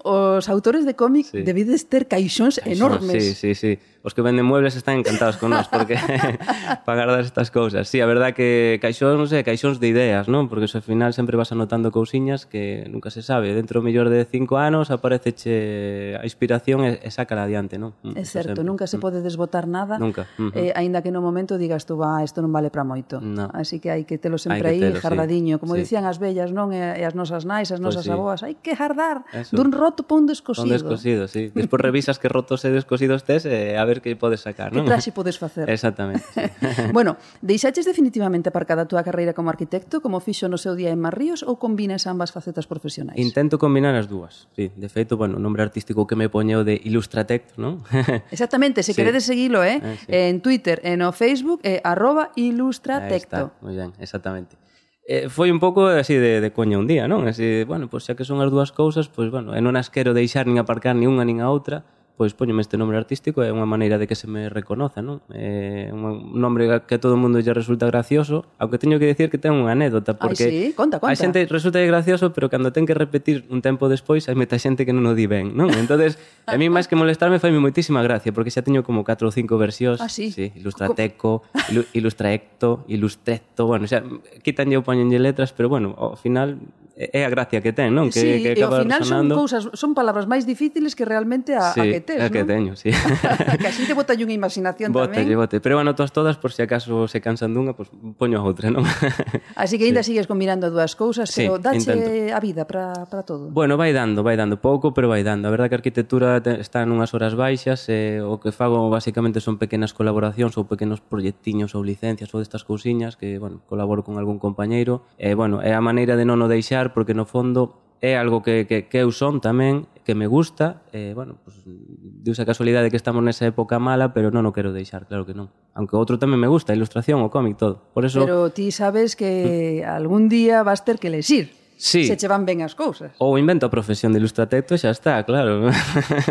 os 0.02 0.48
autores 0.48 0.86
de 0.86 0.96
cómic 0.96 1.28
sí. 1.28 1.44
debides 1.44 1.92
ter 1.92 2.08
caixóns 2.08 2.56
enormes. 2.64 3.36
Sí, 3.36 3.52
sí, 3.52 3.52
sí 3.52 3.78
os 4.06 4.14
que 4.14 4.22
venden 4.22 4.46
muebles 4.46 4.78
están 4.78 5.02
encantados 5.02 5.34
con 5.34 5.50
nós 5.50 5.66
porque 5.66 5.98
para 6.86 7.02
guardar 7.02 7.26
estas 7.26 7.50
cousas. 7.50 7.88
Sí, 7.88 7.98
a 8.00 8.06
verdad 8.06 8.38
que 8.38 8.78
caixóns, 8.78 9.18
non 9.18 9.26
sei, 9.26 9.42
caixóns 9.42 9.82
de 9.82 9.90
ideas, 9.90 10.30
non? 10.30 10.46
Porque 10.46 10.70
ao 10.70 10.78
final 10.78 11.10
sempre 11.10 11.34
vas 11.34 11.50
anotando 11.50 11.90
cousiñas 11.90 12.46
que 12.46 12.86
nunca 12.86 13.10
se 13.10 13.26
sabe. 13.26 13.50
Dentro 13.50 13.82
mellor 13.82 14.06
de 14.06 14.22
cinco 14.22 14.62
anos 14.62 14.94
apareceche 14.94 16.14
a 16.14 16.22
inspiración 16.22 16.86
e, 16.86 17.02
e 17.02 17.10
sácala 17.10 17.50
adiante, 17.50 17.82
non? 17.82 17.98
Mm, 18.06 18.14
é 18.14 18.22
certo, 18.22 18.62
sempre. 18.62 18.70
nunca 18.70 18.86
se 18.86 18.96
mm. 18.98 19.02
pode 19.02 19.18
desbotar 19.26 19.66
nada. 19.66 19.98
Nunca. 19.98 20.30
Uh 20.38 20.54
-huh. 20.54 20.70
eh, 20.70 20.72
aínda 20.78 21.02
que 21.02 21.10
no 21.10 21.18
momento 21.18 21.58
digas 21.58 21.82
tú, 21.82 21.98
va, 21.98 22.22
isto 22.22 22.38
non 22.38 22.54
vale 22.54 22.70
para 22.70 22.86
moito. 22.86 23.18
No. 23.18 23.50
Así 23.50 23.82
que 23.82 23.90
hai 23.90 24.06
que 24.06 24.22
telo 24.22 24.38
sempre 24.38 24.70
aí, 24.70 24.78
telo, 24.78 25.02
jardadiño. 25.02 25.58
Sí. 25.58 25.60
Como 25.66 25.74
sí. 25.74 25.82
dicían 25.82 26.06
as 26.06 26.22
bellas, 26.22 26.54
non? 26.54 26.70
E, 26.70 26.78
e 26.78 27.02
as 27.02 27.18
nosas 27.18 27.42
nais, 27.42 27.74
as 27.74 27.82
pois 27.82 27.90
nosas 27.90 28.06
pues 28.06 28.14
sí. 28.14 28.14
aboas, 28.14 28.40
hai 28.46 28.54
que 28.54 28.78
jardar. 28.78 29.26
Eso. 29.34 29.58
Dun 29.58 29.74
roto 29.74 30.06
pa 30.06 30.14
un 30.14 30.30
descosido. 30.30 30.62
Un 30.62 30.70
descosido, 30.70 31.26
sí. 31.26 31.50
Despois 31.50 31.82
revisas 31.82 32.22
que 32.22 32.30
rotos 32.30 32.62
e 32.62 32.70
descosidos 32.70 33.26
tes 33.26 33.42
e 33.50 33.74
eh, 33.74 33.82
a 33.82 33.82
ver 33.82 33.95
ver 33.96 34.04
que 34.04 34.12
podes 34.14 34.44
sacar, 34.44 34.70
non? 34.70 34.84
Que 34.84 34.92
traxe 34.92 35.10
podes 35.10 35.40
facer. 35.40 35.66
Exactamente. 35.72 36.24
Sí. 36.32 36.44
bueno, 36.96 37.16
deixaches 37.40 37.88
definitivamente 37.88 38.52
aparcada 38.52 38.84
a 38.84 38.88
túa 38.88 39.00
carreira 39.00 39.32
como 39.32 39.48
arquitecto, 39.48 40.04
como 40.04 40.20
fixo 40.20 40.46
no 40.52 40.60
seu 40.60 40.76
día 40.76 40.92
en 40.92 41.00
Marríos, 41.00 41.40
ou 41.40 41.56
combinas 41.56 42.04
ambas 42.04 42.30
facetas 42.30 42.68
profesionais? 42.68 43.16
Intento 43.16 43.56
combinar 43.56 43.96
as 43.96 44.06
dúas, 44.06 44.52
sí. 44.52 44.68
De 44.76 44.92
feito, 44.92 45.16
bueno, 45.16 45.40
o 45.40 45.42
nombre 45.42 45.64
artístico 45.64 46.04
que 46.04 46.14
me 46.14 46.28
poñeu 46.28 46.60
de 46.62 46.76
Ilustratec, 46.76 47.56
non? 47.56 47.80
Exactamente, 48.34 48.84
se 48.84 48.92
sí. 48.92 48.98
queredes 49.00 49.24
seguilo, 49.24 49.64
eh? 49.64 49.80
eh 49.80 49.96
sí. 49.96 50.06
En 50.12 50.44
Twitter, 50.44 50.84
en 50.84 51.00
o 51.02 51.10
Facebook, 51.16 51.64
eh, 51.64 51.80
arroba 51.80 52.36
ilustratecto. 52.36 53.56
Moi 53.64 53.72
ben, 53.72 53.96
exactamente 53.98 54.60
eh, 55.06 55.28
foi 55.30 55.54
un 55.54 55.62
pouco 55.62 55.86
así 55.86 56.14
de, 56.18 56.42
de 56.42 56.50
coña 56.50 56.78
un 56.78 56.90
día, 56.90 57.06
non? 57.06 57.30
Así, 57.30 57.62
bueno, 57.62 57.86
pois 57.86 58.02
pues, 58.02 58.10
xa 58.10 58.18
que 58.18 58.26
son 58.26 58.42
as 58.42 58.50
dúas 58.50 58.74
cousas, 58.74 59.06
pois, 59.06 59.30
pues, 59.30 59.38
bueno, 59.38 59.54
e 59.54 59.62
non 59.62 59.78
as 59.78 59.88
quero 59.88 60.10
deixar 60.10 60.50
nin 60.50 60.58
aparcar 60.58 60.98
nin 60.98 61.06
unha 61.06 61.22
nin 61.22 61.38
a 61.38 61.46
outra, 61.46 61.86
pois 62.16 62.32
poñeme 62.32 62.64
este 62.64 62.80
nome 62.80 62.96
artístico 62.96 63.44
é 63.44 63.52
unha 63.52 63.68
maneira 63.68 64.00
de 64.00 64.08
que 64.08 64.16
se 64.16 64.24
me 64.24 64.48
reconoza, 64.48 65.04
non? 65.04 65.20
É 65.28 65.92
un 65.92 66.32
nome 66.32 66.64
que 66.88 66.96
a 66.96 67.00
todo 67.00 67.20
mundo 67.20 67.44
lle 67.44 67.52
resulta 67.52 67.84
gracioso, 67.84 68.48
aunque 68.56 68.80
teño 68.80 68.96
que 68.96 69.04
decir 69.04 69.28
que 69.28 69.36
ten 69.36 69.52
unha 69.52 69.76
anécdota, 69.76 70.16
porque 70.16 70.48
Ai, 70.48 70.50
sí? 70.50 70.62
conta, 70.72 70.96
conta. 70.96 71.12
a 71.12 71.16
xente 71.16 71.44
resulta 71.44 71.76
gracioso, 71.84 72.32
pero 72.32 72.48
cando 72.48 72.72
ten 72.72 72.88
que 72.88 72.96
repetir 72.96 73.44
un 73.52 73.60
tempo 73.60 73.92
despois, 73.92 74.24
hai 74.32 74.34
meta 74.34 74.56
xente 74.56 74.88
que 74.88 74.96
non 74.96 75.04
o 75.04 75.12
di 75.12 75.28
ben, 75.28 75.52
non? 75.52 75.68
entonces 75.76 76.16
a 76.48 76.56
mí 76.56 76.72
máis 76.72 76.88
que 76.88 76.96
molestarme 76.96 77.36
faime 77.36 77.60
moitísima 77.60 78.00
gracia, 78.00 78.32
porque 78.32 78.48
xa 78.48 78.64
teño 78.64 78.80
como 78.80 79.04
4 79.04 79.28
ou 79.28 79.32
5 79.32 79.60
versións, 79.60 80.00
ah, 80.00 80.08
sí? 80.08 80.32
Sí, 80.32 80.56
ilustrateco, 80.56 81.44
ilu, 81.68 81.84
ilustraecto, 81.92 82.88
ilustrecto, 82.88 83.68
bueno, 83.68 83.84
xa 83.84 84.00
quitanlle 84.40 84.80
ou 84.80 84.82
poñenlle 84.82 85.20
letras, 85.20 85.52
pero 85.52 85.68
bueno, 85.68 85.92
ao 86.00 86.16
final 86.16 86.56
é 86.96 87.26
a 87.26 87.28
gracia 87.28 87.60
que 87.60 87.76
ten, 87.76 87.92
non? 87.92 88.08
Que, 88.08 88.24
sí, 88.24 88.30
que 88.40 88.56
e 88.56 88.64
ao 88.64 88.72
final 88.72 89.04
resonando. 89.04 89.36
son 89.36 89.40
cousas, 89.44 89.62
son 89.76 89.92
palabras 89.92 90.24
máis 90.24 90.48
difíciles 90.48 90.96
que 90.96 91.04
realmente 91.04 91.52
a, 91.52 91.76
sí, 91.76 91.80
a 91.80 91.84
que 91.92 92.00
tes, 92.00 92.16
a 92.24 92.32
que 92.32 92.40
non? 92.40 92.48
teño, 92.48 92.72
sí. 92.72 92.88
que 93.60 93.68
así 93.68 93.84
te 93.84 93.92
bota 93.92 94.16
unha 94.16 94.32
imaginación 94.32 94.96
bote, 94.96 95.20
tamén. 95.20 95.36
Bote, 95.36 95.60
pero 95.60 95.76
bueno, 95.76 95.92
todas 95.92 96.16
todas, 96.16 96.40
por 96.40 96.56
se 96.56 96.64
si 96.64 96.64
acaso 96.64 97.04
se 97.04 97.20
cansan 97.20 97.52
dunha, 97.52 97.76
pois 97.76 97.92
pues, 97.92 98.16
poño 98.16 98.40
outra, 98.40 98.72
non? 98.72 98.80
así 99.60 99.76
que 99.76 99.92
ainda 99.92 100.00
sí. 100.00 100.16
sigues 100.16 100.24
combinando 100.24 100.72
dúas 100.72 100.96
cousas, 100.96 101.28
sí, 101.28 101.44
pero 101.44 101.60
dache 101.60 101.92
intento. 101.92 102.32
a 102.32 102.40
vida 102.40 102.64
para 102.64 103.04
para 103.04 103.28
todo. 103.28 103.52
Bueno, 103.52 103.76
vai 103.76 103.92
dando, 103.92 104.24
vai 104.24 104.40
dando 104.40 104.56
pouco, 104.56 104.96
pero 104.96 105.12
vai 105.12 105.20
dando. 105.20 105.48
A 105.48 105.52
verdade 105.52 105.68
que 105.68 105.76
a 105.76 105.80
arquitectura 105.84 106.40
está 106.56 106.80
nunhas 106.88 107.12
horas 107.12 107.36
baixas, 107.36 107.92
e 107.92 108.24
eh, 108.24 108.24
o 108.24 108.40
que 108.40 108.56
fago 108.56 108.88
basicamente 108.88 109.44
son 109.44 109.60
pequenas 109.60 109.92
colaboracións 109.92 110.56
ou 110.56 110.64
pequenos 110.64 111.04
proxectiños 111.04 111.76
ou 111.76 111.84
licencias 111.84 112.32
ou 112.32 112.40
destas 112.40 112.64
cousiñas 112.64 113.20
que, 113.20 113.36
bueno, 113.36 113.60
colaboro 113.68 114.00
con 114.00 114.16
algún 114.16 114.40
compañeiro. 114.40 115.04
E 115.20 115.32
eh, 115.32 115.34
bueno, 115.36 115.60
é 115.60 115.76
a 115.76 115.84
maneira 115.84 116.16
de 116.16 116.24
non 116.24 116.40
o 116.40 116.48
deixar 116.48 116.85
porque 116.92 117.14
no 117.14 117.24
fondo 117.24 117.86
é 118.04 118.16
algo 118.16 118.42
que, 118.42 118.66
que, 118.66 118.86
que 118.88 119.00
eu 119.00 119.10
son 119.10 119.40
tamén, 119.40 119.88
que 120.04 120.14
me 120.14 120.28
gusta, 120.28 120.86
eh, 120.92 121.12
bueno, 121.16 121.40
pues, 121.42 121.56
deuse 121.66 122.44
a 122.44 122.46
casualidade 122.46 122.92
que 122.92 123.00
estamos 123.00 123.24
nesa 123.24 123.48
época 123.48 123.80
mala, 123.80 124.12
pero 124.12 124.30
non 124.30 124.46
o 124.46 124.54
quero 124.54 124.70
deixar, 124.70 125.08
claro 125.08 125.26
que 125.26 125.34
non. 125.34 125.50
Aunque 125.74 125.98
outro 125.98 126.20
tamén 126.20 126.38
me 126.38 126.46
gusta, 126.46 126.70
a 126.70 126.78
ilustración, 126.78 127.24
o 127.24 127.32
cómic, 127.32 127.58
todo. 127.58 127.90
Por 127.90 128.06
eso... 128.06 128.22
Pero 128.22 128.52
ti 128.52 128.70
sabes 128.70 129.16
que 129.16 129.82
algún 129.82 130.28
día 130.28 130.62
vas 130.62 130.84
ter 130.84 131.00
que 131.00 131.10
lexir. 131.10 131.65
Sí. 131.76 132.06
Se 132.08 132.16
che 132.16 132.26
van 132.26 132.48
ben 132.48 132.64
as 132.64 132.72
cousas. 132.72 133.12
Ou 133.20 133.36
inventa 133.36 133.68
a 133.68 133.70
profesión 133.70 134.16
de 134.16 134.18
ilustratecto 134.18 134.72
e 134.72 134.80
xa 134.80 134.96
está, 134.96 135.20
claro. 135.28 135.68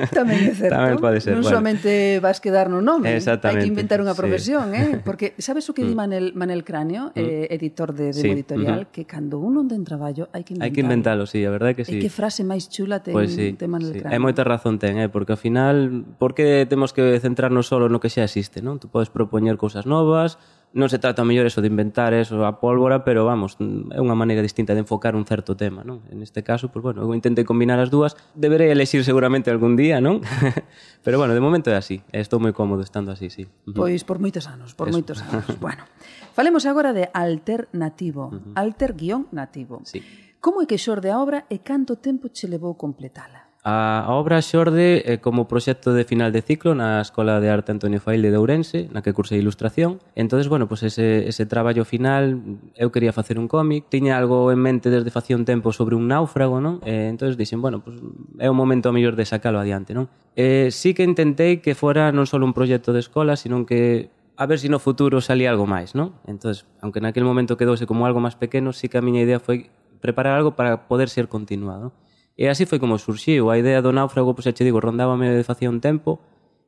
Tamén 0.10 0.50
é 0.50 0.54
certo. 0.58 0.74
Tamén 0.74 0.98
pode 0.98 1.22
ser. 1.22 1.38
Non 1.38 1.46
bueno. 1.46 1.62
somente 1.62 2.18
vas 2.18 2.42
quedar 2.42 2.66
no 2.66 2.82
nome, 2.82 3.14
hai 3.14 3.56
que 3.62 3.70
inventar 3.70 4.02
unha 4.02 4.18
profesión, 4.18 4.74
sí. 4.74 4.82
eh? 4.82 4.90
Porque 5.08 5.38
sabes 5.38 5.70
o 5.70 5.78
que 5.78 5.86
di 5.86 5.94
mm. 5.94 6.02
Manel, 6.02 6.26
Manel 6.34 6.66
Cráneo, 6.66 7.14
mm. 7.14 7.22
eh, 7.22 7.54
editor 7.54 7.94
de, 7.94 8.10
de 8.10 8.22
sí. 8.26 8.28
editorial, 8.34 8.90
mm 8.90 8.90
-hmm. 8.90 8.94
que 8.94 9.06
cando 9.06 9.38
un 9.38 9.62
non 9.62 9.70
ten 9.70 9.86
traballo 9.86 10.34
hai 10.34 10.42
que 10.42 10.58
inventalo. 10.58 10.66
Hai 10.66 10.74
que 10.74 10.82
inventalo, 10.82 11.24
sí, 11.30 11.40
a 11.46 11.52
verdade 11.54 11.78
que 11.78 11.86
sí. 11.86 12.02
E 12.02 12.02
que 12.02 12.10
frase 12.10 12.42
máis 12.42 12.66
chula 12.66 13.06
ten, 13.06 13.14
pues 13.14 13.38
sí, 13.38 13.54
ten 13.54 13.70
Manel 13.70 13.94
sí. 13.94 14.02
Cráneo. 14.02 14.18
Hai 14.18 14.20
moita 14.20 14.42
razón 14.42 14.82
ten, 14.82 14.98
eh? 14.98 15.14
porque 15.14 15.38
ao 15.38 15.40
final, 15.40 16.10
por 16.18 16.34
que 16.34 16.66
temos 16.66 16.90
que 16.90 17.22
centrarnos 17.22 17.70
solo 17.70 17.86
no 17.86 18.02
que 18.02 18.10
xa 18.10 18.26
existe, 18.26 18.66
non? 18.66 18.82
Tu 18.82 18.90
podes 18.90 19.14
propoñer 19.14 19.62
cousas 19.62 19.86
novas, 19.86 20.42
non 20.76 20.92
se 20.92 21.00
trata 21.00 21.24
mellor 21.24 21.48
eso 21.48 21.64
de 21.64 21.72
inventar 21.72 22.12
eso 22.12 22.44
a 22.44 22.60
pólvora, 22.60 23.08
pero 23.08 23.24
vamos, 23.24 23.56
é 23.96 24.00
unha 24.04 24.14
maneira 24.20 24.44
distinta 24.44 24.76
de 24.76 24.84
enfocar 24.84 25.16
un 25.16 25.24
certo 25.24 25.56
tema, 25.56 25.88
non? 25.88 26.04
En 26.12 26.20
este 26.20 26.44
caso, 26.44 26.68
pues, 26.68 26.84
bueno, 26.84 27.00
eu 27.00 27.16
intentei 27.16 27.48
combinar 27.48 27.80
as 27.80 27.88
dúas, 27.88 28.20
deberei 28.36 28.76
elexir 28.76 29.08
seguramente 29.08 29.48
algún 29.48 29.80
día, 29.80 30.04
non? 30.04 30.20
pero 31.06 31.16
bueno, 31.16 31.32
de 31.32 31.40
momento 31.40 31.72
é 31.72 31.80
así, 31.80 32.04
estou 32.12 32.44
moi 32.44 32.52
cómodo 32.52 32.84
estando 32.84 33.16
así, 33.16 33.32
sí. 33.32 33.48
Uh 33.64 33.72
-huh. 33.72 33.88
Pois 33.88 34.04
por 34.04 34.20
moitos 34.20 34.52
anos, 34.52 34.76
por 34.76 34.92
eso. 34.92 35.00
moitos 35.00 35.24
anos. 35.24 35.48
bueno, 35.64 35.88
falemos 36.36 36.68
agora 36.68 36.92
de 36.92 37.08
alternativo, 37.16 38.36
uh 38.36 38.36
-huh. 38.36 38.60
alter-nativo. 38.60 39.80
Sí. 39.88 40.04
Como 40.44 40.60
é 40.60 40.68
que 40.68 40.76
xorde 40.76 41.08
a 41.08 41.24
obra 41.24 41.48
e 41.48 41.64
canto 41.64 42.04
tempo 42.04 42.28
che 42.36 42.52
levou 42.52 42.76
completala? 42.76 43.45
A, 43.66 44.06
a 44.06 44.14
obra 44.14 44.46
xorde 44.46 45.02
eh, 45.10 45.18
como 45.18 45.50
proxecto 45.50 45.98
de 45.98 46.06
final 46.06 46.30
de 46.30 46.46
ciclo 46.46 46.78
na 46.78 47.02
Escola 47.02 47.42
de 47.42 47.50
Arte 47.50 47.74
Antonio 47.74 47.98
Faile 47.98 48.30
de 48.30 48.38
Ourense, 48.38 48.86
na 48.94 49.02
que 49.02 49.10
cursei 49.10 49.42
ilustración. 49.42 49.98
Entonces, 50.14 50.46
bueno, 50.46 50.70
pues 50.70 50.86
ese, 50.86 51.26
ese 51.26 51.50
traballo 51.50 51.82
final, 51.82 52.62
eu 52.78 52.94
quería 52.94 53.10
facer 53.10 53.42
un 53.42 53.50
cómic, 53.50 53.90
tiña 53.90 54.22
algo 54.22 54.54
en 54.54 54.62
mente 54.62 54.94
desde 54.94 55.10
facía 55.10 55.34
un 55.34 55.50
tempo 55.50 55.74
sobre 55.74 55.98
un 55.98 56.06
náufrago, 56.06 56.62
non? 56.62 56.78
Eh, 56.86 57.10
entonces 57.10 57.42
dixen, 57.42 57.58
bueno, 57.58 57.82
pues 57.82 57.98
é 58.38 58.46
o 58.46 58.54
momento 58.54 58.94
mellor 58.94 59.18
de 59.18 59.26
sacalo 59.26 59.58
adiante, 59.58 59.98
non? 59.98 60.14
Eh, 60.38 60.70
sí 60.70 60.94
que 60.94 61.02
intentei 61.02 61.58
que 61.58 61.74
fora 61.74 62.14
non 62.14 62.30
só 62.30 62.38
un 62.38 62.54
proxecto 62.54 62.94
de 62.94 63.02
escola, 63.02 63.34
sino 63.34 63.66
que 63.66 64.14
a 64.38 64.46
ver 64.46 64.62
se 64.62 64.68
si 64.68 64.70
no 64.70 64.78
futuro 64.78 65.26
salía 65.26 65.50
algo 65.50 65.66
máis, 65.66 65.98
non? 65.98 66.14
Entonces, 66.30 66.70
aunque 66.86 67.02
naquele 67.02 67.26
momento 67.26 67.58
quedouse 67.58 67.90
como 67.90 68.06
algo 68.06 68.22
máis 68.22 68.38
pequeno, 68.38 68.78
sí 68.78 68.94
que 68.94 69.02
a 69.02 69.06
miña 69.06 69.26
idea 69.26 69.42
foi 69.42 69.74
preparar 70.06 70.38
algo 70.38 70.54
para 70.54 70.86
poder 70.86 71.10
ser 71.10 71.26
continuado. 71.26 71.98
E 72.36 72.52
así 72.52 72.68
foi 72.68 72.84
como 72.84 73.00
surxiu 73.00 73.48
a 73.48 73.56
idea 73.56 73.80
do 73.80 73.96
náufrago, 73.96 74.36
pois 74.36 74.44
xa 74.44 74.52
che 74.52 74.68
digo, 74.68 74.84
rondábame 74.84 75.32
de 75.32 75.48
facía 75.48 75.72
un 75.72 75.80
tempo, 75.80 76.20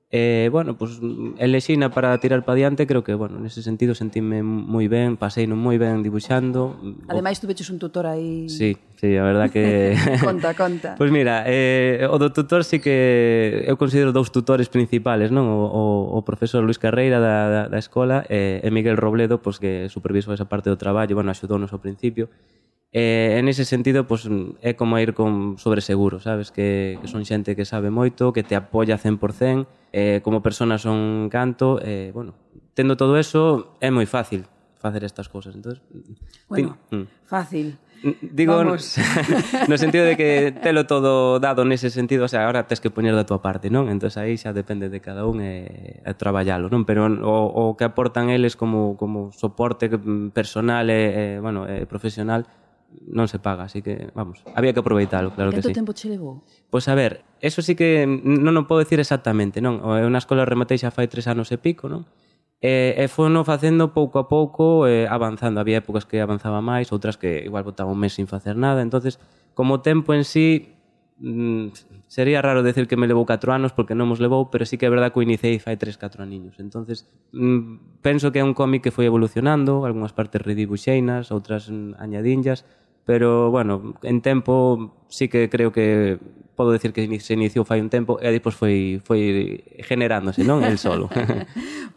e, 0.10 0.48
bueno, 0.54 0.78
pois, 0.78 1.04
elexina 1.38 1.92
para 1.92 2.18
tirar 2.24 2.48
pa 2.48 2.56
diante, 2.56 2.88
creo 2.88 3.04
que, 3.04 3.12
bueno, 3.12 3.44
nese 3.44 3.60
sentido 3.60 3.92
sentime 3.92 4.40
moi 4.40 4.88
ben, 4.88 5.20
pasei 5.20 5.52
non 5.52 5.60
moi 5.60 5.76
ben 5.76 6.00
dibuixando. 6.00 6.80
Ademais, 7.12 7.44
tu 7.44 7.52
veches 7.52 7.68
un 7.68 7.76
tutor 7.76 8.08
aí... 8.08 8.48
Sí, 8.48 8.80
sí, 8.96 9.20
a 9.20 9.24
verdad 9.28 9.52
que... 9.52 10.00
conta, 10.24 10.56
conta. 10.64 10.96
Pois 10.96 11.12
pues 11.12 11.12
mira, 11.12 11.44
eh, 11.44 12.08
o 12.08 12.16
do 12.16 12.32
tutor 12.32 12.64
sí 12.64 12.80
que 12.80 13.68
eu 13.68 13.76
considero 13.76 14.16
dous 14.16 14.32
tutores 14.32 14.72
principales, 14.72 15.28
non? 15.28 15.52
O, 15.52 15.68
o, 15.68 15.84
o 16.16 16.20
profesor 16.24 16.64
Luis 16.64 16.80
Carreira 16.80 17.20
da, 17.20 17.52
da, 17.52 17.62
da 17.68 17.76
escola 17.76 18.24
e, 18.32 18.64
e 18.64 18.70
Miguel 18.72 18.96
Robledo, 18.96 19.44
pois, 19.44 19.60
que 19.60 19.92
supervisou 19.92 20.32
esa 20.32 20.48
parte 20.48 20.72
do 20.72 20.80
traballo, 20.80 21.20
bueno, 21.20 21.36
axudounos 21.36 21.76
ao 21.76 21.84
principio, 21.84 22.32
E, 22.94 23.36
en 23.38 23.52
ese 23.52 23.66
sentido, 23.66 24.08
pues, 24.08 24.30
é 24.64 24.74
como 24.80 24.96
ir 24.98 25.14
con 25.14 25.60
sobreseguro, 25.60 26.24
sabes? 26.24 26.56
Que, 26.56 26.98
que 27.04 27.08
son 27.12 27.28
xente 27.28 27.56
que 27.56 27.68
sabe 27.68 27.92
moito, 27.92 28.32
que 28.32 28.48
te 28.48 28.56
apoia 28.56 28.96
100%, 28.96 29.68
eh, 29.92 30.24
como 30.24 30.40
persona 30.40 30.80
son 30.80 31.28
canto, 31.28 31.84
e, 31.84 32.10
eh, 32.10 32.16
bueno, 32.16 32.34
tendo 32.74 32.96
todo 32.96 33.20
eso, 33.20 33.76
é 33.84 33.92
moi 33.92 34.08
fácil 34.08 34.48
facer 34.80 35.04
estas 35.04 35.28
cousas. 35.28 35.52
Entonces, 35.56 35.84
bueno, 36.48 36.78
ten... 36.88 37.12
fácil. 37.28 37.76
Digo, 38.22 38.56
Vamos. 38.56 38.96
no 39.68 39.78
sentido 39.78 40.06
de 40.06 40.16
que 40.16 40.54
telo 40.62 40.86
todo 40.86 41.40
dado 41.40 41.66
nese 41.66 41.90
sentido, 41.90 42.26
o 42.26 42.28
sea, 42.28 42.46
ahora 42.46 42.70
tes 42.70 42.80
que 42.80 42.94
poñer 42.94 43.18
da 43.18 43.26
tua 43.26 43.42
parte, 43.42 43.74
non? 43.74 43.90
Entón 43.90 44.14
aí 44.22 44.38
xa 44.38 44.54
depende 44.54 44.94
de 44.94 45.02
cada 45.02 45.26
un 45.26 45.42
e, 45.42 46.06
e 46.06 46.12
traballalo, 46.14 46.70
non? 46.70 46.86
Pero 46.86 47.10
o, 47.10 47.36
o 47.50 47.74
que 47.74 47.90
aportan 47.90 48.30
eles 48.30 48.54
como, 48.54 48.96
como 49.02 49.34
soporte 49.34 49.90
personal 50.30 50.94
e, 50.94 51.36
e 51.38 51.42
bueno, 51.42 51.66
e 51.66 51.90
profesional 51.90 52.46
non 53.06 53.30
se 53.30 53.38
paga, 53.38 53.70
así 53.70 53.86
que, 53.86 54.10
vamos, 54.18 54.42
había 54.58 54.74
que 54.74 54.82
aproveitalo, 54.82 55.32
claro 55.36 55.54
que 55.54 55.62
sí. 55.62 55.70
Canto 55.70 55.80
tempo 55.80 55.94
che 55.94 56.10
levou? 56.10 56.42
Pois 56.72 56.86
pues, 56.86 56.88
a 56.90 56.96
ver, 56.96 57.22
eso 57.40 57.62
sí 57.62 57.78
que 57.78 58.06
non 58.08 58.58
o 58.58 58.66
podo 58.66 58.82
dicir 58.82 58.98
exactamente, 58.98 59.62
non? 59.62 59.80
Eu 59.86 60.08
eh, 60.08 60.12
na 60.12 60.20
escola 60.20 60.44
rematei 60.44 60.82
xa 60.82 60.90
fai 60.90 61.06
tres 61.06 61.30
anos 61.30 61.54
e 61.54 61.58
pico, 61.62 61.86
non? 61.86 62.10
Eh, 62.60 62.98
e, 62.98 63.06
e 63.06 63.08
fono 63.08 63.46
facendo 63.46 63.94
pouco 63.94 64.18
a 64.18 64.26
pouco 64.26 64.90
eh, 64.90 65.06
avanzando. 65.06 65.62
Había 65.62 65.78
épocas 65.78 66.10
que 66.10 66.18
avanzaba 66.22 66.58
máis, 66.58 66.90
outras 66.90 67.14
que 67.14 67.46
igual 67.46 67.62
botaba 67.62 67.94
un 67.94 68.02
mes 68.02 68.18
sin 68.18 68.26
facer 68.26 68.58
nada. 68.58 68.82
entonces 68.82 69.22
como 69.54 69.82
tempo 69.82 70.14
en 70.14 70.24
sí, 70.24 70.74
mm, 71.20 71.68
sería 72.08 72.42
raro 72.42 72.62
decir 72.62 72.88
que 72.88 72.98
me 72.98 73.08
levou 73.08 73.26
4 73.26 73.54
anos 73.54 73.74
porque 73.74 73.94
non 73.94 74.10
mos 74.10 74.18
levou, 74.22 74.50
pero 74.50 74.66
sí 74.66 74.78
que 74.82 74.86
é 74.86 74.94
verdad 74.94 75.14
que 75.14 75.22
o 75.22 75.26
iniciei 75.26 75.62
fai 75.62 75.78
3, 75.78 75.98
4 76.02 76.22
aniños. 76.26 76.58
entonces 76.58 77.06
mm, 77.34 78.02
penso 78.02 78.34
que 78.34 78.42
é 78.42 78.46
un 78.46 78.58
cómic 78.58 78.82
que 78.82 78.94
foi 78.94 79.06
evolucionando, 79.06 79.86
algunhas 79.86 80.14
partes 80.18 80.42
redibuxeinas, 80.42 81.30
outras 81.30 81.70
mm, 81.70 81.98
añadinllas, 82.02 82.66
pero 83.08 83.50
bueno, 83.50 83.96
en 84.04 84.22
tempo 84.22 84.94
sí 85.08 85.30
que 85.30 85.50
creo 85.50 85.72
que 85.72 86.20
podo 86.58 86.72
decir 86.72 86.92
que 86.92 87.08
se 87.22 87.34
iniciou 87.34 87.64
fai 87.64 87.80
un 87.80 87.88
tempo 87.88 88.20
e 88.20 88.28
despois 88.34 88.52
foi 88.52 89.00
foi 89.00 89.64
generándose, 89.80 90.44
non 90.44 90.60
el 90.68 90.76
solo. 90.76 91.08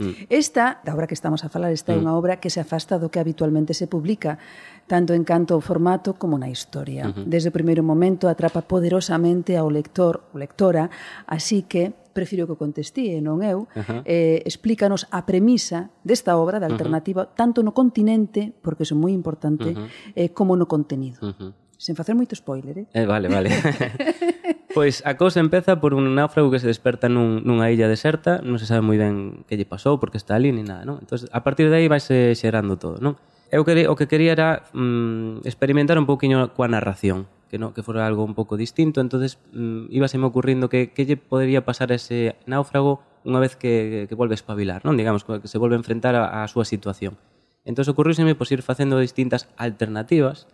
Mm. 0.01 0.33
esta, 0.33 0.81
da 0.81 0.97
obra 0.97 1.05
que 1.05 1.13
estamos 1.13 1.45
a 1.45 1.53
falar, 1.53 1.77
esta 1.77 1.93
é 1.93 2.01
mm. 2.01 2.01
unha 2.01 2.17
obra 2.17 2.41
que 2.41 2.49
se 2.49 2.57
afasta 2.57 2.97
do 2.97 3.13
que 3.13 3.21
habitualmente 3.21 3.77
se 3.77 3.85
publica, 3.85 4.41
tanto 4.89 5.13
en 5.13 5.29
canto 5.29 5.53
ao 5.53 5.61
formato 5.61 6.17
como 6.17 6.41
na 6.41 6.49
historia. 6.49 7.13
Desde 7.29 7.53
o 7.53 7.57
primeiro 7.57 7.85
momento 7.85 8.25
atrapa 8.25 8.65
poderosamente 8.65 9.61
ao 9.61 9.69
lector 9.69 10.25
ou 10.33 10.41
lectora, 10.41 10.89
así 11.29 11.69
que 11.69 11.93
prefiro 12.21 12.45
que 12.45 12.61
contestíe, 12.61 13.25
non 13.25 13.41
eu, 13.41 13.65
eh, 14.05 14.45
explícanos 14.45 15.09
a 15.09 15.25
premisa 15.25 15.89
desta 16.05 16.37
obra, 16.37 16.61
da 16.61 16.69
alternativa, 16.69 17.33
tanto 17.33 17.65
no 17.65 17.73
continente, 17.73 18.53
porque 18.61 18.85
iso 18.85 18.93
é 18.93 19.01
moi 19.01 19.17
importante, 19.17 19.73
eh, 20.13 20.29
como 20.37 20.53
no 20.53 20.69
contenido. 20.69 21.17
Uh. 21.25 21.57
Sen 21.81 21.97
facer 21.97 22.13
moito 22.13 22.37
spoiler, 22.37 22.85
eh? 22.85 22.87
eh 22.93 23.09
vale, 23.09 23.33
vale. 23.33 23.49
Pois 24.71 25.03
a 25.03 25.19
cousa 25.19 25.43
empeza 25.43 25.83
por 25.83 25.99
un 25.99 26.15
náufrago 26.15 26.47
que 26.47 26.63
se 26.63 26.71
desperta 26.71 27.11
nun, 27.11 27.43
nunha 27.43 27.75
illa 27.75 27.91
deserta, 27.91 28.39
non 28.39 28.63
se 28.63 28.71
sabe 28.71 28.87
moi 28.87 28.95
ben 28.95 29.43
que 29.51 29.59
lle 29.59 29.67
pasou, 29.67 29.99
porque 29.99 30.15
está 30.15 30.39
ali, 30.39 30.55
ni 30.55 30.63
nada, 30.63 30.87
non? 30.87 31.03
Entón, 31.03 31.27
a 31.27 31.43
partir 31.43 31.67
de 31.67 31.83
aí 31.83 31.91
vaise 31.91 32.39
xerando 32.39 32.79
todo, 32.79 33.03
non? 33.03 33.19
Eu 33.51 33.67
que, 33.67 33.75
o 33.91 33.99
que 33.99 34.07
quería 34.07 34.31
era 34.31 34.63
mm, 34.71 35.43
experimentar 35.43 35.99
un 35.99 36.07
pouquiño 36.07 36.55
coa 36.55 36.71
narración 36.71 37.27
que 37.51 37.59
no 37.59 37.75
que 37.75 37.83
fora 37.83 38.07
algo 38.07 38.23
un 38.23 38.39
pouco 38.39 38.55
distinto, 38.55 39.03
entonces 39.03 39.43
mmm, 39.51 39.91
ibaseme 39.91 40.31
ocurrindo 40.31 40.71
que 40.71 40.95
que 40.95 41.05
lle 41.05 41.19
podería 41.19 41.67
pasar 41.67 41.91
a 41.91 41.99
ese 41.99 42.39
náufrago 42.47 43.03
unha 43.27 43.43
vez 43.43 43.59
que, 43.59 44.07
que 44.09 44.17
volve 44.17 44.33
a 44.33 44.41
espabilar, 44.41 44.81
non? 44.87 44.97
Digamos, 44.97 45.29
que 45.29 45.51
se 45.51 45.61
volve 45.61 45.77
a 45.77 45.83
enfrentar 45.83 46.17
a, 46.17 46.41
a 46.41 46.49
súa 46.49 46.65
situación. 46.65 47.21
Entón, 47.69 47.85
ocurríseme 47.85 48.33
pois, 48.33 48.49
ir 48.55 48.65
facendo 48.65 48.97
distintas 48.97 49.51
alternativas 49.61 50.49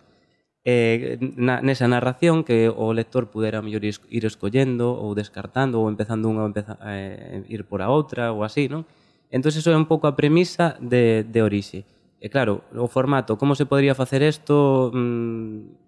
eh, 0.67 1.23
na, 1.39 1.63
nesa 1.63 1.87
narración 1.87 2.43
que 2.43 2.67
o 2.67 2.91
lector 2.91 3.31
pudera 3.31 3.63
mellor 3.63 3.87
ir, 3.87 4.03
ir 4.11 4.27
escollendo 4.27 4.99
ou 4.99 5.15
descartando 5.15 5.79
ou 5.79 5.87
empezando 5.87 6.27
unha 6.27 6.43
ou 6.43 6.51
empeza, 6.51 6.75
eh, 6.83 7.47
ir 7.47 7.63
por 7.71 7.87
a 7.87 7.89
outra 7.93 8.35
ou 8.35 8.43
así, 8.43 8.67
non? 8.67 8.83
Entón, 9.31 9.55
eso 9.55 9.71
é 9.71 9.79
un 9.79 9.87
pouco 9.87 10.11
a 10.11 10.19
premisa 10.19 10.75
de, 10.83 11.23
de 11.23 11.41
Orixe. 11.47 11.87
E 12.19 12.27
claro, 12.27 12.67
o 12.75 12.91
formato, 12.91 13.39
como 13.39 13.55
se 13.55 13.69
podría 13.71 13.95
facer 13.95 14.27
isto... 14.27 14.91
Mm, 14.91 15.86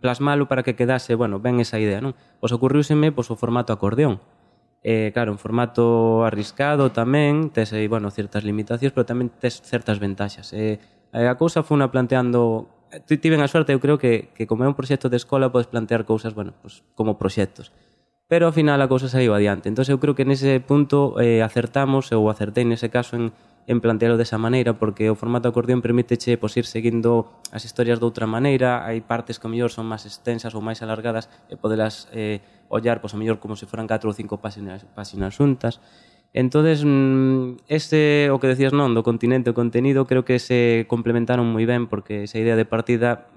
plasmalo 0.00 0.48
para 0.48 0.62
que 0.62 0.74
quedase, 0.76 1.14
bueno, 1.14 1.40
ben 1.40 1.60
esa 1.60 1.78
idea, 1.78 2.00
non? 2.00 2.16
Pois 2.40 2.52
ocurriuseme 2.52 3.12
pois, 3.12 3.28
o 3.30 3.36
formato 3.36 3.72
acordeón. 3.72 4.20
Eh, 4.84 5.12
claro, 5.16 5.32
un 5.32 5.40
formato 5.40 6.24
arriscado 6.28 6.92
tamén, 6.92 7.48
tes 7.48 7.72
aí, 7.72 7.88
bueno, 7.88 8.12
certas 8.12 8.44
limitacións, 8.44 8.92
pero 8.92 9.08
tamén 9.08 9.32
tes 9.32 9.64
certas 9.64 9.96
ventaxas. 9.96 10.52
Eh, 10.52 10.76
a 11.14 11.36
cousa 11.40 11.64
foi 11.64 11.80
unha 11.80 11.88
planteando 11.88 12.68
tiven 13.06 13.40
a 13.40 13.48
sorte, 13.48 13.72
eu 13.72 13.80
creo 13.80 13.98
que, 13.98 14.30
que 14.34 14.46
como 14.46 14.64
é 14.64 14.68
un 14.68 14.76
proxecto 14.76 15.08
de 15.08 15.16
escola 15.16 15.50
podes 15.50 15.66
plantear 15.66 16.04
cousas, 16.04 16.34
bueno, 16.34 16.54
pues, 16.62 16.84
como 16.94 17.18
proxectos. 17.18 17.72
Pero 18.28 18.46
ao 18.46 18.56
final 18.56 18.80
a 18.80 18.88
cousa 18.88 19.08
saiu 19.08 19.36
adiante. 19.36 19.68
Entón 19.68 19.84
eu 19.88 20.00
creo 20.00 20.16
que 20.16 20.24
nese 20.24 20.60
punto 20.64 21.20
eh, 21.20 21.44
acertamos, 21.44 22.08
ou 22.12 22.32
acertei 22.32 22.64
nese 22.64 22.88
caso 22.88 23.16
en 23.20 23.36
en 23.66 23.80
plantearlo 23.80 24.20
desa 24.20 24.36
maneira 24.36 24.76
porque 24.76 25.08
o 25.08 25.16
formato 25.16 25.48
acordeón 25.48 25.80
permíteche 25.80 26.36
pois, 26.36 26.52
ir 26.60 26.68
seguindo 26.68 27.32
as 27.48 27.64
historias 27.64 28.00
de 28.00 28.06
outra 28.06 28.28
maneira. 28.28 28.84
Hai 28.84 29.00
partes 29.00 29.40
que 29.40 29.48
o 29.48 29.52
mellor 29.52 29.72
son 29.72 29.88
máis 29.88 30.04
extensas 30.04 30.52
ou 30.52 30.60
máis 30.60 30.84
alargadas 30.84 31.32
e 31.48 31.56
podelas 31.56 32.06
eh, 32.12 32.44
ollar 32.68 33.00
pois, 33.00 33.16
o 33.16 33.20
mellor 33.20 33.40
como 33.40 33.56
se 33.56 33.64
foran 33.64 33.88
4 33.88 34.04
ou 34.04 34.14
5 34.14 34.40
páxinas, 34.40 34.84
páxinas 34.92 35.32
xuntas. 35.32 35.80
Entonces 36.34 36.82
mm, 36.84 37.64
ese, 37.70 38.28
o 38.34 38.42
que 38.42 38.50
decías 38.50 38.74
non, 38.74 38.92
do 38.92 39.06
continente 39.06 39.48
o 39.48 39.56
contenido 39.56 40.04
creo 40.04 40.26
que 40.26 40.42
se 40.42 40.84
complementaron 40.90 41.46
moi 41.46 41.64
ben 41.64 41.86
porque 41.86 42.26
esa 42.26 42.42
idea 42.42 42.58
de 42.58 42.66
partida 42.66 43.30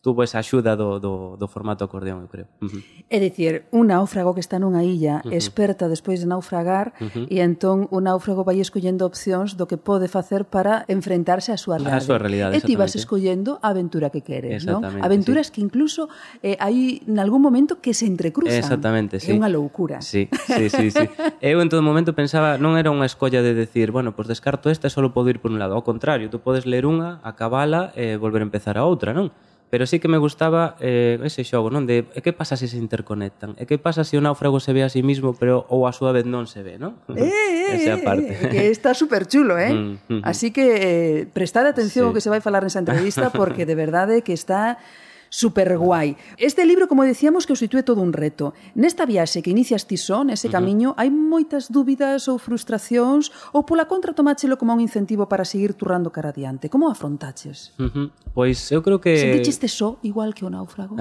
tuvo 0.00 0.22
esa 0.22 0.38
axuda 0.38 0.76
do, 0.76 1.00
do, 1.00 1.36
do 1.36 1.46
formato 1.48 1.82
acordeón, 1.82 2.22
eu 2.22 2.30
creo. 2.30 2.46
Uh 2.62 2.70
-huh. 2.70 2.82
É 3.10 3.18
dicir, 3.18 3.66
un 3.74 3.90
náufrago 3.90 4.30
que 4.30 4.40
está 4.40 4.62
nunha 4.62 4.86
illa 4.86 5.20
uh 5.24 5.28
-huh. 5.28 5.34
experta 5.34 5.90
despois 5.90 6.22
de 6.22 6.26
naufragar 6.30 6.94
uh 7.02 7.10
-huh. 7.10 7.26
e 7.26 7.42
entón 7.42 7.90
o 7.90 7.98
náufrago 7.98 8.46
vai 8.46 8.62
escollendo 8.62 9.02
opcións 9.02 9.58
do 9.58 9.66
que 9.66 9.74
pode 9.74 10.06
facer 10.06 10.46
para 10.46 10.86
enfrentarse 10.86 11.50
á 11.50 11.58
súa 11.58 11.82
realidade. 11.82 11.98
A 11.98 12.06
súa 12.06 12.18
realidade, 12.22 12.52
E 12.54 12.60
ti 12.62 12.78
vas 12.78 12.94
escollendo 12.94 13.58
a 13.58 13.74
aventura 13.74 14.14
que 14.14 14.22
queres, 14.22 14.62
non? 14.62 14.86
Aventuras 15.02 15.50
sí. 15.50 15.58
que 15.58 15.60
incluso 15.66 16.06
eh, 16.46 16.54
hai 16.62 17.02
nalgún 17.10 17.42
momento 17.42 17.82
que 17.82 17.90
se 17.90 18.06
entrecruzan. 18.06 18.54
Exactamente, 18.54 19.18
sí. 19.18 19.30
É 19.30 19.34
unha 19.34 19.50
loucura. 19.50 19.98
Sí, 19.98 20.30
sí, 20.30 20.70
sí, 20.70 20.94
sí. 20.94 21.04
eu 21.42 21.58
en 21.58 21.66
todo 21.66 21.82
momento 21.82 22.14
pensaba, 22.14 22.54
non 22.54 22.78
era 22.78 22.94
unha 22.94 23.04
escolla 23.04 23.42
de 23.42 23.50
decir, 23.50 23.90
bueno, 23.90 24.14
pois 24.14 24.30
pues 24.30 24.38
descarto 24.38 24.70
esta 24.70 24.86
e 24.86 24.94
só 24.94 25.02
podo 25.10 25.26
ir 25.30 25.40
por 25.42 25.50
un 25.50 25.58
lado. 25.58 25.74
Ao 25.74 25.82
contrario, 25.82 26.30
tú 26.30 26.38
podes 26.38 26.64
ler 26.70 26.86
unha, 26.86 27.18
acabala 27.26 27.90
e 27.98 28.14
eh, 28.14 28.16
volver 28.16 28.44
a 28.44 28.46
empezar 28.46 28.78
a 28.78 28.86
outra, 28.86 29.10
non? 29.10 29.34
Pero 29.70 29.84
sí 29.84 30.00
que 30.00 30.08
me 30.08 30.16
gustaba 30.16 30.76
eh, 30.80 31.20
ese 31.22 31.44
xogo, 31.44 31.68
non? 31.68 31.84
De 31.84 32.08
e 32.16 32.24
que 32.24 32.32
pasa 32.32 32.56
se 32.56 32.72
se 32.72 32.80
interconectan? 32.80 33.52
E 33.60 33.68
que 33.68 33.76
pasa 33.76 34.00
se 34.00 34.16
o 34.16 34.24
náufrago 34.24 34.64
se 34.64 34.72
ve 34.72 34.80
a 34.80 34.88
sí 34.88 35.04
mismo, 35.04 35.36
pero 35.36 35.68
ou 35.68 35.84
a 35.84 35.92
súa 35.92 36.16
vez 36.16 36.24
non 36.24 36.48
se 36.48 36.64
ve, 36.64 36.80
non? 36.80 36.96
Eh, 37.12 37.28
eh, 37.28 37.92
eh 37.92 38.00
parte. 38.00 38.32
Eh, 38.32 38.48
que 38.48 38.62
está 38.72 38.96
super 38.96 39.28
chulo, 39.28 39.60
eh? 39.60 39.76
Mm, 39.76 39.92
mm, 40.08 40.22
Así 40.24 40.56
que 40.56 40.64
eh, 40.80 41.16
prestad 41.28 41.68
atención 41.68 42.04
sí. 42.04 42.08
ao 42.08 42.14
que 42.16 42.24
se 42.24 42.32
vai 42.32 42.40
falar 42.40 42.64
nesa 42.64 42.80
entrevista 42.80 43.28
porque 43.28 43.68
de 43.68 43.76
verdade 43.76 44.24
que 44.24 44.32
está 44.32 44.80
super 45.28 45.76
guai. 45.76 46.16
Este 46.36 46.64
libro, 46.66 46.88
como 46.88 47.04
decíamos, 47.04 47.46
que 47.46 47.52
os 47.52 47.58
sitúe 47.58 47.82
todo 47.82 48.00
un 48.00 48.12
reto. 48.12 48.54
Nesta 48.74 49.06
viaxe 49.06 49.42
que 49.42 49.50
inicias 49.50 49.86
ti 49.86 49.96
só, 49.96 50.24
nese 50.24 50.48
camiño, 50.48 50.94
hai 50.96 51.12
moitas 51.12 51.68
dúbidas 51.68 52.26
ou 52.28 52.40
frustracións 52.40 53.30
ou 53.52 53.64
pola 53.64 53.86
contra 53.86 54.16
tomáchelo 54.16 54.56
como 54.56 54.72
un 54.72 54.80
incentivo 54.80 55.28
para 55.28 55.44
seguir 55.44 55.74
turrando 55.74 56.10
cara 56.10 56.30
adiante. 56.30 56.68
Como 56.68 56.88
afrontaches? 56.90 57.72
Uh 57.78 57.88
-huh. 57.88 58.08
Pois 58.34 58.70
eu 58.72 58.82
creo 58.82 59.00
que... 59.00 59.16
Sentichiste 59.18 59.68
só 59.68 59.98
igual 60.02 60.34
que 60.34 60.44
o 60.44 60.50
náufrago? 60.50 60.96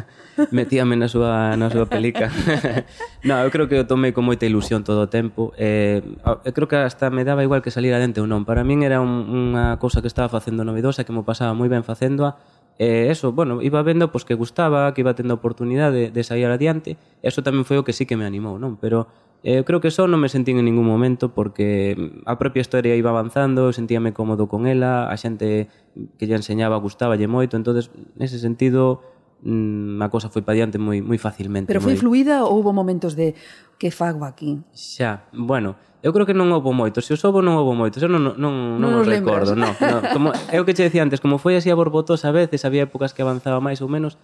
Metíame 0.50 0.96
na 0.96 1.08
súa, 1.08 1.56
na 1.56 1.70
súa 1.70 1.86
pelica. 1.86 2.32
no, 3.28 3.38
eu 3.40 3.50
creo 3.50 3.68
que 3.68 3.78
o 3.78 3.86
tomei 3.86 4.12
con 4.12 4.26
moita 4.26 4.44
ilusión 4.44 4.82
todo 4.82 5.06
o 5.06 5.08
tempo. 5.08 5.52
Eh, 5.56 6.02
eu 6.44 6.52
creo 6.52 6.68
que 6.68 6.76
hasta 6.76 7.08
me 7.10 7.22
daba 7.24 7.44
igual 7.46 7.62
que 7.62 7.70
salir 7.70 7.94
adente 7.94 8.20
ou 8.20 8.26
non. 8.26 8.42
Para 8.42 8.66
min 8.66 8.82
era 8.82 8.98
un, 8.98 9.54
unha 9.54 9.78
cousa 9.78 10.02
que 10.02 10.10
estaba 10.10 10.26
facendo 10.26 10.66
novedosa, 10.66 11.06
que 11.06 11.14
me 11.14 11.22
pasaba 11.22 11.54
moi 11.54 11.70
ben 11.70 11.86
facéndoa, 11.86 12.40
E 12.80 13.12
eso, 13.12 13.36
bueno, 13.36 13.60
iba 13.60 13.84
vendo 13.84 14.08
pois, 14.08 14.24
que 14.24 14.32
gustaba, 14.32 14.88
que 14.96 15.04
iba 15.04 15.12
tendo 15.12 15.36
oportunidade 15.36 16.08
de, 16.08 16.16
de 16.16 16.22
sair 16.24 16.48
adiante, 16.48 16.96
e 17.20 17.28
eso 17.28 17.44
tamén 17.44 17.68
foi 17.68 17.76
o 17.76 17.84
que 17.84 17.92
sí 17.92 18.08
que 18.08 18.16
me 18.16 18.24
animou, 18.24 18.56
non? 18.56 18.80
Pero 18.80 19.04
eh, 19.44 19.60
eu 19.60 19.68
creo 19.68 19.84
que 19.84 19.92
só 19.92 20.08
non 20.08 20.16
me 20.16 20.32
sentín 20.32 20.56
en 20.56 20.64
ningún 20.64 20.88
momento 20.88 21.36
porque 21.36 21.92
mm, 21.92 22.24
a 22.24 22.40
propia 22.40 22.64
historia 22.64 22.96
iba 22.96 23.12
avanzando, 23.12 23.68
eu 23.68 23.76
sentíame 23.76 24.16
cómodo 24.16 24.48
con 24.48 24.64
ela, 24.64 25.12
a 25.12 25.16
xente 25.20 25.68
que 26.16 26.24
lle 26.24 26.40
enseñaba 26.40 26.80
gustaba 26.80 27.20
lle 27.20 27.28
moito, 27.28 27.60
entonces 27.60 27.92
nese 28.16 28.40
sentido 28.40 29.04
mm, 29.44 30.00
a 30.00 30.08
cosa 30.08 30.32
foi 30.32 30.40
pa 30.40 30.56
diante 30.56 30.80
moi 30.80 31.04
moi 31.04 31.20
facilmente. 31.20 31.68
Pero 31.68 31.84
foi 31.84 31.96
moi... 31.96 32.00
fluida 32.00 32.48
ou 32.48 32.64
houve 32.64 32.72
momentos 32.72 33.12
de 33.12 33.36
que 33.76 33.92
fago 33.92 34.24
aquí? 34.24 34.56
Xa, 34.72 35.28
bueno, 35.36 35.76
Eu 36.00 36.16
creo 36.16 36.24
que 36.24 36.32
non 36.32 36.48
houve 36.48 36.72
moito. 36.72 37.04
Se 37.04 37.12
os 37.12 37.20
houve 37.20 37.44
non 37.44 37.60
houve 37.60 37.76
moito. 37.76 38.00
Eu 38.00 38.08
non, 38.08 38.32
non, 38.32 38.34
non, 38.40 38.54
non 38.80 38.90
os 39.00 39.06
recordo. 39.06 39.52
No, 39.52 39.68
no. 39.76 39.98
Como, 40.16 40.32
é 40.48 40.56
o 40.56 40.64
que 40.64 40.72
che 40.72 40.88
decía 40.88 41.04
antes, 41.04 41.20
como 41.20 41.36
foi 41.36 41.60
así 41.60 41.68
a 41.68 41.76
borbotosa 41.76 42.32
a 42.32 42.34
veces, 42.34 42.64
había 42.64 42.88
épocas 42.88 43.12
que 43.12 43.20
avanzaba 43.20 43.60
máis 43.60 43.84
ou 43.84 43.88
menos, 43.92 44.16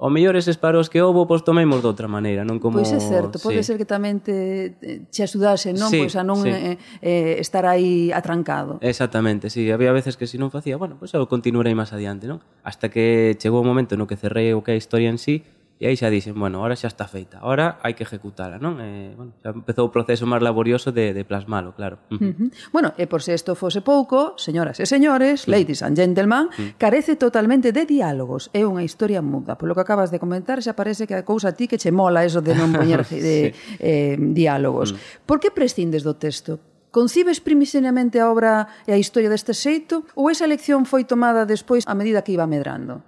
o 0.00 0.08
mellor 0.08 0.34
eses 0.34 0.56
paros 0.56 0.88
que 0.88 1.02
houve, 1.04 1.28
pois 1.28 1.44
tomemos 1.44 1.84
de 1.84 1.88
outra 1.92 2.08
maneira, 2.08 2.40
non 2.40 2.56
como... 2.56 2.80
Pois 2.80 2.88
é 2.88 3.04
certo, 3.04 3.36
pode 3.36 3.60
sí. 3.60 3.68
ser 3.68 3.76
que 3.76 3.84
tamén 3.84 4.24
te, 4.24 4.72
te 4.80 5.20
axudase, 5.20 5.76
non? 5.76 5.92
Sí, 5.92 6.08
pois 6.08 6.16
a 6.16 6.24
non 6.24 6.40
sí. 6.40 6.48
eh, 6.48 6.80
eh, 7.04 7.36
estar 7.36 7.68
aí 7.68 8.08
atrancado. 8.08 8.80
Exactamente, 8.80 9.52
sí, 9.52 9.68
había 9.68 9.92
veces 9.92 10.16
que 10.16 10.24
se 10.24 10.34
si 10.34 10.36
non 10.40 10.48
facía, 10.48 10.80
bueno, 10.80 10.96
pois 10.96 11.12
eu 11.12 11.28
continuarei 11.28 11.76
máis 11.76 11.92
adiante, 11.92 12.24
non? 12.24 12.40
Hasta 12.64 12.88
que 12.88 13.36
chegou 13.36 13.60
o 13.60 13.66
momento 13.68 14.00
no 14.00 14.08
que 14.08 14.16
cerrei 14.16 14.56
o 14.56 14.64
que 14.64 14.72
a 14.72 14.80
historia 14.80 15.12
en 15.12 15.20
sí, 15.20 15.44
E 15.80 15.88
aí 15.88 15.96
xa 15.96 16.12
dixen, 16.12 16.36
bueno, 16.36 16.60
ahora 16.60 16.76
xa 16.76 16.92
está 16.92 17.08
feita, 17.08 17.40
ahora 17.40 17.80
hai 17.80 17.96
que 17.96 18.04
ejecutala, 18.04 18.60
non? 18.60 18.76
E, 18.84 18.84
eh, 18.84 19.10
bueno, 19.16 19.32
xa 19.40 19.48
empezou 19.56 19.88
o 19.88 19.92
proceso 19.96 20.28
máis 20.28 20.44
laborioso 20.44 20.92
de, 20.92 21.16
de 21.16 21.24
plasmalo, 21.24 21.72
claro. 21.72 22.04
Uh 22.12 22.20
-huh. 22.20 22.48
Bueno, 22.68 22.92
e 23.00 23.08
por 23.08 23.24
se 23.24 23.32
isto 23.32 23.56
fose 23.56 23.80
pouco, 23.80 24.36
señoras 24.36 24.76
e 24.76 24.84
señores, 24.84 25.48
sí. 25.48 25.50
ladies 25.50 25.80
and 25.80 25.96
gentlemen, 25.96 26.52
sí. 26.52 26.76
carece 26.76 27.16
totalmente 27.16 27.72
de 27.72 27.88
diálogos, 27.88 28.52
é 28.52 28.60
unha 28.60 28.84
historia 28.84 29.24
muda. 29.24 29.56
Polo 29.56 29.72
que 29.72 29.80
acabas 29.80 30.12
de 30.12 30.20
comentar, 30.20 30.60
xa 30.60 30.76
parece 30.76 31.08
que 31.08 31.16
a 31.16 31.24
cousa 31.24 31.48
a 31.48 31.56
ti 31.56 31.64
que 31.64 31.80
che 31.80 31.88
mola 31.88 32.28
eso 32.28 32.44
de 32.44 32.52
non 32.52 32.68
poñer 32.76 33.08
sí. 33.08 33.16
de, 33.16 33.56
eh, 33.80 34.20
diálogos. 34.20 34.92
Mm. 34.92 35.24
Por 35.24 35.40
que 35.40 35.48
prescindes 35.48 36.04
do 36.04 36.12
texto? 36.20 36.60
Concibes 36.92 37.40
primixenamente 37.40 38.20
a 38.20 38.28
obra 38.28 38.68
e 38.84 38.92
a 38.92 39.00
historia 39.00 39.32
deste 39.32 39.56
xeito 39.56 40.04
ou 40.12 40.28
esa 40.28 40.44
elección 40.44 40.84
foi 40.84 41.08
tomada 41.08 41.48
despois 41.48 41.88
a 41.88 41.96
medida 41.96 42.20
que 42.20 42.36
iba 42.36 42.44
medrando? 42.44 43.00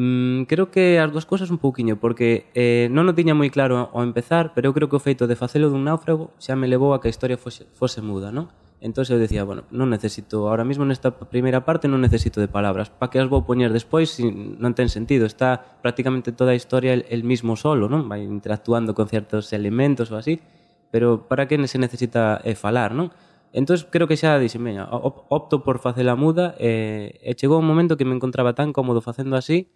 Mm, 0.00 0.44
creo 0.44 0.70
que 0.70 1.00
as 1.00 1.10
dúas 1.10 1.26
cousas 1.26 1.50
un 1.50 1.58
pouquiño, 1.58 1.98
porque 1.98 2.46
eh, 2.54 2.86
non 2.86 3.10
o 3.10 3.16
tiña 3.18 3.34
moi 3.34 3.50
claro 3.50 3.90
ao 3.90 4.06
empezar, 4.06 4.54
pero 4.54 4.70
eu 4.70 4.74
creo 4.76 4.86
que 4.86 4.94
o 4.94 5.02
feito 5.02 5.26
de 5.26 5.34
facelo 5.34 5.74
dun 5.74 5.82
náufrago 5.82 6.30
xa 6.38 6.54
me 6.54 6.70
levou 6.70 6.94
a 6.94 7.02
que 7.02 7.10
a 7.10 7.12
historia 7.12 7.34
fose, 7.34 7.66
fose 7.74 7.98
muda, 7.98 8.30
non? 8.30 8.46
Entón 8.78 9.02
eu 9.10 9.18
decía, 9.18 9.42
bueno, 9.42 9.66
non 9.74 9.90
necesito, 9.90 10.46
ahora 10.46 10.62
mismo 10.62 10.86
nesta 10.86 11.10
primeira 11.10 11.66
parte 11.66 11.90
non 11.90 11.98
necesito 11.98 12.38
de 12.38 12.46
palabras, 12.46 12.94
pa 12.94 13.10
que 13.10 13.18
as 13.18 13.26
vou 13.26 13.42
poñer 13.42 13.74
despois 13.74 14.14
si 14.14 14.30
non 14.30 14.70
ten 14.78 14.86
sentido, 14.86 15.26
está 15.26 15.82
prácticamente 15.82 16.30
toda 16.30 16.54
a 16.54 16.58
historia 16.62 16.94
el, 16.94 17.02
el 17.10 17.26
mismo 17.26 17.58
solo, 17.58 17.90
non? 17.90 18.06
Vai 18.06 18.22
interactuando 18.22 18.94
con 18.94 19.10
certos 19.10 19.50
elementos 19.50 20.14
ou 20.14 20.22
así, 20.22 20.38
pero 20.94 21.26
para 21.26 21.50
que 21.50 21.58
se 21.66 21.82
necesita 21.82 22.38
eh, 22.46 22.54
falar, 22.54 22.94
non? 22.94 23.10
Entón 23.50 23.82
creo 23.90 24.06
que 24.06 24.14
xa 24.14 24.38
dixen, 24.38 24.62
veña, 24.62 24.86
opto 24.86 25.66
por 25.66 25.82
facela 25.82 26.14
muda 26.14 26.54
e, 26.54 27.18
e 27.18 27.34
chegou 27.34 27.58
un 27.58 27.66
momento 27.66 27.98
que 27.98 28.06
me 28.06 28.14
encontraba 28.14 28.54
tan 28.54 28.70
cómodo 28.70 29.02
facendo 29.02 29.34
así 29.34 29.66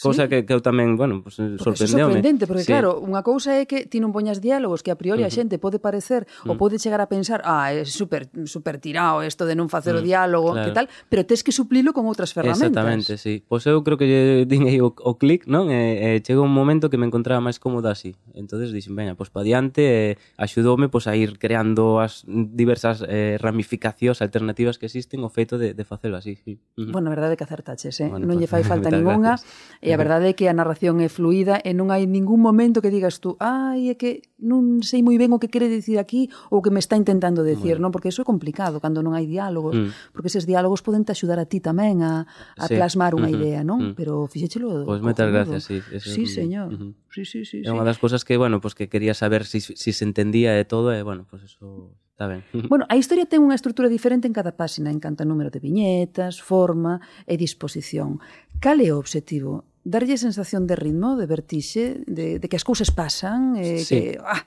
Cosa 0.00 0.24
sí. 0.24 0.28
que, 0.28 0.46
que 0.46 0.54
eu 0.54 0.62
tamén, 0.62 0.94
bueno, 0.94 1.26
pues, 1.26 1.42
sorprendeume. 1.58 2.14
sorprendente, 2.14 2.46
porque 2.46 2.62
sí. 2.62 2.70
claro, 2.70 3.02
unha 3.02 3.26
cousa 3.26 3.58
é 3.58 3.66
que 3.66 3.90
ti 3.90 3.98
non 3.98 4.14
poñas 4.14 4.38
diálogos 4.38 4.86
que 4.86 4.94
a 4.94 4.98
priori 4.98 5.26
uh 5.26 5.26
-huh. 5.26 5.34
a 5.34 5.38
xente 5.42 5.58
pode 5.58 5.82
parecer 5.82 6.22
uh 6.22 6.46
-huh. 6.46 6.50
ou 6.50 6.54
mm. 6.54 6.62
pode 6.62 6.76
chegar 6.78 7.02
a 7.02 7.10
pensar, 7.10 7.42
ah, 7.42 7.74
é 7.74 7.82
super, 7.82 8.30
super 8.46 8.78
tirado 8.78 9.26
isto 9.26 9.42
de 9.42 9.58
non 9.58 9.66
facer 9.66 9.98
uh 9.98 9.98
-huh. 9.98 10.02
o 10.02 10.06
mm. 10.06 10.10
diálogo, 10.14 10.48
claro. 10.54 10.66
que 10.70 10.70
tal, 10.70 10.86
pero 11.10 11.26
tes 11.26 11.42
que 11.42 11.50
suplilo 11.50 11.90
con 11.90 12.06
outras 12.06 12.30
ferramentas. 12.30 12.70
Exactamente, 12.70 13.18
sí. 13.18 13.42
Pois 13.42 13.66
pues 13.66 13.74
eu 13.74 13.82
creo 13.82 13.98
que 13.98 14.06
lle 14.06 14.22
din 14.50 14.70
aí 14.70 14.78
o, 14.78 14.94
o 14.94 15.18
clic, 15.18 15.50
non? 15.50 15.66
E, 15.74 16.14
e 16.14 16.22
chegou 16.22 16.46
un 16.46 16.54
momento 16.54 16.86
que 16.86 16.98
me 17.00 17.06
encontraba 17.10 17.42
máis 17.42 17.58
cómoda 17.58 17.90
así. 17.90 18.14
Entonces 18.38 18.70
dixen, 18.70 18.94
veña, 18.94 19.18
pois 19.18 19.34
pues, 19.34 19.42
pa 19.42 19.42
diante, 19.42 19.82
e 19.82 20.02
axudoume 20.38 20.86
pois, 20.86 21.10
a 21.10 21.18
ir 21.18 21.42
creando 21.42 21.98
as 21.98 22.22
diversas 22.30 23.02
eh, 23.02 23.34
ramificacións 23.42 24.22
alternativas 24.22 24.78
que 24.78 24.86
existen 24.86 25.26
o 25.26 25.30
feito 25.32 25.58
de, 25.58 25.74
de 25.74 25.82
facelo 25.82 26.14
así. 26.14 26.38
Sí. 26.46 26.62
Uh 26.78 26.86
-huh. 26.86 26.94
Bueno, 26.94 27.10
a 27.10 27.18
verdade 27.18 27.34
é 27.34 27.38
que 27.38 27.42
acertaches, 27.42 27.98
eh? 27.98 28.06
Bueno, 28.06 28.30
non 28.30 28.38
pues, 28.38 28.46
lle 28.46 28.48
fai 28.48 28.62
falta 28.62 28.86
ninguna. 28.94 29.34
Gracias 29.34 29.87
E 29.88 29.96
a 29.96 29.98
verdade 29.98 30.30
é 30.30 30.34
que 30.36 30.52
a 30.52 30.54
narración 30.54 31.00
é 31.00 31.08
fluida 31.08 31.64
e 31.64 31.72
non 31.72 31.88
hai 31.88 32.04
ningún 32.04 32.44
momento 32.44 32.84
que 32.84 32.92
digas 32.92 33.24
tú, 33.24 33.40
ai, 33.40 33.88
é 33.88 33.94
que 33.96 34.20
non 34.36 34.84
sei 34.84 35.00
moi 35.00 35.16
ben 35.16 35.32
o 35.32 35.40
que 35.40 35.48
quere 35.48 35.72
dicir 35.72 35.96
aquí 35.96 36.28
ou 36.52 36.60
o 36.60 36.62
que 36.62 36.68
me 36.68 36.76
está 36.76 37.00
intentando 37.00 37.40
dicir, 37.40 37.80
non? 37.80 37.88
Porque 37.88 38.12
iso 38.12 38.20
é 38.20 38.28
complicado 38.28 38.84
cando 38.84 39.00
non 39.00 39.16
hai 39.16 39.24
diálogos, 39.24 39.72
mm. 39.72 40.12
porque 40.12 40.28
eses 40.28 40.44
diálogos 40.44 40.84
poden 40.84 41.08
te 41.08 41.16
axudar 41.16 41.40
a 41.40 41.48
ti 41.48 41.64
tamén 41.64 42.04
a, 42.04 42.28
a 42.60 42.66
sí. 42.68 42.76
plasmar 42.76 43.16
unha 43.16 43.32
idea, 43.32 43.64
non? 43.64 43.92
Mm. 43.92 43.94
Pero 43.96 44.28
fixéchelo 44.28 44.84
Pois 44.84 45.00
pues 45.00 45.00
moitas 45.00 45.28
gracias, 45.32 45.64
sí. 45.64 45.80
Eso 45.88 46.12
sí, 46.12 46.28
señor. 46.28 46.68
Uh 46.68 46.76
-huh. 46.76 46.92
Sí, 47.08 47.24
sí, 47.24 47.48
sí. 47.48 47.64
É 47.64 47.68
sí. 47.68 47.72
unha 47.72 47.88
das 47.88 47.96
cousas 47.96 48.28
que, 48.28 48.36
bueno, 48.36 48.60
pues 48.60 48.76
que 48.76 48.92
quería 48.92 49.16
saber 49.16 49.48
si, 49.48 49.64
si 49.64 49.90
se 49.96 50.04
entendía 50.04 50.52
de 50.52 50.68
todo, 50.68 50.92
e, 50.92 51.00
bueno, 51.00 51.24
pues 51.24 51.48
eso 51.48 51.96
Está 52.18 52.26
ben. 52.26 52.42
Bueno, 52.68 52.84
a 52.88 52.98
historia 52.98 53.30
ten 53.30 53.46
unha 53.46 53.54
estrutura 53.54 53.86
diferente 53.86 54.26
en 54.26 54.34
cada 54.34 54.50
páxina 54.50 54.90
en 54.90 54.98
canto 54.98 55.22
a 55.22 55.30
número 55.30 55.54
de 55.54 55.62
viñetas, 55.62 56.42
forma 56.42 56.98
e 57.30 57.38
disposición. 57.38 58.18
Cal 58.58 58.82
é 58.82 58.90
o 58.90 58.98
obxectivo 58.98 59.67
darlle 59.88 60.20
sensación 60.20 60.68
de 60.68 60.76
ritmo, 60.76 61.16
de 61.16 61.24
vertixe, 61.24 62.04
de, 62.04 62.36
de 62.36 62.46
que 62.48 62.56
as 62.60 62.64
cousas 62.64 62.92
pasan, 62.92 63.56
eh, 63.56 63.80
sí. 63.80 63.88
que... 63.88 64.00
Ah, 64.20 64.44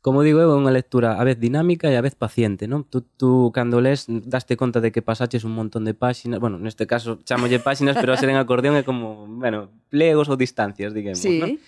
como 0.00 0.22
digo 0.22 0.38
eu, 0.38 0.54
é 0.54 0.56
unha 0.56 0.70
lectura 0.70 1.18
a 1.18 1.22
vez 1.26 1.42
dinámica 1.42 1.90
e 1.90 1.98
a 1.98 2.04
vez 2.04 2.14
paciente, 2.14 2.70
non? 2.70 2.86
Tú, 2.86 3.02
tú 3.02 3.50
cando 3.50 3.82
lees 3.82 4.06
daste 4.06 4.54
conta 4.54 4.78
de 4.78 4.94
que 4.94 5.02
pasaches 5.02 5.42
un 5.42 5.58
montón 5.58 5.82
de 5.82 5.92
páxinas, 5.92 6.38
bueno, 6.38 6.56
neste 6.62 6.86
caso 6.86 7.18
chamolle 7.26 7.58
páxinas, 7.58 7.98
pero 7.98 8.14
a 8.14 8.16
ser 8.16 8.30
en 8.30 8.38
acordeón 8.38 8.78
é 8.78 8.86
como, 8.86 9.26
bueno, 9.26 9.74
plegos 9.90 10.30
ou 10.30 10.38
distancias, 10.38 10.94
digamos, 10.94 11.18
sí. 11.18 11.42
non? 11.42 11.58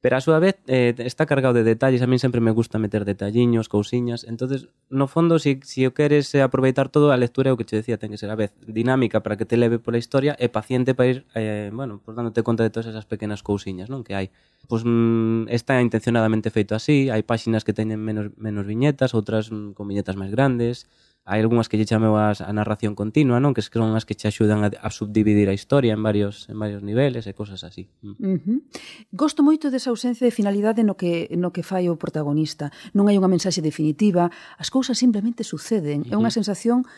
Pero 0.00 0.16
a 0.16 0.24
súa 0.24 0.40
vez 0.40 0.56
eh, 0.64 0.96
está 1.04 1.28
cargado 1.28 1.52
de 1.52 1.60
detalles, 1.60 2.00
a 2.00 2.08
min 2.08 2.16
sempre 2.16 2.40
me 2.40 2.56
gusta 2.56 2.80
meter 2.80 3.04
detalliños, 3.04 3.68
cousiñas, 3.68 4.24
entonces 4.24 4.72
no 4.88 5.12
fondo, 5.12 5.36
si, 5.36 5.60
si 5.60 5.84
o 5.84 5.92
queres 5.92 6.32
eh, 6.32 6.40
aproveitar 6.40 6.88
todo, 6.88 7.12
a 7.12 7.20
lectura 7.20 7.50
é 7.50 7.52
o 7.52 7.60
que 7.60 7.68
te 7.68 7.76
decía, 7.76 8.00
ten 8.00 8.08
que 8.08 8.16
ser 8.16 8.32
a 8.32 8.40
vez 8.40 8.56
dinámica 8.64 9.20
para 9.20 9.36
que 9.36 9.44
te 9.44 9.60
leve 9.60 9.76
pola 9.76 10.00
historia 10.00 10.32
e 10.40 10.48
paciente 10.48 10.96
para 10.96 11.12
ir, 11.12 11.18
eh, 11.36 11.68
bueno, 11.68 12.00
pues 12.00 12.16
dándote 12.16 12.40
conta 12.40 12.64
de 12.64 12.72
todas 12.72 12.88
esas 12.88 13.04
pequenas 13.04 13.44
cousiñas, 13.44 13.92
non? 13.92 14.00
Que 14.00 14.16
hai. 14.16 14.32
Pois 14.64 14.80
pues, 14.80 14.88
mm, 14.88 15.52
está 15.52 15.76
intencionadamente 15.84 16.48
feito 16.48 16.72
así, 16.72 17.12
hai 17.12 17.20
páxinas 17.20 17.60
que 17.60 17.76
teñen 17.76 18.00
menos, 18.00 18.32
menos 18.40 18.64
viñetas, 18.64 19.12
outras 19.12 19.52
mm, 19.52 19.76
con 19.76 19.84
viñetas 19.84 20.16
máis 20.16 20.32
grandes, 20.32 20.88
hai 21.24 21.38
algunhas 21.44 21.68
que 21.68 21.76
lle 21.76 21.86
chameu 21.86 22.16
as, 22.16 22.40
a 22.40 22.50
narración 22.50 22.96
continua, 22.96 23.38
non? 23.38 23.52
Que 23.52 23.62
son 23.62 23.92
as 23.94 24.08
que 24.08 24.16
che 24.16 24.26
axudan 24.26 24.64
a, 24.64 24.68
a 24.72 24.88
subdividir 24.90 25.46
a 25.46 25.54
historia 25.54 25.92
en 25.92 26.02
varios 26.02 26.48
en 26.48 26.58
varios 26.58 26.82
niveles 26.82 27.28
e 27.28 27.36
cosas 27.36 27.62
así. 27.62 27.92
Mm. 28.02 28.14
Uh 28.18 28.38
-huh. 28.40 28.58
Gosto 29.12 29.44
moito 29.44 29.68
desa 29.68 29.92
ausencia 29.92 30.24
de 30.24 30.34
finalidade 30.34 30.82
no 30.82 30.96
que 30.96 31.28
no 31.36 31.52
que 31.52 31.62
fai 31.62 31.86
o 31.92 32.00
protagonista. 32.00 32.72
Non 32.96 33.06
hai 33.06 33.20
unha 33.20 33.30
mensaxe 33.30 33.60
definitiva, 33.60 34.32
as 34.56 34.72
cousas 34.72 34.96
simplemente 34.96 35.44
suceden. 35.44 36.02
Uh 36.02 36.04
-huh. 36.08 36.12
É 36.14 36.16
unha 36.16 36.32
sensación 36.32 36.88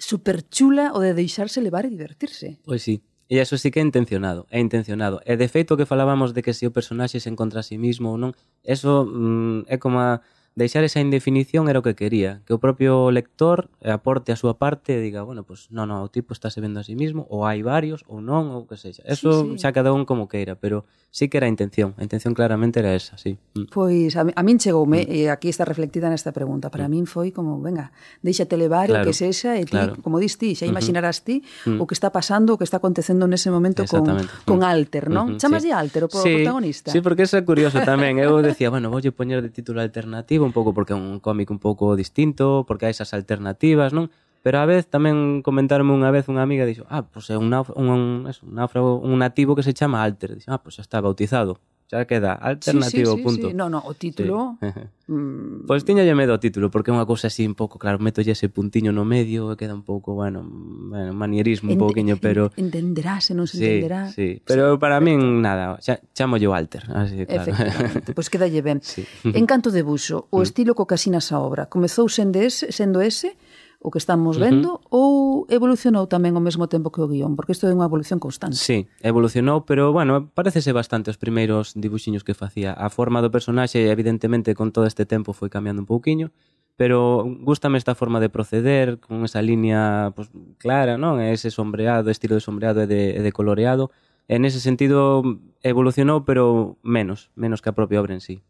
superchula 0.00 0.96
o 0.96 1.04
de 1.04 1.12
deixarse 1.12 1.60
levar 1.60 1.84
e 1.84 1.92
divertirse. 1.92 2.58
Pois 2.64 2.82
sí, 2.82 3.04
E 3.30 3.38
iso 3.38 3.54
sí 3.54 3.70
que 3.70 3.78
é 3.78 3.86
intencionado, 3.86 4.50
é 4.50 4.58
intencionado. 4.58 5.22
E 5.22 5.38
de 5.38 5.46
feito 5.46 5.78
que 5.78 5.86
falábamos 5.86 6.34
de 6.34 6.42
que 6.42 6.50
se 6.50 6.66
o 6.66 6.74
personaxe 6.74 7.22
se 7.22 7.30
encontra 7.30 7.62
a 7.62 7.62
sí 7.62 7.78
mismo 7.78 8.10
ou 8.10 8.18
non, 8.18 8.34
eso 8.66 9.06
mm, 9.06 9.70
é 9.70 9.78
como 9.78 10.02
a, 10.02 10.18
deixar 10.54 10.82
esa 10.84 11.00
indefinición 11.00 11.68
era 11.68 11.78
o 11.78 11.84
que 11.86 11.94
quería, 11.94 12.42
que 12.44 12.52
o 12.52 12.58
propio 12.58 13.14
lector 13.14 13.70
aporte 13.86 14.34
a 14.34 14.36
súa 14.36 14.58
parte 14.58 14.98
e 14.98 15.00
diga, 15.00 15.22
bueno, 15.22 15.46
pois, 15.46 15.70
pues 15.70 15.74
non, 15.74 15.88
non, 15.88 16.02
o 16.02 16.08
tipo 16.10 16.34
está 16.34 16.50
se 16.50 16.58
vendo 16.58 16.82
a 16.82 16.84
sí 16.84 16.98
mismo, 16.98 17.26
ou 17.30 17.46
hai 17.46 17.62
varios, 17.62 18.02
ou 18.10 18.18
non, 18.18 18.50
ou 18.50 18.66
que 18.66 18.74
sexa. 18.74 19.06
Eso 19.06 19.46
sí, 19.46 19.56
sí. 19.56 19.62
xa 19.62 19.70
cada 19.70 19.94
un 19.94 20.02
como 20.02 20.26
queira, 20.26 20.58
pero 20.58 20.84
sí 21.10 21.28
que 21.28 21.38
era 21.38 21.46
a 21.46 21.52
intención, 21.52 21.94
a 21.98 22.02
intención 22.02 22.34
claramente 22.34 22.80
era 22.80 22.94
esa, 22.94 23.18
sí. 23.18 23.38
Mm. 23.54 23.70
Pois 23.70 24.14
a, 24.18 24.26
a 24.26 24.42
min 24.42 24.58
chegoume, 24.58 25.06
mm. 25.06 25.10
e 25.10 25.18
aquí 25.30 25.50
está 25.50 25.66
reflectida 25.66 26.10
nesta 26.10 26.30
pregunta, 26.34 26.70
para 26.70 26.86
mm. 26.86 26.92
min 26.92 27.06
foi 27.06 27.30
como, 27.34 27.58
venga, 27.62 27.90
deixate 28.22 28.54
levar 28.54 28.90
claro. 28.90 29.02
o 29.02 29.06
que 29.06 29.14
sexa, 29.14 29.58
e 29.58 29.66
ti, 29.66 29.74
claro. 29.74 29.98
como 30.02 30.22
dis 30.22 30.38
ti, 30.38 30.54
xa 30.54 30.66
imaginarás 30.66 31.22
ti 31.26 31.42
mm. 31.66 31.82
o 31.82 31.86
que 31.86 31.94
está 31.94 32.14
pasando, 32.14 32.54
o 32.54 32.58
que 32.58 32.66
está 32.66 32.78
acontecendo 32.78 33.26
nese 33.26 33.50
momento 33.50 33.82
con, 33.86 34.06
mm. 34.06 34.46
con 34.46 34.62
Alter, 34.62 35.10
non? 35.10 35.30
Mm 35.30 35.30
-hmm, 35.34 35.40
Chamas 35.42 35.62
sí. 35.62 35.70
de 35.70 35.74
Alter, 35.74 36.02
o 36.06 36.08
sí. 36.10 36.42
protagonista? 36.42 36.88
Sí, 36.94 37.02
porque 37.02 37.26
eso 37.26 37.38
é 37.38 37.42
curioso 37.42 37.82
tamén, 37.82 38.22
eu 38.22 38.38
decía, 38.38 38.70
bueno, 38.70 38.90
voulle 38.90 39.10
poñer 39.10 39.42
de 39.42 39.50
título 39.50 39.82
alternativo, 39.82 40.39
atractivo 40.40 40.46
un 40.46 40.52
pouco 40.52 40.72
porque 40.74 40.92
é 40.92 40.96
un 40.96 41.20
cómic 41.20 41.50
un 41.50 41.58
pouco 41.58 41.96
distinto, 41.96 42.64
porque 42.66 42.86
hai 42.86 42.92
esas 42.96 43.12
alternativas, 43.12 43.92
non? 43.92 44.08
Pero 44.40 44.56
a 44.58 44.64
vez 44.64 44.88
tamén 44.88 45.44
comentarme 45.44 45.92
unha 45.92 46.08
vez 46.08 46.24
unha 46.32 46.40
amiga 46.40 46.64
dixo, 46.64 46.88
"Ah, 46.88 47.04
pois 47.04 47.28
é 47.28 47.36
un 47.36 47.52
náufrago, 47.52 47.76
un, 47.76 47.88
un, 47.92 48.02
un, 48.24 48.52
náufrago, 48.56 48.96
un 49.04 49.20
nativo 49.20 49.52
que 49.52 49.64
se 49.66 49.76
chama 49.76 50.00
Alter." 50.00 50.40
Dixo, 50.40 50.48
"Ah, 50.48 50.60
pois 50.62 50.80
xa 50.80 50.82
está 50.82 50.98
bautizado." 51.04 51.60
xa 51.90 52.06
queda 52.06 52.38
alternativo, 52.38 53.10
sí, 53.10 53.16
sí, 53.16 53.18
sí, 53.18 53.24
punto. 53.26 53.48
Sí. 53.50 53.54
No, 53.54 53.66
no, 53.68 53.82
o 53.82 53.94
título... 53.94 54.58
Sí. 54.62 54.66
mm... 55.12 55.66
Pois 55.66 55.82
tiñalle 55.82 56.14
medo 56.14 56.30
ao 56.30 56.38
título, 56.38 56.70
porque 56.70 56.88
é 56.90 56.94
unha 56.94 57.02
cousa 57.02 57.26
así 57.26 57.42
un 57.42 57.58
pouco, 57.58 57.82
claro, 57.82 57.98
metolle 57.98 58.30
ese 58.30 58.46
puntiño 58.46 58.94
no 58.94 59.02
medio 59.02 59.50
e 59.50 59.58
queda 59.58 59.74
un 59.74 59.82
pouco, 59.82 60.14
bueno, 60.14 60.46
bueno 60.46 61.10
manierismo 61.10 61.74
Ent 61.74 61.82
un 61.82 61.82
pouquiño, 61.82 62.14
pero... 62.22 62.54
Entenderás 62.54 63.28
e 63.28 63.34
non 63.34 63.50
se 63.50 63.58
sí, 63.58 63.66
entenderá. 63.66 64.06
Sí, 64.14 64.38
pero 64.46 64.78
sí, 64.78 64.78
para 64.78 65.02
min, 65.02 65.42
nada, 65.42 65.82
xa, 65.82 65.98
chamo 66.14 66.38
yo 66.38 66.54
Alter, 66.54 66.86
así, 66.94 67.26
claro. 67.26 67.50
Efectivamente, 67.50 68.14
pois 68.14 68.30
quedalle 68.30 68.62
ben. 68.62 68.78
Sí. 68.90 69.06
En 69.22 69.46
canto 69.46 69.70
de 69.70 69.82
buxo, 69.82 70.30
o 70.30 70.38
mm. 70.38 70.46
estilo 70.46 70.72
co 70.78 70.86
casinas 70.86 71.34
a 71.34 71.42
obra, 71.42 71.66
comezou 71.66 72.06
sendo 72.06 72.38
ese, 72.38 72.70
sendo 72.70 73.02
ese 73.02 73.34
o 73.80 73.90
que 73.90 73.98
estamos 73.98 74.36
vendo 74.36 74.74
uh 74.74 74.76
-huh. 74.76 74.92
ou 74.92 75.10
evolucionou 75.48 76.04
tamén 76.04 76.36
ao 76.36 76.44
mesmo 76.44 76.68
tempo 76.68 76.92
que 76.92 77.00
o 77.00 77.08
guión? 77.08 77.32
Porque 77.32 77.56
isto 77.56 77.64
é 77.64 77.72
unha 77.72 77.88
evolución 77.88 78.20
constante. 78.20 78.60
Sí, 78.60 78.84
evolucionou, 79.00 79.64
pero 79.64 79.88
bueno, 79.88 80.28
parecese 80.36 80.76
bastante 80.76 81.08
os 81.08 81.16
primeiros 81.16 81.72
dibuxiños 81.72 82.20
que 82.20 82.36
facía. 82.36 82.76
A 82.76 82.92
forma 82.92 83.24
do 83.24 83.32
personaxe, 83.32 83.88
evidentemente, 83.88 84.52
con 84.52 84.68
todo 84.68 84.84
este 84.84 85.08
tempo 85.08 85.32
foi 85.32 85.48
cambiando 85.48 85.80
un 85.80 85.88
pouquiño, 85.88 86.28
pero 86.76 87.24
gustame 87.40 87.80
esta 87.80 87.96
forma 87.96 88.20
de 88.20 88.28
proceder, 88.28 89.00
con 89.00 89.24
esa 89.24 89.40
línea 89.40 90.12
pues, 90.12 90.28
clara, 90.60 91.00
non? 91.00 91.16
Ese 91.24 91.48
sombreado, 91.48 92.12
estilo 92.12 92.36
de 92.36 92.44
sombreado 92.44 92.84
e 92.84 92.86
de, 92.86 93.16
e 93.16 93.20
de 93.24 93.32
coloreado, 93.32 93.88
En 94.30 94.44
ese 94.44 94.60
sentido 94.62 95.26
evolucionou, 95.66 96.22
pero 96.22 96.78
menos, 96.86 97.34
menos 97.34 97.58
que 97.58 97.68
a 97.68 97.74
propia 97.74 97.98
obra 97.98 98.14
en 98.14 98.22
sí. 98.22 98.46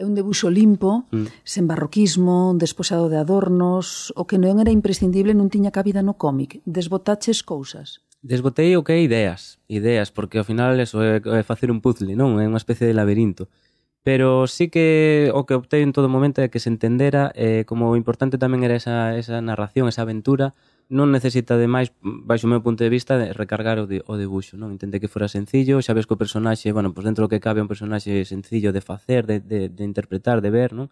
É 0.00 0.08
un 0.08 0.16
debuxo 0.16 0.48
limpo, 0.48 1.04
mm. 1.12 1.44
sen 1.44 1.68
barroquismo, 1.68 2.56
desposado 2.56 3.12
de 3.12 3.20
adornos, 3.20 4.08
o 4.16 4.24
que 4.24 4.40
non 4.40 4.56
era 4.56 4.72
imprescindible 4.72 5.36
non 5.36 5.52
tiña 5.52 5.68
cabida 5.68 6.00
no 6.00 6.16
cómic. 6.16 6.64
Desbotaches 6.64 7.44
cousas. 7.44 8.00
Desbotei 8.24 8.72
o 8.80 8.88
que 8.88 8.96
é 8.96 9.04
ideas, 9.04 9.60
ideas, 9.68 10.08
porque 10.08 10.40
ao 10.40 10.48
final 10.48 10.80
eso 10.80 11.04
é, 11.04 11.20
é 11.20 11.44
facer 11.44 11.68
un 11.68 11.84
puzzle, 11.84 12.16
non? 12.16 12.40
É 12.40 12.48
unha 12.48 12.56
especie 12.56 12.88
de 12.88 12.96
laberinto. 12.96 13.52
Pero 14.00 14.48
sí 14.48 14.72
que 14.72 15.28
o 15.36 15.44
que 15.44 15.60
optei 15.60 15.84
en 15.84 15.92
todo 15.92 16.08
momento 16.08 16.40
é 16.40 16.48
que 16.48 16.56
se 16.56 16.72
entendera 16.72 17.36
eh, 17.36 17.68
como 17.68 18.00
importante 18.00 18.40
tamén 18.40 18.64
era 18.64 18.80
esa, 18.80 19.12
esa 19.12 19.44
narración, 19.44 19.92
esa 19.92 20.08
aventura, 20.08 20.56
non 20.88 21.12
necesita 21.12 21.60
de 21.60 21.68
máis, 21.68 21.92
baixo 22.00 22.48
o 22.48 22.52
meu 22.52 22.64
punto 22.64 22.80
de 22.80 22.88
vista, 22.88 23.20
de 23.20 23.36
recargar 23.36 23.76
o, 23.76 23.84
de, 23.84 24.00
o 24.08 24.16
debuxo, 24.16 24.56
non? 24.56 24.72
Intentei 24.72 24.96
que 24.96 25.12
fora 25.12 25.28
sencillo, 25.28 25.84
xa 25.84 25.92
ves 25.92 26.08
que 26.08 26.16
o 26.16 26.20
personaxe, 26.20 26.72
bueno, 26.72 26.96
pois 26.96 27.04
pues 27.04 27.08
dentro 27.12 27.28
do 27.28 27.30
que 27.32 27.44
cabe 27.44 27.60
un 27.60 27.68
personaxe 27.68 28.24
sencillo 28.24 28.72
de 28.72 28.80
facer, 28.80 29.28
de, 29.28 29.36
de, 29.44 29.68
de 29.68 29.84
interpretar, 29.84 30.40
de 30.40 30.48
ver, 30.48 30.72
non? 30.72 30.88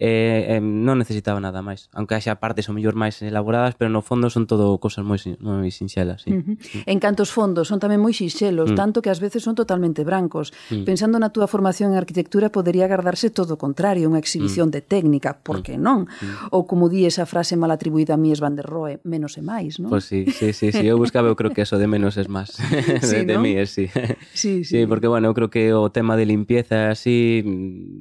eh, 0.00 0.56
eh, 0.56 0.60
non 0.64 0.96
necesitaba 0.96 1.44
nada 1.44 1.60
máis. 1.60 1.92
Aunque 1.92 2.16
haxa 2.16 2.40
partes 2.40 2.66
o 2.66 2.72
mellor 2.72 2.96
máis 2.96 3.20
elaboradas, 3.20 3.76
pero 3.76 3.92
no 3.92 4.00
fondo 4.00 4.32
son 4.32 4.48
todo 4.48 4.72
cosas 4.80 5.04
moi, 5.04 5.20
moi 5.44 5.68
sinxelas. 5.68 6.24
Sí. 6.24 6.32
Uh 6.32 6.40
-huh. 6.40 6.56
sí. 6.56 6.80
En 6.88 6.96
cantos 7.04 7.28
fondos 7.28 7.68
son 7.68 7.76
tamén 7.76 8.00
moi 8.00 8.16
sinxelos, 8.16 8.72
mm. 8.72 8.76
tanto 8.80 9.04
que 9.04 9.12
ás 9.12 9.20
veces 9.20 9.44
son 9.44 9.52
totalmente 9.52 10.00
brancos. 10.00 10.56
Mm. 10.72 10.88
Pensando 10.88 11.20
na 11.20 11.28
túa 11.28 11.44
formación 11.44 11.92
en 11.92 12.00
arquitectura, 12.00 12.48
podería 12.48 12.88
agardarse 12.88 13.28
todo 13.28 13.54
o 13.54 13.58
contrario, 13.60 14.08
unha 14.08 14.16
exhibición 14.16 14.72
mm. 14.72 14.74
de 14.74 14.80
técnica, 14.80 15.30
por 15.36 15.60
mm. 15.60 15.64
que 15.68 15.76
non? 15.76 16.08
Mm. 16.08 16.56
Ou 16.56 16.64
como 16.64 16.88
di 16.88 17.04
esa 17.04 17.28
frase 17.28 17.60
mal 17.60 17.68
atribuída 17.68 18.16
a 18.16 18.20
Mies 18.20 18.40
van 18.40 18.56
der 18.56 18.64
Rohe, 18.64 19.04
menos 19.04 19.36
e 19.36 19.44
máis, 19.44 19.76
non? 19.76 19.92
Pois 19.92 20.08
pues 20.08 20.08
sí, 20.08 20.24
sí, 20.32 20.56
sí, 20.56 20.72
sí, 20.72 20.88
eu 20.88 20.96
buscaba, 20.96 21.28
eu 21.28 21.36
creo 21.36 21.52
que 21.52 21.60
eso 21.68 21.76
de 21.76 21.84
menos 21.84 22.16
es 22.16 22.32
máis. 22.32 22.56
de, 22.88 23.04
sí, 23.04 23.28
de 23.28 23.36
¿no? 23.36 23.44
Mies, 23.44 23.76
eh, 23.76 23.84
sí. 23.84 23.84
sí, 24.32 24.52
sí. 24.64 24.80
Sí, 24.80 24.88
porque, 24.88 25.12
bueno, 25.12 25.28
eu 25.28 25.36
creo 25.36 25.52
que 25.52 25.76
o 25.76 25.92
tema 25.92 26.16
de 26.16 26.24
limpieza 26.24 26.88
así 26.88 27.44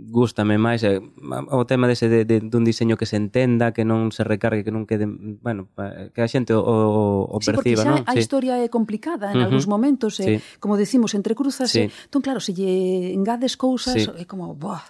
gustame 0.07 0.55
máis. 0.55 0.79
Eh, 0.87 1.03
o 1.51 1.67
tema 1.67 1.88
dese 1.89 2.05
de, 2.07 2.23
de, 2.23 2.37
dun 2.45 2.61
diseño 2.61 2.93
que 2.93 3.09
se 3.09 3.17
entenda, 3.17 3.73
que 3.73 3.81
non 3.81 4.13
se 4.13 4.21
recargue, 4.21 4.61
que 4.61 4.69
non 4.69 4.85
quede, 4.85 5.09
bueno, 5.09 5.73
que 6.13 6.21
a 6.21 6.29
xente 6.29 6.53
o, 6.53 6.61
o, 6.61 7.25
o 7.25 7.37
sí, 7.41 7.49
perciba, 7.49 7.81
non? 7.81 7.99
Sí, 7.99 8.05
porque 8.05 8.13
xa 8.13 8.13
a 8.13 8.21
historia 8.21 8.53
é 8.61 8.69
complicada 8.69 9.33
en 9.33 9.41
uh 9.41 9.41
-huh. 9.41 9.45
algúns 9.49 9.65
momentos, 9.65 10.21
eh, 10.21 10.37
sí. 10.37 10.61
como 10.61 10.77
decimos, 10.77 11.17
entrecruzase. 11.17 11.89
Sí. 11.89 12.05
Entón, 12.05 12.21
claro, 12.21 12.39
se 12.39 12.53
lle 12.53 13.11
engades 13.17 13.57
cousas, 13.57 13.97
sí. 13.97 14.05
é 14.05 14.23
como, 14.29 14.53
boah, 14.53 14.85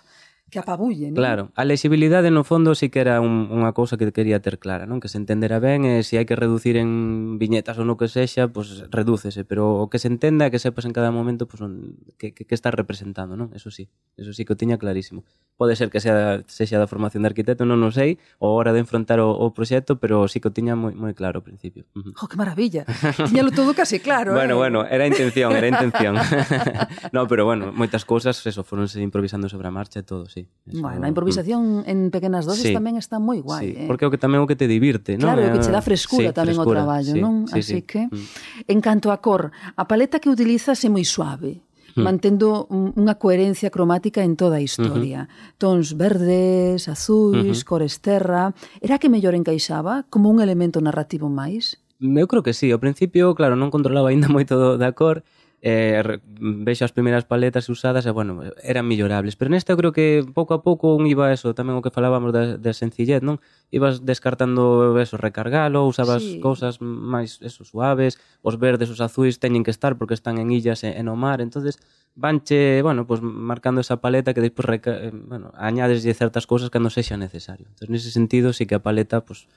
que 0.49 0.59
apabulle, 0.59 1.13
non? 1.13 1.17
Claro, 1.17 1.43
a 1.53 1.63
lexibilidade 1.63 2.33
no 2.33 2.43
fondo 2.43 2.73
si 2.73 2.89
que 2.89 2.99
era 2.99 3.21
un, 3.21 3.47
unha 3.53 3.71
cousa 3.71 3.95
que 3.95 4.09
quería 4.09 4.41
ter 4.41 4.57
clara, 4.57 4.89
non? 4.89 4.99
Que 4.99 5.07
se 5.07 5.21
entendera 5.21 5.61
ben 5.61 5.85
e 5.85 6.01
se 6.01 6.17
hai 6.17 6.25
que 6.25 6.35
reducir 6.35 6.75
en 6.75 7.37
viñetas 7.37 7.77
ou 7.77 7.85
no 7.85 7.95
que 7.95 8.09
sexa, 8.09 8.49
pois 8.49 8.83
pues, 8.83 8.91
redúcese, 8.91 9.45
pero 9.45 9.79
o 9.79 9.87
que 9.87 10.01
se 10.01 10.09
entenda 10.09 10.49
que 10.49 10.57
sepas 10.57 10.89
en 10.89 10.93
cada 10.93 11.13
momento 11.13 11.45
pois, 11.45 11.61
pues, 11.61 11.69
un, 11.69 12.01
que, 12.17 12.33
que, 12.33 12.43
que 12.43 12.55
estás 12.57 12.73
representando, 12.73 13.37
non? 13.37 13.53
Eso 13.53 13.69
sí, 13.69 13.87
eso 14.17 14.33
sí 14.33 14.43
que 14.43 14.53
o 14.53 14.59
tiña 14.59 14.81
clarísimo. 14.81 15.23
Pode 15.55 15.77
ser 15.77 15.93
que 15.93 16.01
sea, 16.01 16.41
sexa 16.49 16.81
da 16.81 16.89
formación 16.89 17.23
de 17.23 17.29
arquitecto, 17.31 17.63
non 17.63 17.79
o 17.85 17.91
sei, 17.93 18.17
ou 18.41 18.57
hora 18.57 18.73
de 18.73 18.81
enfrontar 18.81 19.21
o, 19.21 19.31
o 19.31 19.53
proxecto, 19.53 20.01
pero 20.01 20.25
sí 20.27 20.41
que 20.41 20.49
o 20.49 20.53
tiña 20.55 20.73
moi, 20.73 20.97
moi 20.97 21.13
claro 21.13 21.39
ao 21.39 21.45
principio. 21.45 21.85
Uh 21.93 22.09
-huh. 22.09 22.13
Oh, 22.23 22.27
que 22.27 22.37
maravilla! 22.39 22.83
Tiñalo 23.27 23.51
todo 23.51 23.77
casi 23.77 23.99
claro, 23.99 24.33
Bueno, 24.39 24.55
eh? 24.55 24.57
bueno, 24.57 24.79
era 24.85 25.05
intención, 25.05 25.55
era 25.55 25.67
intención. 25.67 26.15
no, 27.11 27.27
pero 27.27 27.45
bueno, 27.45 27.71
moitas 27.73 28.05
cousas, 28.05 28.39
eso, 28.45 28.63
foronse 28.63 29.01
improvisando 29.01 29.49
sobre 29.49 29.67
a 29.67 29.73
marcha 29.73 29.99
e 29.99 30.03
todo, 30.03 30.25
sí 30.25 30.38
sí. 30.45 30.79
Bueno, 30.79 31.05
a 31.05 31.09
improvisación 31.09 31.81
mm. 31.81 31.89
en 31.89 31.99
pequenas 32.11 32.45
doses 32.45 32.69
sí, 32.69 32.73
tamén 32.75 32.95
está 32.95 33.17
moi 33.17 33.41
guai. 33.41 33.65
Sí, 33.65 33.69
eh? 33.83 33.87
Porque 33.89 34.05
é 34.05 34.07
o 34.07 34.13
que 34.13 34.21
tamén 34.21 34.43
o 34.43 34.47
que 34.47 34.55
te 34.55 34.69
divirte, 34.69 35.17
non? 35.17 35.33
Claro, 35.33 35.41
é 35.43 35.47
o 35.49 35.53
que 35.57 35.63
che 35.63 35.73
dá 35.73 35.81
frescura 35.81 36.29
sí, 36.29 36.35
tamén 36.35 36.55
frescura, 36.55 36.69
o 36.69 36.75
traballo, 36.75 37.13
sí, 37.15 37.21
non? 37.21 37.49
Sí, 37.49 37.59
Así 37.59 37.77
sí. 37.79 37.87
que, 37.87 38.07
mm. 38.07 38.69
en 38.69 38.79
canto 38.79 39.09
a 39.09 39.17
cor, 39.19 39.51
a 39.51 39.83
paleta 39.89 40.21
que 40.21 40.29
utilizas 40.29 40.77
é 40.85 40.89
moi 40.93 41.03
suave, 41.03 41.65
mm. 41.95 42.03
mantendo 42.05 42.69
unha 42.69 43.15
coherencia 43.17 43.73
cromática 43.73 44.21
en 44.21 44.37
toda 44.37 44.59
a 44.59 44.63
historia. 44.63 45.27
Tons 45.57 45.97
verdes, 45.97 46.87
azuis, 46.87 47.61
uh 47.61 47.67
cores 47.67 47.99
terra... 47.99 48.53
Era 48.81 48.97
que 48.97 49.11
mellor 49.11 49.35
encaixaba 49.35 50.05
como 50.09 50.29
un 50.29 50.39
elemento 50.39 50.79
narrativo 50.79 51.27
máis? 51.29 51.77
Eu 51.99 52.27
creo 52.31 52.43
que 52.43 52.55
sí. 52.55 52.71
Ao 52.71 52.79
principio, 52.79 53.35
claro, 53.35 53.59
non 53.59 53.73
controlaba 53.73 54.09
aínda 54.09 54.31
moito 54.31 54.79
da 54.79 54.95
cor, 54.95 55.27
eh, 55.61 56.19
vexo 56.39 56.87
as 56.87 56.95
primeiras 56.95 57.27
paletas 57.27 57.67
usadas 57.67 58.07
e, 58.07 58.11
bueno, 58.11 58.43
eran 58.63 58.87
millorables. 58.87 59.35
Pero 59.35 59.51
nesta 59.51 59.75
eu 59.75 59.79
creo 59.79 59.91
que 59.91 60.23
pouco 60.31 60.55
a 60.55 60.63
pouco 60.63 60.95
un 60.95 61.05
iba 61.07 61.31
eso, 61.35 61.51
tamén 61.51 61.75
o 61.75 61.83
que 61.83 61.91
falábamos 61.91 62.31
da, 62.31 62.55
da 62.55 62.71
sencillez, 62.71 63.19
non? 63.19 63.43
Ibas 63.69 64.07
descartando 64.07 64.95
eso, 64.97 65.19
recargalo, 65.19 65.83
usabas 65.83 66.23
sí. 66.23 66.39
cousas 66.39 66.79
máis 66.79 67.43
eso, 67.43 67.67
suaves, 67.67 68.17
os 68.39 68.55
verdes, 68.55 68.87
os 68.87 69.03
azuis 69.03 69.37
teñen 69.43 69.67
que 69.67 69.71
estar 69.75 69.99
porque 69.99 70.15
están 70.15 70.39
en 70.39 70.49
illas 70.49 70.87
e, 70.87 70.95
e 70.95 71.03
no 71.03 71.19
mar, 71.19 71.43
entonces 71.43 71.79
vanche, 72.15 72.81
bueno, 72.81 73.07
pues 73.07 73.21
marcando 73.21 73.81
esa 73.81 73.97
paleta 74.01 74.33
que 74.33 74.41
despois, 74.41 74.65
reca... 74.65 74.91
Eh, 74.99 75.11
bueno, 75.13 75.51
añades 75.55 76.03
certas 76.17 76.47
cousas 76.47 76.69
cando 76.69 76.89
sexa 76.89 77.15
necesario. 77.17 77.67
Entonces, 77.67 77.89
nese 77.89 78.11
sentido, 78.11 78.51
sí 78.51 78.65
que 78.65 78.75
a 78.75 78.83
paleta, 78.83 79.23
pues, 79.23 79.47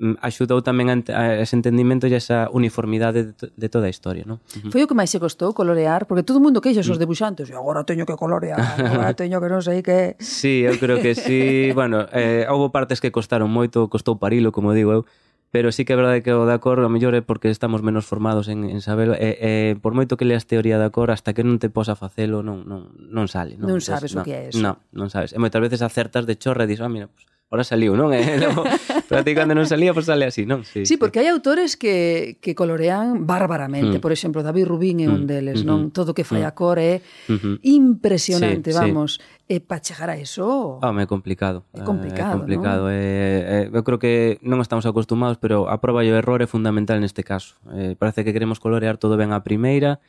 Mm, 0.00 0.16
axudou 0.24 0.64
tamén 0.64 0.88
a 1.12 1.36
ese 1.44 1.52
entendimento 1.52 2.08
e 2.08 2.16
esa 2.16 2.48
uniformidade 2.48 3.36
de 3.36 3.68
toda 3.68 3.86
a 3.86 3.92
historia, 3.92 4.24
non? 4.24 4.40
Uh 4.40 4.68
-huh. 4.68 4.72
Foi 4.72 4.80
o 4.82 4.88
que 4.88 4.96
máis 4.96 5.12
se 5.12 5.20
costou 5.20 5.52
colorear, 5.52 6.08
porque 6.08 6.24
todo 6.24 6.40
o 6.40 6.44
mundo 6.44 6.64
queixa 6.64 6.80
os 6.80 6.88
mm. 6.88 7.02
debuxantes, 7.04 7.46
e 7.48 7.54
agora 7.54 7.84
teño 7.84 8.08
que 8.08 8.16
colorear, 8.16 8.56
agora 8.80 9.12
teño 9.20 9.36
que 9.36 9.52
non 9.52 9.60
sei 9.60 9.84
que... 9.84 10.16
Sí, 10.16 10.64
eu 10.64 10.80
creo 10.80 10.96
que 10.96 11.12
sí, 11.12 11.68
bueno, 11.78 12.08
eh, 12.08 12.48
houve 12.48 12.72
partes 12.72 13.04
que 13.04 13.12
costaron 13.12 13.52
moito, 13.52 13.92
costou 13.92 14.16
parilo, 14.16 14.48
como 14.48 14.72
digo 14.72 14.96
eu, 14.96 15.02
pero 15.52 15.70
sí 15.70 15.84
que 15.84 15.92
é 15.92 16.00
verdade 16.00 16.24
que 16.24 16.32
o 16.32 16.48
da 16.48 16.56
cor 16.56 16.80
a 16.80 16.88
mellor 16.88 17.12
é 17.12 17.20
porque 17.20 17.52
estamos 17.52 17.84
menos 17.84 18.08
formados 18.08 18.48
en, 18.48 18.64
en 18.64 18.80
sabelo 18.80 19.12
e, 19.12 19.36
e 19.36 19.52
por 19.76 19.92
moito 19.92 20.16
que 20.16 20.24
leas 20.24 20.48
teoría 20.48 20.80
da 20.80 20.88
cor 20.88 21.12
hasta 21.12 21.36
que 21.36 21.44
non 21.44 21.60
te 21.60 21.68
posa 21.68 21.92
facelo 21.92 22.40
non, 22.40 22.64
non, 22.64 22.88
non 22.96 23.28
sale 23.28 23.60
non, 23.60 23.68
non 23.68 23.84
sabes 23.84 24.16
non, 24.16 24.24
o 24.24 24.26
que 24.26 24.32
é 24.32 24.42
eso. 24.48 24.64
non, 24.64 24.80
non 24.96 25.12
sabes. 25.12 25.36
E 25.36 25.38
moitas 25.38 25.60
veces 25.60 25.84
acertas 25.84 26.24
de 26.24 26.40
chorra 26.40 26.64
e 26.64 26.72
dis 26.72 26.80
ah, 26.80 26.88
mira, 26.88 27.12
pues, 27.12 27.28
Ora 27.52 27.64
saliu, 27.68 27.92
non? 27.92 28.08
Eh? 28.16 28.40
Non, 29.12 29.24
ti 29.28 29.36
cando 29.36 29.52
non 29.52 29.68
salía, 29.68 29.92
pois 29.92 30.08
pues 30.08 30.16
sale 30.16 30.24
así, 30.24 30.48
non? 30.48 30.64
Sí, 30.64 30.88
sí, 30.88 30.96
sí. 30.96 30.96
porque 30.96 31.20
hai 31.20 31.28
autores 31.28 31.76
que, 31.76 32.40
que 32.40 32.56
colorean 32.56 33.28
bárbaramente. 33.28 34.00
Mm. 34.00 34.02
Por 34.02 34.08
exemplo, 34.08 34.40
David 34.40 34.64
Rubín 34.64 35.04
é 35.04 35.08
mm. 35.08 35.12
un 35.12 35.22
deles, 35.28 35.60
mm 35.60 35.68
-hmm. 35.68 35.68
non? 35.68 35.92
Todo 35.92 36.16
que 36.16 36.24
fai 36.24 36.40
mm. 36.40 36.48
a 36.48 36.52
cor 36.56 36.80
é 36.80 37.04
mm-hmm. 37.28 37.60
impresionante, 37.60 38.72
sí, 38.72 38.78
vamos. 38.80 39.20
Sí. 39.20 39.52
E 39.52 39.60
para 39.60 39.84
chegar 39.84 40.08
a 40.08 40.16
eso... 40.16 40.80
Ah, 40.80 40.96
é 40.96 41.04
complicado. 41.04 41.68
É 41.76 41.84
complicado, 41.84 42.24
eh, 42.24 42.32
é 42.32 42.38
complicado. 42.40 42.82
Non? 42.88 42.96
É, 42.96 43.68
é, 43.68 43.76
eu 43.76 43.84
creo 43.84 44.00
que 44.00 44.40
non 44.40 44.64
estamos 44.64 44.88
acostumados, 44.88 45.36
pero 45.36 45.68
a 45.68 45.76
proba 45.76 46.00
e 46.00 46.08
o 46.08 46.16
error 46.16 46.40
é 46.40 46.48
fundamental 46.48 46.96
neste 47.04 47.20
caso. 47.20 47.60
Eh, 47.76 48.00
parece 48.00 48.24
que 48.24 48.32
queremos 48.32 48.64
colorear 48.64 48.96
todo 48.96 49.20
ben 49.20 49.36
a 49.36 49.44
primeira, 49.44 50.00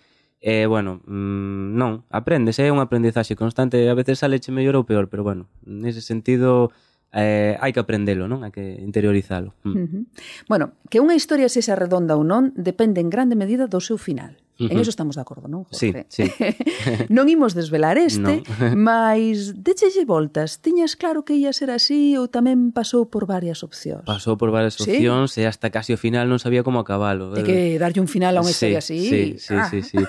E, 0.43 0.63
eh, 0.63 0.67
bueno, 0.67 0.99
mmm, 1.07 1.71
non, 1.79 2.03
aprendes, 2.11 2.59
é 2.59 2.67
eh? 2.67 2.71
un 2.75 2.83
aprendizaxe 2.83 3.31
constante, 3.39 3.87
a 3.87 3.95
veces 3.95 4.19
sale 4.19 4.43
che 4.43 4.51
mellor 4.51 4.75
ou 4.75 4.83
peor, 4.83 5.07
pero, 5.07 5.23
bueno, 5.23 5.47
nese 5.63 6.03
sentido, 6.03 6.67
eh, 7.13 7.55
hai 7.61 7.71
que 7.71 7.79
aprendelo, 7.79 8.27
non? 8.27 8.43
Hai 8.43 8.51
que 8.51 8.65
interiorizalo. 8.81 9.53
Mm. 9.63 9.71
Uh 9.71 9.87
-huh. 9.87 10.03
Bueno, 10.49 10.65
que 10.89 10.99
unha 10.99 11.15
historia 11.15 11.47
sexa 11.47 11.77
redonda 11.77 12.17
ou 12.17 12.25
non 12.25 12.51
depende 12.57 12.99
en 12.99 13.13
grande 13.13 13.37
medida 13.37 13.69
do 13.69 13.79
seu 13.79 14.01
final. 14.01 14.42
Uh 14.59 14.65
-huh. 14.65 14.71
En 14.71 14.79
eso 14.79 14.89
estamos 14.89 15.15
de 15.15 15.21
acordo, 15.21 15.47
non? 15.47 15.63
Jorge? 15.69 16.05
Sí, 16.09 16.25
sí. 16.25 16.31
non 17.15 17.29
imos 17.29 17.53
desvelar 17.53 18.01
este, 18.01 18.41
no. 18.41 18.75
mas 18.87 19.53
déchelle 19.61 20.05
voltas. 20.05 20.59
Tiñas 20.59 20.97
claro 20.97 21.21
que 21.21 21.37
ia 21.37 21.53
ser 21.53 21.69
así 21.69 22.17
ou 22.17 22.25
tamén 22.25 22.73
pasou 22.73 23.05
por 23.05 23.29
varias 23.29 23.61
opcións? 23.61 24.03
Pasou 24.09 24.35
por 24.35 24.49
varias 24.49 24.73
¿Sí? 24.75 24.89
opcións 24.89 25.37
e 25.37 25.45
hasta 25.45 25.69
casi 25.69 25.93
o 25.93 25.99
final 25.99 26.25
non 26.25 26.41
sabía 26.41 26.65
como 26.65 26.81
acabalo. 26.81 27.37
De 27.37 27.45
que 27.45 27.77
darlle 27.77 28.01
un 28.01 28.09
final 28.09 28.33
a 28.35 28.41
unha 28.41 28.49
sí, 28.49 28.73
historia 28.73 28.81
así. 28.81 28.99
Sí, 29.05 29.21
sí, 29.37 29.53
ah. 29.53 29.69
sí, 29.69 29.79
sí. 29.85 30.01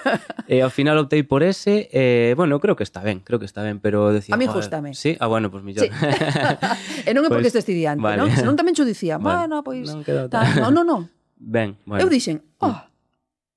e 0.49 0.64
ao 0.64 0.72
final 0.72 0.97
optei 0.97 1.26
por 1.26 1.45
ese. 1.45 1.92
Eh, 1.92 2.32
bueno, 2.38 2.57
creo 2.64 2.76
que 2.76 2.84
está 2.84 3.05
ben, 3.05 3.20
creo 3.20 3.36
que 3.36 3.47
está 3.47 3.61
ben, 3.61 3.80
pero 3.80 4.09
decía... 4.12 4.34
A 4.34 4.40
mí 4.40 4.49
justame. 4.49 4.97
Sí? 4.97 5.16
Ah, 5.20 5.28
bueno, 5.28 5.53
pues 5.53 5.61
millón. 5.61 5.84
Sí. 5.84 5.90
e 7.09 7.12
non 7.12 7.24
é 7.24 7.28
porque 7.28 7.53
pois, 7.53 7.53
pues, 7.53 7.61
estes 7.61 7.68
estudiante, 7.68 8.01
vale. 8.01 8.20
non? 8.20 8.32
Senón 8.32 8.57
tamén 8.57 8.72
xo 8.72 8.88
dicía, 8.88 9.20
bueno, 9.20 9.61
bueno, 9.61 9.66
pois... 9.66 9.84
Pues, 9.84 10.07
non, 10.07 10.28
tal. 10.32 10.49
non, 10.61 10.72
non, 10.72 10.95
No. 10.95 11.09
Ben, 11.36 11.76
bueno. 11.84 12.05
Eu 12.05 12.09
dixen, 12.09 12.40
oh, 12.61 12.72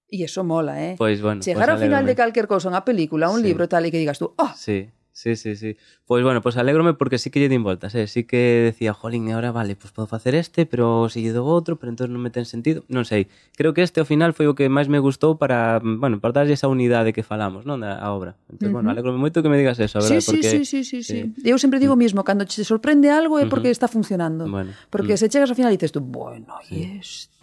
Y 0.10 0.24
eso 0.24 0.44
mola, 0.44 0.84
¿eh? 0.84 0.96
Pues 0.98 1.22
bueno. 1.22 1.42
Llegar 1.42 1.66
pues 1.66 1.82
al 1.82 1.88
final 1.88 2.06
de 2.06 2.16
cualquier 2.16 2.48
cosa, 2.48 2.70
una 2.70 2.86
película, 2.86 3.30
un 3.30 3.42
libro, 3.42 3.68
tal, 3.68 3.86
y 3.86 3.92
que 3.92 3.98
digas 3.98 4.20
tú, 4.20 4.34
¡oh! 4.38 4.54
Sí. 4.56 4.90
Sí, 5.18 5.36
sí, 5.36 5.56
sí. 5.56 5.78
Pois 6.06 6.24
bueno, 6.24 6.44
pois 6.44 6.58
alégrome 6.58 6.94
porque 6.94 7.18
sí 7.18 7.32
que 7.32 7.40
lle 7.40 7.50
din 7.50 7.64
voltas, 7.64 7.96
eh? 7.96 8.06
Sí 8.06 8.26
que 8.26 8.70
decía, 8.70 8.94
jolín, 8.94 9.32
ahora 9.32 9.52
vale, 9.52 9.76
pois 9.76 9.90
podo 9.90 10.06
facer 10.06 10.36
este, 10.36 10.68
pero 10.70 11.10
se 11.10 11.26
lle 11.26 11.34
dou 11.34 11.50
outro, 11.50 11.82
pero 11.82 11.90
entón 11.90 12.14
non 12.14 12.22
me 12.22 12.30
ten 12.30 12.46
sentido. 12.46 12.86
Non 12.86 13.02
sei. 13.02 13.26
Creo 13.58 13.74
que 13.74 13.82
este 13.82 13.98
ao 13.98 14.06
final 14.06 14.38
foi 14.38 14.46
o 14.46 14.54
que 14.54 14.70
máis 14.70 14.94
me 14.94 15.02
gustou 15.02 15.42
para, 15.42 15.82
bueno, 15.82 16.22
para 16.22 16.38
darlle 16.38 16.54
esa 16.54 16.70
unidade 16.70 17.18
que 17.18 17.26
falamos, 17.26 17.66
non, 17.66 17.82
da 17.82 17.98
a 17.98 18.14
obra. 18.14 18.38
Entón, 18.46 18.70
uh 18.70 18.70
-huh. 18.70 18.74
bueno, 18.78 18.88
alégrome 18.94 19.18
moito 19.18 19.42
que 19.42 19.50
me 19.50 19.58
digas 19.58 19.82
eso, 19.82 19.98
a 19.98 20.06
verdade, 20.06 20.22
sí, 20.22 20.30
sí, 20.30 20.32
porque 20.38 20.50
Sí, 20.54 20.62
sí, 20.70 20.80
sí, 20.86 21.02
sí, 21.02 21.34
sí. 21.34 21.42
Eu 21.42 21.58
sempre 21.58 21.82
digo 21.82 21.98
o 21.98 22.00
mismo, 22.00 22.22
cando 22.22 22.46
che 22.46 22.62
sorprende 22.62 23.10
algo 23.10 23.42
é 23.42 23.50
porque 23.50 23.68
uh 23.68 23.74
-huh. 23.74 23.82
está 23.82 23.90
funcionando. 23.90 24.46
Bueno, 24.46 24.78
porque 24.94 25.14
uh 25.14 25.18
-huh. 25.18 25.26
se 25.26 25.34
chegas 25.34 25.50
ao 25.50 25.58
final 25.58 25.74
e 25.74 25.82
dices 25.82 25.98
tú, 25.98 25.98
bueno, 25.98 26.62
e 26.70 27.02
isto 27.02 27.42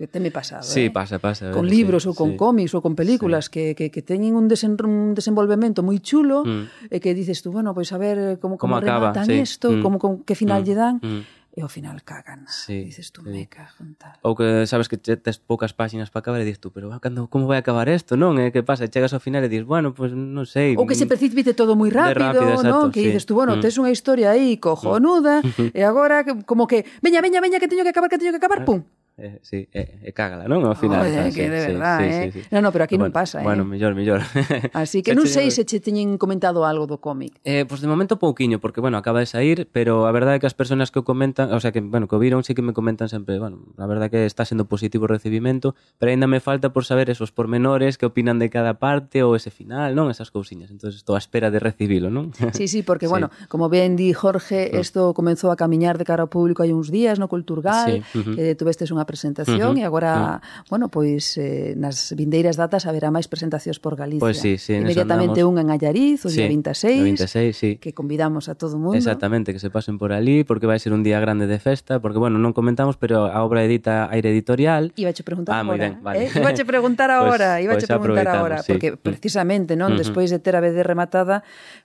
que 0.00 0.08
te 0.08 0.16
me 0.16 0.32
pasado, 0.32 0.64
¿eh? 0.64 0.72
Sí, 0.72 0.88
eh? 0.88 0.90
pasa, 0.90 1.20
pasa. 1.20 1.52
Ver, 1.52 1.60
con 1.60 1.68
libros 1.68 2.04
sí, 2.04 2.08
ou 2.08 2.16
con 2.16 2.32
sí. 2.32 2.40
cómics 2.40 2.72
ou 2.72 2.80
con 2.80 2.96
películas 2.96 3.52
sí. 3.52 3.52
que 3.52 3.64
que 3.76 3.92
que 3.92 4.00
teñen 4.00 4.32
un, 4.32 4.48
desen, 4.48 4.80
un 4.80 5.12
desenvolvemento 5.12 5.84
moi 5.84 6.00
chulo 6.00 6.40
uh 6.40 6.48
-huh. 6.48 6.88
e 6.88 7.01
que 7.02 7.12
dices 7.12 7.42
tú, 7.42 7.50
bueno, 7.50 7.74
pois 7.74 7.90
pues 7.90 7.92
a 7.92 7.98
ver 7.98 8.16
eh, 8.18 8.38
como, 8.38 8.56
como, 8.56 8.58
como 8.58 8.76
acaba, 8.76 9.12
rematan 9.12 9.26
sí. 9.26 9.34
isto, 9.42 9.70
mm. 9.72 9.82
como, 9.82 9.98
como 9.98 10.24
que 10.24 10.38
final 10.38 10.62
mm. 10.62 10.64
lle 10.64 10.74
dan, 10.78 10.94
mm. 11.02 11.22
e 11.52 11.60
ao 11.60 11.68
final 11.68 12.00
cagan. 12.00 12.48
Ah, 12.48 12.52
sí, 12.52 12.88
dices 12.88 13.12
tú, 13.12 13.20
sí. 13.20 13.28
me 13.28 13.44
cago 13.44 13.84
tal. 14.00 14.16
Ou 14.24 14.32
que 14.32 14.64
sabes 14.64 14.88
que 14.88 14.96
che 14.96 15.20
tes 15.20 15.36
poucas 15.36 15.76
páxinas 15.76 16.08
para 16.08 16.24
acabar 16.24 16.40
e 16.40 16.48
dices 16.48 16.64
tú, 16.64 16.72
pero 16.72 16.88
ah, 16.94 17.02
cando, 17.02 17.28
como 17.28 17.44
vai 17.44 17.60
acabar 17.60 17.92
isto, 17.92 18.16
non? 18.16 18.40
Eh? 18.40 18.54
Que 18.54 18.64
pasa? 18.64 18.88
Chegas 18.88 19.12
ao 19.12 19.20
final 19.20 19.44
e 19.44 19.52
dices, 19.52 19.68
bueno, 19.68 19.92
pues 19.92 20.16
non 20.16 20.48
sei. 20.48 20.78
Ou 20.80 20.88
que 20.88 20.96
se 20.96 21.04
mm, 21.04 21.12
precipite 21.12 21.52
todo 21.52 21.76
moi 21.76 21.92
rápido, 21.92 22.24
rápido 22.24 22.56
exacto, 22.56 22.72
non? 22.72 22.94
Que 22.94 23.04
sí. 23.04 23.12
dices 23.12 23.28
tú, 23.28 23.36
bueno, 23.36 23.58
mm. 23.58 23.60
tes 23.60 23.76
unha 23.76 23.92
historia 23.92 24.32
aí 24.32 24.56
mm. 24.56 24.62
cojonuda, 24.64 25.44
mm. 25.44 25.74
e 25.76 25.82
agora 25.84 26.24
como 26.48 26.64
que, 26.64 26.88
veña, 27.04 27.20
veña, 27.20 27.44
veña, 27.44 27.60
que 27.60 27.68
teño 27.68 27.84
que 27.84 27.92
acabar, 27.92 28.08
que 28.08 28.16
teño 28.16 28.32
que 28.32 28.40
acabar, 28.40 28.64
pum, 28.64 28.86
eh, 29.18 29.38
sí, 29.42 29.68
é, 29.72 29.98
é 30.02 30.10
cágala, 30.12 30.48
non? 30.48 30.64
Ao 30.64 30.74
final. 30.74 31.04
Oye, 31.04 31.28
que 31.30 31.50
de 31.50 31.60
verdad, 31.74 31.98
sí, 31.98 32.04
eh? 32.04 32.12
Sí, 32.12 32.30
sí, 32.32 32.40
sí. 32.42 32.48
No, 32.50 32.64
no, 32.64 32.72
pero 32.72 32.84
aquí 32.84 32.96
bueno, 32.96 33.12
non 33.12 33.16
pasa, 33.16 33.40
eh? 33.40 33.46
Bueno, 33.46 33.64
mellor, 33.64 33.92
mellor. 33.92 34.24
Así 34.72 35.04
que 35.04 35.12
non 35.18 35.28
sei 35.28 35.52
se 35.52 35.68
che 35.68 35.78
teñen 35.78 36.16
comentado 36.16 36.64
algo 36.64 36.88
do 36.88 36.98
cómic. 36.98 37.36
Eh, 37.44 37.68
pois 37.68 37.78
pues 37.78 37.80
de 37.84 37.88
momento 37.92 38.16
pouquiño, 38.16 38.58
porque, 38.58 38.80
bueno, 38.80 38.96
acaba 38.96 39.20
de 39.20 39.28
sair, 39.28 39.68
pero 39.70 40.08
a 40.08 40.12
verdade 40.12 40.36
é 40.36 40.40
que 40.40 40.48
as 40.48 40.56
persoas 40.56 40.88
que 40.88 41.00
o 41.00 41.04
comentan, 41.04 41.52
o 41.52 41.60
sea, 41.60 41.70
que, 41.70 41.84
bueno, 41.84 42.08
que 42.08 42.16
o 42.16 42.20
viron 42.20 42.40
sí 42.42 42.56
que 42.56 42.64
me 42.64 42.72
comentan 42.72 43.12
sempre, 43.12 43.36
bueno, 43.36 43.60
a 43.76 43.86
verdade 43.86 44.08
é 44.08 44.10
que 44.10 44.20
está 44.24 44.48
sendo 44.48 44.64
positivo 44.64 45.04
o 45.04 45.10
recibimento, 45.10 45.76
pero 46.00 46.08
aínda 46.10 46.24
me 46.24 46.40
falta 46.40 46.72
por 46.72 46.88
saber 46.88 47.12
esos 47.12 47.30
pormenores, 47.32 48.00
que 48.00 48.08
opinan 48.08 48.40
de 48.40 48.48
cada 48.48 48.80
parte 48.80 49.20
ou 49.20 49.36
ese 49.36 49.52
final, 49.52 49.92
non? 49.92 50.08
Esas 50.08 50.32
cousiñas. 50.32 50.72
entonces 50.72 50.96
estou 50.98 51.14
a 51.14 51.20
espera 51.20 51.52
de 51.52 51.60
recibilo, 51.60 52.08
non? 52.08 52.32
Sí, 52.52 52.68
sí, 52.68 52.82
porque, 52.82 53.06
sí. 53.06 53.12
bueno, 53.12 53.30
como 53.48 53.68
ben 53.68 53.96
di 53.96 54.12
Jorge, 54.12 54.70
isto 54.76 55.14
comenzou 55.14 55.50
a 55.50 55.56
camiñar 55.56 55.96
de 55.98 56.04
cara 56.04 56.24
ao 56.24 56.30
público 56.30 56.62
hai 56.62 56.72
uns 56.72 56.88
días 56.88 57.18
no 57.18 57.28
Culturgal, 57.28 58.04
sí. 58.04 58.18
uh 58.18 58.22
-huh. 58.22 58.34
eh, 58.38 58.54
tuvestes 58.54 58.90
unha 58.92 59.01
unha 59.02 59.08
presentación 59.10 59.74
uh 59.74 59.76
-huh. 59.76 59.82
e 59.82 59.84
agora, 59.84 60.12
uh 60.14 60.22
-huh. 60.38 60.70
bueno, 60.70 60.86
pois 60.86 61.34
eh, 61.36 61.74
nas 61.74 62.14
vindeiras 62.14 62.54
datas 62.54 62.86
haberá 62.86 63.10
máis 63.10 63.26
presentacións 63.26 63.82
por 63.82 63.98
Galicia. 63.98 64.22
Pois 64.22 64.38
pues 64.38 64.62
sí, 64.62 64.62
sí, 64.62 64.78
Inmediatamente 64.78 65.42
unha 65.42 65.66
en 65.66 65.74
Allariz, 65.74 66.22
o 66.22 66.30
sí, 66.30 66.38
día 66.38 66.48
26, 66.48 67.26
26 67.26 67.50
sí. 67.52 67.70
que 67.82 67.90
convidamos 67.92 68.46
a 68.46 68.54
todo 68.54 68.78
o 68.78 68.80
mundo. 68.80 68.96
Exactamente, 68.96 69.50
que 69.50 69.58
se 69.58 69.70
pasen 69.74 69.98
por 69.98 70.14
ali, 70.14 70.46
porque 70.46 70.70
vai 70.70 70.78
ser 70.78 70.94
un 70.94 71.02
día 71.02 71.18
grande 71.18 71.50
de 71.50 71.58
festa, 71.58 71.98
porque, 71.98 72.22
bueno, 72.22 72.38
non 72.38 72.54
comentamos, 72.54 72.94
pero 72.96 73.26
a 73.26 73.42
obra 73.42 73.66
edita 73.66 74.06
Aire 74.14 74.30
Editorial... 74.30 74.94
Iba 74.94 75.10
che 75.10 75.26
preguntar 75.26 75.58
ah, 75.58 75.66
agora. 75.66 75.90
Ben, 75.90 75.98
vale. 76.00 76.30
eh? 76.30 76.38
Iba 76.38 76.54
che 76.54 76.64
preguntar 76.64 77.10
pois, 77.12 77.20
agora, 77.20 77.50
pues, 77.58 77.64
iba 77.66 77.72
pois 77.74 77.82
che 77.82 77.90
pues 77.90 78.04
preguntar 78.06 78.26
agora, 78.30 78.56
sí. 78.62 78.68
porque 78.70 78.88
mm. 78.94 79.02
precisamente, 79.02 79.74
non, 79.74 79.92
uh 79.92 79.98
-huh. 79.98 80.02
despois 80.02 80.30
de 80.30 80.38
ter 80.38 80.54
a 80.54 80.62
BD 80.62 80.78
de 80.78 80.84
rematada, 80.86 81.42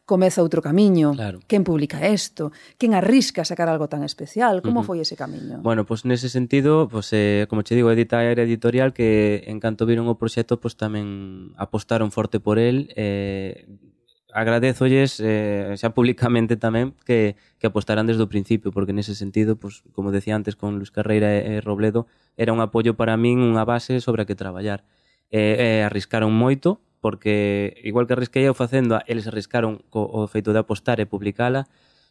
comeza 0.07 0.39
outro 0.39 0.63
camiño. 0.63 1.11
Claro. 1.17 1.43
Quen 1.43 1.67
publica 1.67 1.99
isto? 2.07 2.55
Quen 2.79 2.95
arrisca 2.95 3.43
sacar 3.43 3.67
algo 3.67 3.91
tan 3.91 4.07
especial? 4.07 4.63
Como 4.63 4.79
uh 4.79 4.83
-huh. 4.83 4.87
foi 4.87 4.97
ese 5.03 5.19
camiño? 5.19 5.59
Bueno, 5.59 5.83
pois 5.83 5.97
pues 5.97 6.05
nese 6.05 6.29
sentido, 6.29 6.87
pues 6.87 7.06
eh, 7.13 7.45
como 7.49 7.63
che 7.63 7.75
digo, 7.75 7.91
edita 7.91 8.23
era 8.23 8.43
editorial 8.43 8.93
que 8.93 9.43
en 9.47 9.59
canto 9.59 9.85
viron 9.85 10.07
o 10.07 10.19
proxecto 10.19 10.59
pois 10.59 10.75
tamén 10.75 11.53
apostaron 11.59 12.11
forte 12.11 12.39
por 12.39 12.57
el 12.57 12.91
eh, 12.95 13.67
agradezolles 14.33 15.19
eh, 15.23 15.73
xa 15.79 15.95
publicamente 15.97 16.61
tamén 16.61 16.93
que, 17.07 17.39
que 17.57 17.67
apostaran 17.67 18.05
desde 18.05 18.21
o 18.21 18.29
principio 18.29 18.69
porque 18.69 18.93
nese 18.93 19.17
sentido, 19.17 19.57
pois, 19.57 19.81
como 19.95 20.13
decía 20.13 20.37
antes 20.37 20.53
con 20.53 20.77
Luis 20.77 20.93
Carreira 20.93 21.33
e, 21.33 21.57
e 21.57 21.63
Robledo 21.65 22.05
era 22.37 22.53
un 22.53 22.61
apoio 22.61 22.93
para 22.93 23.17
min, 23.17 23.41
unha 23.41 23.65
base 23.65 23.97
sobre 23.97 24.23
a 24.23 24.27
que 24.29 24.37
traballar. 24.37 24.85
Eh, 25.33 25.81
eh, 25.81 25.81
arriscaron 25.83 26.31
moito 26.31 26.79
porque 27.01 27.77
igual 27.81 28.05
que 28.05 28.13
arrisquei 28.13 28.45
eu 28.45 28.53
facendo 28.53 28.99
eles 29.09 29.25
arriscaron 29.25 29.81
co, 29.89 30.05
o 30.05 30.27
feito 30.27 30.53
de 30.53 30.59
apostar 30.61 31.01
e 31.01 31.09
publicala 31.09 31.65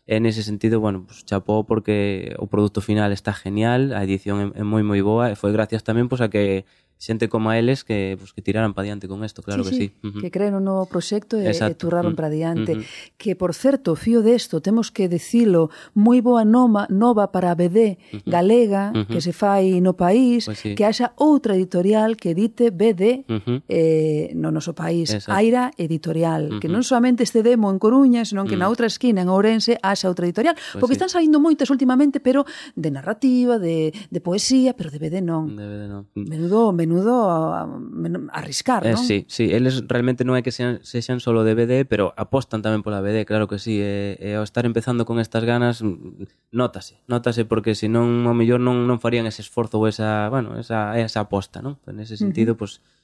en 0.07 0.27
ese 0.27 0.43
sentido, 0.43 0.81
bueno, 0.81 1.05
pues, 1.07 1.25
chapó 1.25 1.65
porque 1.67 2.35
o 2.39 2.47
produto 2.47 2.81
final 2.81 3.13
está 3.13 3.33
genial, 3.35 3.93
a 3.93 4.05
edición 4.05 4.55
é, 4.55 4.61
é 4.61 4.65
moi 4.65 4.83
moi 4.87 5.03
boa. 5.03 5.31
E 5.33 5.35
foi 5.35 5.51
gracias 5.51 5.83
tamén 5.83 6.07
pois 6.07 6.23
a 6.23 6.31
que 6.31 6.65
xente 6.99 7.29
como 7.29 7.51
a 7.51 7.59
eles 7.59 7.85
que 7.85 8.17
pues, 8.19 8.33
que 8.33 8.41
tiraran 8.41 8.73
para 8.73 8.85
diante 8.85 9.07
con 9.09 9.23
isto, 9.25 9.43
claro 9.43 9.65
sí, 9.65 9.71
que 9.71 9.77
sí. 9.77 9.87
sí. 9.89 10.09
Uh 10.09 10.11
-huh. 10.11 10.21
Que 10.21 10.31
creen 10.31 10.55
un 10.55 10.65
novo 10.65 10.87
proxecto 10.87 11.37
e, 11.37 11.47
Exacto. 11.47 11.73
e 11.73 11.75
turraron 11.77 12.17
para 12.17 12.31
diante. 12.31 12.73
Uh 12.73 12.79
-huh. 12.81 12.85
Que, 13.21 13.37
por 13.37 13.53
certo, 13.55 13.97
fío 13.97 14.23
desto, 14.23 14.61
temos 14.61 14.91
que 14.91 15.09
dicilo, 15.09 15.69
moi 15.93 16.25
boa 16.25 16.45
noma, 16.45 16.89
nova 16.89 17.33
para 17.33 17.53
a 17.53 17.57
BD 17.57 18.01
uh 18.13 18.19
-huh. 18.19 18.23
galega, 18.25 18.93
uh 18.97 19.05
-huh. 19.05 19.13
que 19.13 19.21
se 19.21 19.33
fai 19.37 19.81
no 19.85 19.93
país, 19.93 20.49
pues 20.49 20.59
sí. 20.59 20.75
que 20.75 20.85
haxa 20.89 21.13
outra 21.21 21.55
editorial 21.55 22.17
que 22.17 22.33
edite 22.33 22.73
BD 22.73 23.29
uh 23.29 23.45
-huh. 23.45 23.59
eh, 23.69 24.33
no 24.35 24.49
noso 24.51 24.73
país, 24.73 25.13
Exacto. 25.13 25.37
Aira 25.37 25.71
Editorial, 25.77 26.43
uh 26.49 26.51
-huh. 26.57 26.61
que 26.65 26.69
non 26.73 26.83
somente 26.83 27.23
este 27.29 27.45
demo 27.45 27.69
en 27.69 27.79
Coruña, 27.79 28.25
senón 28.25 28.49
que 28.49 28.57
uh 28.57 28.61
-huh. 28.61 28.65
na 28.65 28.67
mm. 28.67 28.73
outra 28.73 28.87
esquina, 28.89 29.21
en 29.21 29.29
Ourense, 29.29 29.77
haxa 29.85 30.09
outra 30.09 30.25
editorial, 30.25 30.57
pues 30.57 30.81
porque 30.81 30.97
sí. 30.97 31.05
están 31.05 31.13
saindo 31.13 31.45
moitas 31.45 31.69
últimamente, 31.69 32.25
pero 32.25 32.49
de 32.75 32.89
narrativa, 32.91 33.61
de, 33.61 33.93
de 33.93 34.21
poesía, 34.25 34.73
pero 34.73 34.89
de 34.89 34.99
BD 34.99 35.21
non. 35.21 35.53
De 35.53 35.67
BD 35.69 35.85
non. 35.93 36.03
Menudo, 36.17 36.73
menudo 36.73 36.86
menudo 36.87 37.27
a, 37.31 37.67
a 37.67 38.39
arriscar, 38.39 38.87
non? 38.87 38.95
Eh, 38.95 39.03
sí, 39.03 39.19
sí, 39.27 39.51
eles 39.51 39.83
realmente 39.91 40.23
non 40.23 40.39
é 40.39 40.47
que 40.47 40.55
sean, 40.55 40.79
sexan 40.87 41.19
solo 41.19 41.43
de 41.43 41.59
BD, 41.59 41.83
pero 41.91 42.15
apostan 42.15 42.63
tamén 42.63 42.87
pola 42.87 43.03
BD, 43.03 43.27
claro 43.27 43.51
que 43.51 43.59
sí, 43.59 43.83
e, 43.83 44.15
e 44.23 44.39
ao 44.39 44.47
estar 44.47 44.63
empezando 44.63 45.03
con 45.03 45.19
estas 45.19 45.43
ganas 45.43 45.83
nótase, 46.55 47.03
nótase 47.11 47.43
porque 47.43 47.75
senón 47.75 48.23
ao 48.31 48.39
mellor 48.39 48.63
non 48.63 48.87
non 48.87 49.03
farían 49.03 49.27
ese 49.27 49.43
esforzo 49.43 49.83
ou 49.83 49.91
esa, 49.91 50.31
bueno, 50.31 50.55
esa 50.55 50.95
esa 50.95 51.27
aposta, 51.27 51.59
non? 51.59 51.83
En 51.91 51.99
ese 51.99 52.15
sentido, 52.15 52.55
uh 52.55 52.57
-huh. 52.57 52.63
pois 52.63 52.79
pues, 52.79 52.96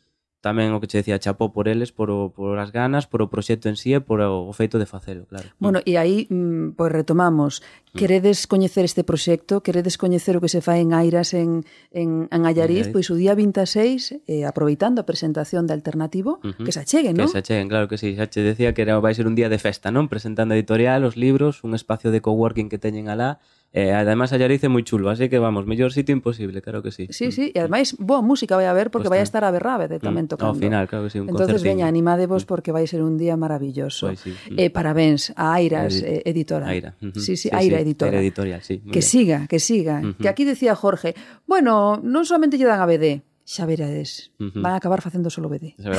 tamén 0.42 0.74
o 0.74 0.82
que 0.82 0.90
che 0.90 0.98
decía, 0.98 1.22
chapó 1.22 1.54
por 1.54 1.70
eles, 1.70 1.94
por, 1.94 2.10
o, 2.10 2.34
por 2.34 2.58
as 2.58 2.74
ganas, 2.74 3.06
por 3.06 3.22
o 3.22 3.30
proxecto 3.30 3.70
en 3.70 3.78
sí 3.78 3.94
e 3.94 4.02
por 4.02 4.18
o, 4.18 4.50
o 4.50 4.52
feito 4.52 4.82
de 4.82 4.90
facelo, 4.90 5.24
claro. 5.30 5.54
Bueno, 5.62 5.78
e 5.86 5.94
aí, 5.94 6.26
mm, 6.26 6.74
pois 6.74 6.90
retomamos, 6.90 7.62
mm. 7.62 7.96
queredes 7.96 8.50
coñecer 8.50 8.82
este 8.82 9.06
proxecto, 9.06 9.62
queredes 9.62 9.94
coñecer 9.94 10.34
o 10.34 10.42
que 10.42 10.50
se 10.50 10.58
fai 10.58 10.82
en 10.82 10.98
Airas 10.98 11.30
en, 11.30 11.62
en, 11.94 12.26
en 12.26 12.42
Allariz, 12.42 12.90
pois 12.90 13.06
o 13.08 13.14
día 13.14 13.38
26, 13.38 14.26
eh, 14.26 14.42
aproveitando 14.42 14.98
a 14.98 15.06
presentación 15.06 15.70
de 15.70 15.78
Alternativo, 15.78 16.42
uh 16.42 16.50
-huh. 16.50 16.66
que 16.66 16.74
se 16.74 16.82
acheguen, 16.82 17.14
non? 17.14 17.30
Que 17.30 17.38
se 17.38 17.40
acheguen, 17.46 17.70
claro 17.70 17.86
que 17.86 17.94
sí, 17.94 18.18
xa 18.18 18.26
che 18.26 18.42
decía 18.42 18.74
que 18.74 18.82
era, 18.82 18.98
vai 18.98 19.14
ser 19.14 19.30
un 19.30 19.38
día 19.38 19.46
de 19.46 19.62
festa, 19.62 19.94
non? 19.94 20.10
Presentando 20.10 20.58
editorial, 20.58 21.06
os 21.06 21.14
libros, 21.14 21.62
un 21.62 21.78
espacio 21.78 22.10
de 22.10 22.18
coworking 22.18 22.66
que 22.66 22.82
teñen 22.82 23.06
alá, 23.06 23.38
Eh, 23.74 23.92
además, 23.92 24.32
allá 24.36 24.44
é 24.52 24.68
moi 24.68 24.84
chulo, 24.84 25.08
así 25.08 25.32
que 25.32 25.40
vamos, 25.40 25.64
mellor 25.64 25.96
sitio 25.96 26.12
imposible, 26.12 26.60
claro 26.60 26.84
que 26.84 26.92
sí. 26.92 27.08
Sí, 27.08 27.32
sí, 27.32 27.56
e 27.56 27.58
ademais, 27.58 27.96
boa 27.96 28.20
música 28.20 28.52
vai 28.52 28.68
haber 28.68 28.92
porque 28.92 29.08
Ostras. 29.08 29.16
vai 29.16 29.20
a 29.20 29.26
estar 29.26 29.42
a 29.48 29.50
Berrábete 29.50 29.96
mm. 29.96 30.04
tamén 30.04 30.28
tocando. 30.28 30.52
Ao 30.52 30.60
final, 30.60 30.84
claro 30.84 31.08
que 31.08 31.16
sí, 31.16 31.24
un 31.24 31.32
Entonces, 31.32 31.64
veña, 31.64 31.88
animadevos 31.88 32.44
mm. 32.44 32.48
porque 32.52 32.68
vai 32.68 32.84
ser 32.84 33.00
un 33.00 33.16
día 33.16 33.32
maravilloso. 33.40 34.12
Pues, 34.12 34.20
sí. 34.20 34.36
Mm. 34.52 34.60
eh, 34.60 34.68
parabéns 34.68 35.32
a 35.40 35.56
Airas 35.56 36.04
Edi 36.04 36.20
eh, 36.20 36.28
Editora. 36.28 36.68
Aira. 36.68 37.00
Uh 37.00 37.16
-huh. 37.16 37.16
sí, 37.16 37.32
sí, 37.32 37.48
sí, 37.48 37.56
Aira 37.56 37.80
sí. 37.80 37.84
Editora. 37.88 38.12
Aira 38.12 38.20
Editorial, 38.20 38.60
sí. 38.60 38.84
Que 38.84 39.00
bien. 39.00 39.08
siga, 39.08 39.38
que 39.48 39.56
siga. 39.56 40.04
Uh 40.04 40.12
-huh. 40.12 40.20
Que 40.20 40.28
aquí 40.28 40.44
decía 40.44 40.76
Jorge, 40.76 41.16
bueno, 41.48 41.96
non 41.96 42.28
solamente 42.28 42.60
lle 42.60 42.68
dan 42.68 42.84
a 42.84 42.84
BD, 42.84 43.24
xa 43.48 43.64
verades, 43.64 44.36
uh 44.36 44.52
-huh. 44.52 44.60
van 44.60 44.76
a 44.76 44.78
acabar 44.84 45.00
facendo 45.00 45.32
solo 45.32 45.48
BD. 45.48 45.72
É 45.80 45.88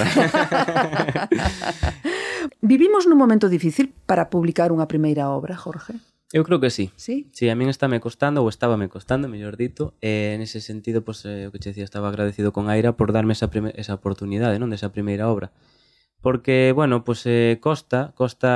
Vivimos 2.62 3.10
nun 3.10 3.18
momento 3.18 3.50
difícil 3.50 3.90
para 4.06 4.30
publicar 4.30 4.70
unha 4.70 4.86
primeira 4.86 5.34
obra, 5.34 5.58
Jorge? 5.58 5.98
Eu 6.34 6.44
creo 6.44 6.60
que 6.60 6.72
sí. 6.72 6.90
Sí? 6.96 7.30
Sí, 7.32 7.46
a 7.50 7.56
min 7.56 7.70
estáme 7.70 8.02
costando, 8.02 8.42
ou 8.42 8.50
estaba 8.50 8.74
me 8.74 8.90
costando, 8.90 9.30
mellor 9.30 9.54
dito, 9.54 9.94
e 10.02 10.34
eh, 10.34 10.42
nese 10.42 10.66
sentido, 10.66 11.06
pues, 11.06 11.22
eh, 11.30 11.46
o 11.46 11.54
que 11.54 11.62
che 11.62 11.70
decía, 11.70 11.86
estaba 11.86 12.10
agradecido 12.10 12.50
con 12.50 12.74
Aira 12.74 12.98
por 12.98 13.14
darme 13.14 13.38
esa, 13.38 13.54
esa 13.78 13.94
oportunidade, 13.94 14.58
non, 14.58 14.74
desa 14.74 14.90
primeira 14.90 15.30
obra. 15.30 15.54
Porque, 16.26 16.74
bueno, 16.74 17.06
pues, 17.06 17.22
eh, 17.30 17.62
costa, 17.62 18.18
costa, 18.18 18.50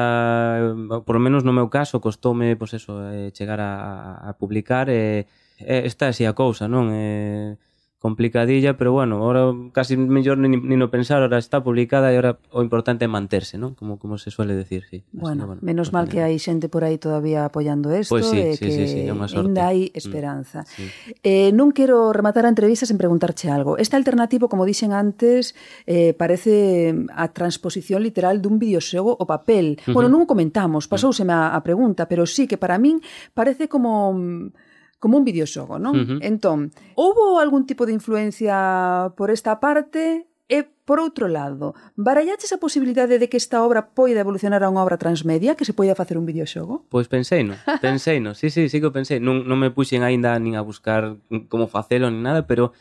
eh, 0.57 1.05
por 1.05 1.13
lo 1.13 1.21
menos 1.21 1.45
no 1.45 1.53
meu 1.53 1.69
caso, 1.69 2.01
costoume, 2.01 2.57
pues, 2.57 2.73
eso, 2.73 2.97
eh, 3.13 3.30
chegar 3.38 3.61
a, 3.61 4.25
a 4.25 4.34
publicar, 4.41 4.89
e 4.89 5.30
eh, 5.61 5.86
eh, 5.86 5.86
esta 5.86 6.09
é 6.09 6.17
así 6.17 6.25
a 6.25 6.34
cousa, 6.34 6.65
non? 6.65 6.89
Eh, 6.89 7.61
complicadilla, 7.99 8.77
pero 8.77 8.93
bueno, 8.93 9.17
ahora 9.23 9.51
casi 9.73 9.97
mellor 9.97 10.37
ni, 10.37 10.49
ni 10.49 10.75
no 10.75 10.91
pensar, 10.91 11.21
ahora 11.21 11.39
está 11.39 11.63
publicada 11.63 12.13
e 12.13 12.15
ahora 12.15 12.37
o 12.53 12.61
importante 12.61 13.05
é 13.05 13.09
manterse, 13.09 13.57
non? 13.57 13.73
Como 13.73 13.97
como 13.97 14.21
se 14.21 14.29
suele 14.29 14.53
decir, 14.53 14.85
sí. 14.85 15.01
Bueno, 15.09 15.49
Así, 15.49 15.49
bueno 15.49 15.61
menos 15.65 15.89
mal 15.89 16.05
que 16.05 16.21
hai 16.21 16.37
xente 16.37 16.69
por 16.69 16.85
aí 16.85 17.01
todavía 17.01 17.49
apoiando 17.49 17.89
isto 17.89 18.13
pues 18.13 18.29
sí, 18.29 18.37
e 18.37 18.53
sí, 18.53 18.61
que 18.61 18.69
sí, 18.69 18.83
sí, 18.85 18.99
ainda 19.09 19.65
hai 19.65 19.89
mm, 19.89 19.97
esperanza. 19.97 20.61
Mm, 20.61 20.69
sí. 20.69 20.85
Eh, 21.25 21.49
non 21.57 21.73
quero 21.73 22.13
rematar 22.13 22.45
a 22.45 22.53
entrevista 22.53 22.85
sen 22.85 23.01
preguntarche 23.01 23.49
algo. 23.49 23.81
Este 23.81 23.97
alternativo, 23.97 24.45
como 24.45 24.69
dixen 24.69 24.93
antes, 24.93 25.57
eh, 25.89 26.13
parece 26.13 26.93
a 27.17 27.33
transposición 27.33 28.05
literal 28.05 28.45
dun 28.45 28.61
videoxogo 28.61 29.09
o 29.17 29.25
papel. 29.25 29.81
Uh 29.81 29.89
-huh. 29.89 29.93
Bueno, 29.97 30.13
non 30.13 30.21
o 30.21 30.29
comentamos, 30.29 30.85
mm. 30.85 30.89
pasouseme 30.93 31.33
a, 31.33 31.57
a 31.57 31.65
pregunta, 31.65 32.05
pero 32.05 32.29
sí 32.29 32.45
que 32.45 32.61
para 32.61 32.77
min 32.77 33.01
parece 33.33 33.65
como 33.65 34.13
mm, 34.13 34.66
como 34.99 35.17
un 35.17 35.25
videoxogo, 35.25 35.77
non? 35.77 35.93
Uh 35.93 36.05
-huh. 36.05 36.19
Entón, 36.25 36.73
houbo 36.97 37.39
algún 37.39 37.65
tipo 37.65 37.85
de 37.85 37.93
influencia 37.93 39.13
por 39.15 39.29
esta 39.29 39.59
parte 39.61 40.25
e 40.47 40.63
por 40.87 41.03
outro 41.03 41.27
lado, 41.27 41.75
barallaches 41.99 42.55
a 42.55 42.63
posibilidade 42.63 43.19
de 43.19 43.27
que 43.27 43.35
esta 43.35 43.59
obra 43.59 43.91
poida 43.91 44.23
evolucionar 44.23 44.63
a 44.63 44.71
unha 44.71 44.79
obra 44.79 44.95
transmedia, 44.95 45.59
que 45.59 45.67
se 45.67 45.75
poida 45.75 45.99
facer 45.99 46.15
un 46.15 46.23
videoxogo? 46.23 46.87
Pois 46.87 47.11
pensei 47.11 47.43
no, 47.43 47.59
pensei 47.83 48.23
no, 48.23 48.31
sí, 48.31 48.47
sí, 48.47 48.71
sí 48.71 48.79
que 48.79 48.87
pensei, 48.87 49.19
non, 49.19 49.43
non 49.43 49.59
me 49.59 49.75
puxen 49.75 50.07
aínda 50.07 50.39
nin 50.39 50.55
a 50.55 50.63
buscar 50.63 51.19
como 51.51 51.67
facelo 51.67 52.07
nin 52.07 52.23
nada, 52.23 52.47
pero 52.47 52.71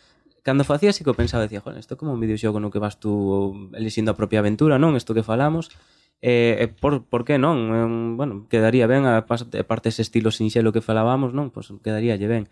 cando 0.47 0.63
facía 0.63 0.95
sí 0.95 1.03
que 1.03 1.11
pensaba, 1.19 1.43
decía, 1.43 1.59
joder, 1.59 1.83
isto 1.83 1.95
é 1.95 1.99
como 1.99 2.15
un 2.15 2.23
videoxogo 2.23 2.63
no 2.63 2.71
que 2.71 2.79
vas 2.79 3.03
tú 3.03 3.51
elixindo 3.75 4.15
a 4.15 4.17
propia 4.17 4.39
aventura, 4.39 4.79
non? 4.79 4.95
Isto 4.95 5.11
que 5.11 5.27
falamos, 5.27 5.75
E, 6.23 6.65
eh, 6.65 6.69
por, 6.69 7.05
por 7.05 7.25
que 7.25 7.37
non? 7.39 7.57
Eh, 7.77 8.17
bueno, 8.17 8.47
quedaría 8.49 8.87
ben 8.89 9.05
a 9.05 9.27
parte 9.27 9.89
ese 9.93 10.03
estilo 10.03 10.31
sinxelo 10.33 10.73
que 10.73 10.81
falábamos, 10.85 11.31
non? 11.37 11.53
Pois 11.53 11.69
pues, 11.69 11.81
quedaría 11.85 12.17
lle 12.17 12.29
ben 12.29 12.45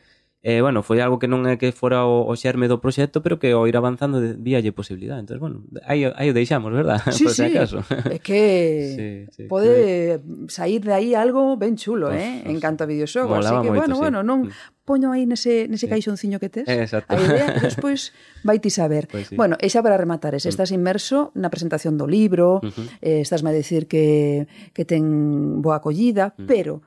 eh, 0.47 0.61
bueno, 0.61 0.83
foi 0.85 1.01
algo 1.01 1.17
que 1.17 1.25
non 1.25 1.49
é 1.49 1.57
que 1.57 1.73
fora 1.73 2.05
o, 2.05 2.29
o 2.29 2.37
xerme 2.37 2.69
do 2.69 2.77
proxecto, 2.77 3.25
pero 3.25 3.41
que 3.41 3.57
ao 3.57 3.65
ir 3.65 3.81
avanzando 3.81 4.21
víalle 4.21 4.77
posibilidade. 4.77 5.25
Entón, 5.25 5.41
bueno, 5.41 5.57
aí, 5.89 6.05
aí 6.05 6.29
o 6.29 6.37
deixamos, 6.37 6.69
verdad? 6.69 7.01
Sí, 7.17 7.25
Por 7.25 7.33
sí. 7.33 7.49
Acaso. 7.49 7.81
É 8.13 8.21
que 8.21 8.45
sí, 8.93 9.09
sí, 9.33 9.43
pode 9.49 9.73
que... 9.73 10.53
sair 10.53 10.85
de 10.85 10.93
aí 10.93 11.17
algo 11.17 11.57
ben 11.57 11.81
chulo, 11.81 12.13
pues, 12.13 12.21
eh? 12.21 12.45
Pues, 12.45 12.53
en 12.53 12.61
canto 12.61 12.85
a 12.85 12.87
videoxogo. 12.87 13.41
Así 13.41 13.57
que, 13.65 13.73
moito, 13.73 13.73
bueno, 13.73 13.95
sí. 13.97 14.01
bueno, 14.05 14.19
non 14.21 14.39
mm. 14.53 14.85
poño 14.85 15.17
aí 15.17 15.25
nese, 15.25 15.65
nese 15.65 15.89
sí. 15.89 15.93
caixonciño 15.97 16.37
que 16.37 16.53
tes. 16.53 16.69
Eh, 16.69 16.85
exacto. 16.85 17.09
A 17.09 17.17
idea, 17.17 17.49
despois 17.65 18.13
vai 18.45 18.61
ti 18.61 18.69
saber. 18.69 19.09
Pues, 19.09 19.33
sí. 19.33 19.41
Bueno, 19.41 19.57
e 19.57 19.73
xa 19.73 19.81
para 19.81 19.97
rematar, 19.97 20.37
es, 20.37 20.45
mm. 20.45 20.53
estás 20.53 20.77
inmerso 20.77 21.33
na 21.33 21.49
presentación 21.49 21.97
do 21.97 22.05
libro, 22.05 22.61
uh 22.61 22.69
-huh. 22.69 23.01
eh, 23.01 23.25
estás 23.25 23.41
a 23.41 23.49
decir 23.49 23.89
que, 23.89 24.45
que 24.77 24.85
ten 24.85 25.65
boa 25.65 25.81
acollida, 25.81 26.37
uh 26.37 26.45
-huh. 26.45 26.45
pero 26.45 26.85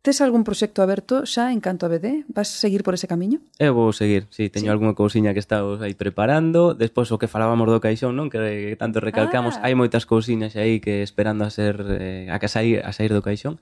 Tes 0.00 0.20
algún 0.22 0.46
proxecto 0.46 0.78
aberto 0.78 1.26
xa 1.26 1.50
en 1.50 1.58
canto 1.58 1.82
a 1.82 1.90
BD? 1.90 2.22
Vas 2.30 2.46
seguir 2.46 2.86
por 2.86 2.94
ese 2.94 3.10
camiño? 3.10 3.42
Eu 3.58 3.74
vou 3.74 3.90
seguir, 3.90 4.30
sí, 4.30 4.46
teño 4.46 4.70
sí. 4.70 4.72
algunha 4.72 4.94
cousiña 4.94 5.34
que 5.34 5.42
estamos 5.42 5.82
aí 5.82 5.98
preparando, 5.98 6.70
despois 6.70 7.10
o 7.10 7.18
que 7.18 7.26
falábamos 7.26 7.66
do 7.66 7.82
caixón, 7.82 8.14
non? 8.14 8.30
Que 8.30 8.78
tanto 8.78 9.02
recalcamos, 9.02 9.58
ah. 9.58 9.66
hai 9.66 9.74
moitas 9.74 10.06
cousiñas 10.06 10.54
aí 10.54 10.78
que 10.78 11.02
esperando 11.02 11.42
a 11.42 11.50
ser 11.50 11.82
eh, 11.98 12.30
a 12.30 12.38
que 12.38 12.46
sair, 12.46 12.78
a 12.86 12.94
sair 12.94 13.10
do 13.10 13.26
caixón. 13.26 13.58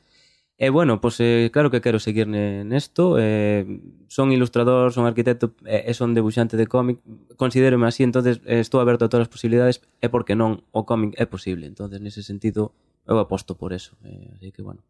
E 0.60 0.68
bueno, 0.68 1.00
pois 1.00 1.16
eh, 1.24 1.48
claro 1.52 1.72
que 1.72 1.80
quero 1.80 1.96
seguir 1.96 2.28
nesto, 2.28 3.16
eh, 3.16 3.64
son 4.08 4.28
ilustrador, 4.28 4.92
son 4.92 5.08
arquitecto 5.08 5.56
e 5.64 5.88
eh, 5.88 5.96
son 5.96 6.12
debuxante 6.12 6.60
de 6.60 6.68
cómic, 6.68 7.00
considérome 7.40 7.88
así, 7.88 8.04
entonces 8.04 8.44
eh, 8.44 8.60
estou 8.60 8.84
aberto 8.84 9.04
a 9.04 9.10
todas 9.12 9.24
as 9.24 9.32
posibilidades 9.32 9.80
e 10.04 10.12
porque 10.12 10.36
non 10.36 10.64
o 10.76 10.84
cómic 10.84 11.16
é 11.16 11.24
posible, 11.24 11.64
entonces 11.64 11.96
nese 12.04 12.20
sentido 12.20 12.76
eu 13.08 13.16
aposto 13.16 13.56
por 13.56 13.72
eso, 13.72 13.96
eh, 14.04 14.36
así 14.36 14.52
que 14.52 14.60
bueno 14.60 14.84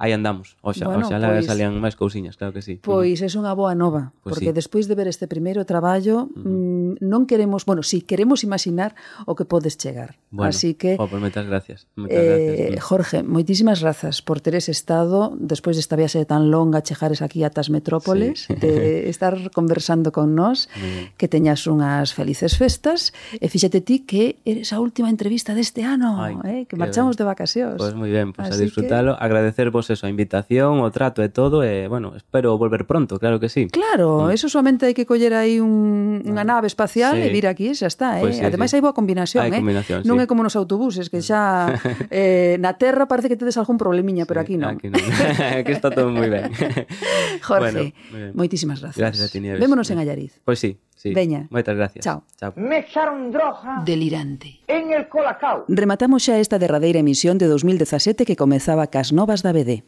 aí 0.00 0.16
andamos. 0.16 0.56
Oxa, 0.64 0.88
bueno, 0.88 1.04
oxalá 1.04 1.28
pois, 1.28 1.44
salían 1.44 1.76
máis 1.76 1.92
cousiñas, 1.92 2.40
claro 2.40 2.56
que 2.56 2.64
sí. 2.64 2.80
Pois 2.80 3.20
é 3.20 3.28
unha 3.36 3.52
boa 3.52 3.76
nova, 3.76 4.16
pois 4.24 4.32
porque 4.32 4.50
sí. 4.50 4.56
despois 4.56 4.88
de 4.88 4.96
ver 4.96 5.12
este 5.12 5.28
primeiro 5.28 5.68
traballo, 5.68 6.24
uh 6.24 6.32
-huh. 6.32 6.96
Mm, 6.96 7.04
non 7.04 7.28
queremos, 7.28 7.68
bueno, 7.68 7.84
si 7.84 8.00
sí, 8.00 8.08
queremos 8.08 8.40
imaginar 8.40 8.96
o 9.28 9.36
que 9.36 9.44
podes 9.44 9.76
chegar. 9.76 10.16
Bueno, 10.32 10.48
Así 10.48 10.72
que 10.72 10.96
oh, 10.96 11.04
pues, 11.04 11.20
moitas 11.20 11.44
gracias. 11.44 11.84
Moitas 12.00 12.16
eh, 12.16 12.72
gracias. 12.72 12.80
Jorge, 12.80 13.18
moitísimas 13.20 13.84
grazas 13.84 14.24
por 14.24 14.40
teres 14.40 14.72
estado 14.72 15.36
despois 15.36 15.76
desta 15.76 16.00
viaxe 16.00 16.24
tan 16.24 16.48
longa, 16.48 16.80
chegares 16.80 17.20
aquí 17.20 17.44
atas 17.44 17.68
metrópoles, 17.68 18.48
sí. 18.48 18.56
de 18.56 19.12
estar 19.12 19.52
conversando 19.52 20.16
con 20.16 20.32
nós, 20.32 20.72
que 21.20 21.28
teñas 21.28 21.68
unhas 21.68 22.16
felices 22.16 22.56
festas 22.56 23.12
e 23.36 23.52
fíxate 23.52 23.84
ti 23.84 24.08
que 24.08 24.40
eres 24.48 24.72
a 24.72 24.80
última 24.80 25.12
entrevista 25.12 25.52
deste 25.52 25.84
ano, 25.84 26.16
Ay, 26.24 26.40
eh, 26.48 26.62
que 26.64 26.80
marchamos 26.80 27.20
ben. 27.20 27.20
de 27.20 27.24
vacacións. 27.28 27.76
Pois 27.76 27.92
pues 27.92 28.00
moi 28.00 28.08
ben, 28.08 28.32
pois 28.32 28.48
pues 28.48 28.56
Así 28.56 28.64
a 28.64 28.66
disfrutalo, 28.70 29.12
que... 29.18 29.20
agradecervos 29.20 29.89
eso, 29.92 30.06
a 30.06 30.10
invitación, 30.10 30.80
o 30.80 30.88
trato 30.90 31.22
e 31.22 31.28
todo, 31.28 31.62
e, 31.62 31.88
bueno, 31.88 32.14
espero 32.16 32.56
volver 32.56 32.86
pronto, 32.86 33.18
claro 33.18 33.40
que 33.40 33.48
sí. 33.48 33.68
Claro, 33.68 34.28
mm. 34.28 34.34
eso 34.34 34.48
solamente 34.48 34.86
hai 34.86 34.94
que 34.94 35.06
coller 35.06 35.34
aí 35.34 35.58
un, 35.58 36.22
unha 36.24 36.42
ah, 36.42 36.48
nave 36.48 36.70
espacial 36.70 37.18
sí. 37.18 37.26
e 37.26 37.28
vir 37.28 37.46
aquí, 37.46 37.74
xa 37.74 37.90
está, 37.90 38.22
eh? 38.22 38.32
Sí, 38.32 38.44
Ademais 38.44 38.70
sí. 38.70 38.78
hai 38.78 38.82
boa 38.82 38.94
combinación, 38.94 39.46
hai 39.46 39.52
eh? 39.54 39.60
combinación, 39.60 40.06
non 40.06 40.18
sí. 40.18 40.22
é 40.22 40.26
como 40.30 40.42
nos 40.42 40.54
autobuses, 40.54 41.10
que 41.10 41.20
mm. 41.20 41.26
xa 41.26 41.42
eh, 42.10 42.56
na 42.62 42.78
terra 42.78 43.10
parece 43.10 43.26
que 43.26 43.38
tedes 43.38 43.58
algún 43.58 43.76
problemiña, 43.76 44.24
sí, 44.24 44.28
pero 44.28 44.40
aquí 44.40 44.56
non. 44.56 44.78
Aquí, 44.78 44.88
non. 44.88 45.00
aquí 45.00 45.72
está 45.78 45.90
todo 45.90 46.10
moi 46.10 46.30
ben. 46.30 46.50
Jorge, 47.46 47.94
bueno, 48.10 48.32
moitísimas 48.34 48.80
gracias. 48.80 49.00
Gracias 49.00 49.24
a 49.26 49.28
ti, 49.30 49.38
Nieves. 49.40 49.60
Vémonos 49.60 49.88
en 49.90 49.98
Allariz. 49.98 50.38
Pois 50.44 50.58
pues 50.58 50.60
sí. 50.60 50.78
Sí. 51.00 51.14
Veña. 51.14 51.48
Moitas 51.48 51.74
gracias. 51.74 52.04
Chao. 52.04 52.24
Chao. 52.36 52.52
Me 52.56 52.80
echaron 52.80 53.32
droga. 53.32 53.80
Delirante. 53.86 54.60
En 54.68 54.92
el 54.92 55.08
colacao. 55.08 55.64
Rematamos 55.66 56.28
xa 56.28 56.36
esta 56.36 56.60
derradeira 56.60 57.00
emisión 57.00 57.40
de 57.40 57.48
2017 57.48 58.28
que 58.28 58.36
comezaba 58.36 58.92
cas 58.92 59.08
novas 59.08 59.40
da 59.40 59.56
BD. 59.56 59.79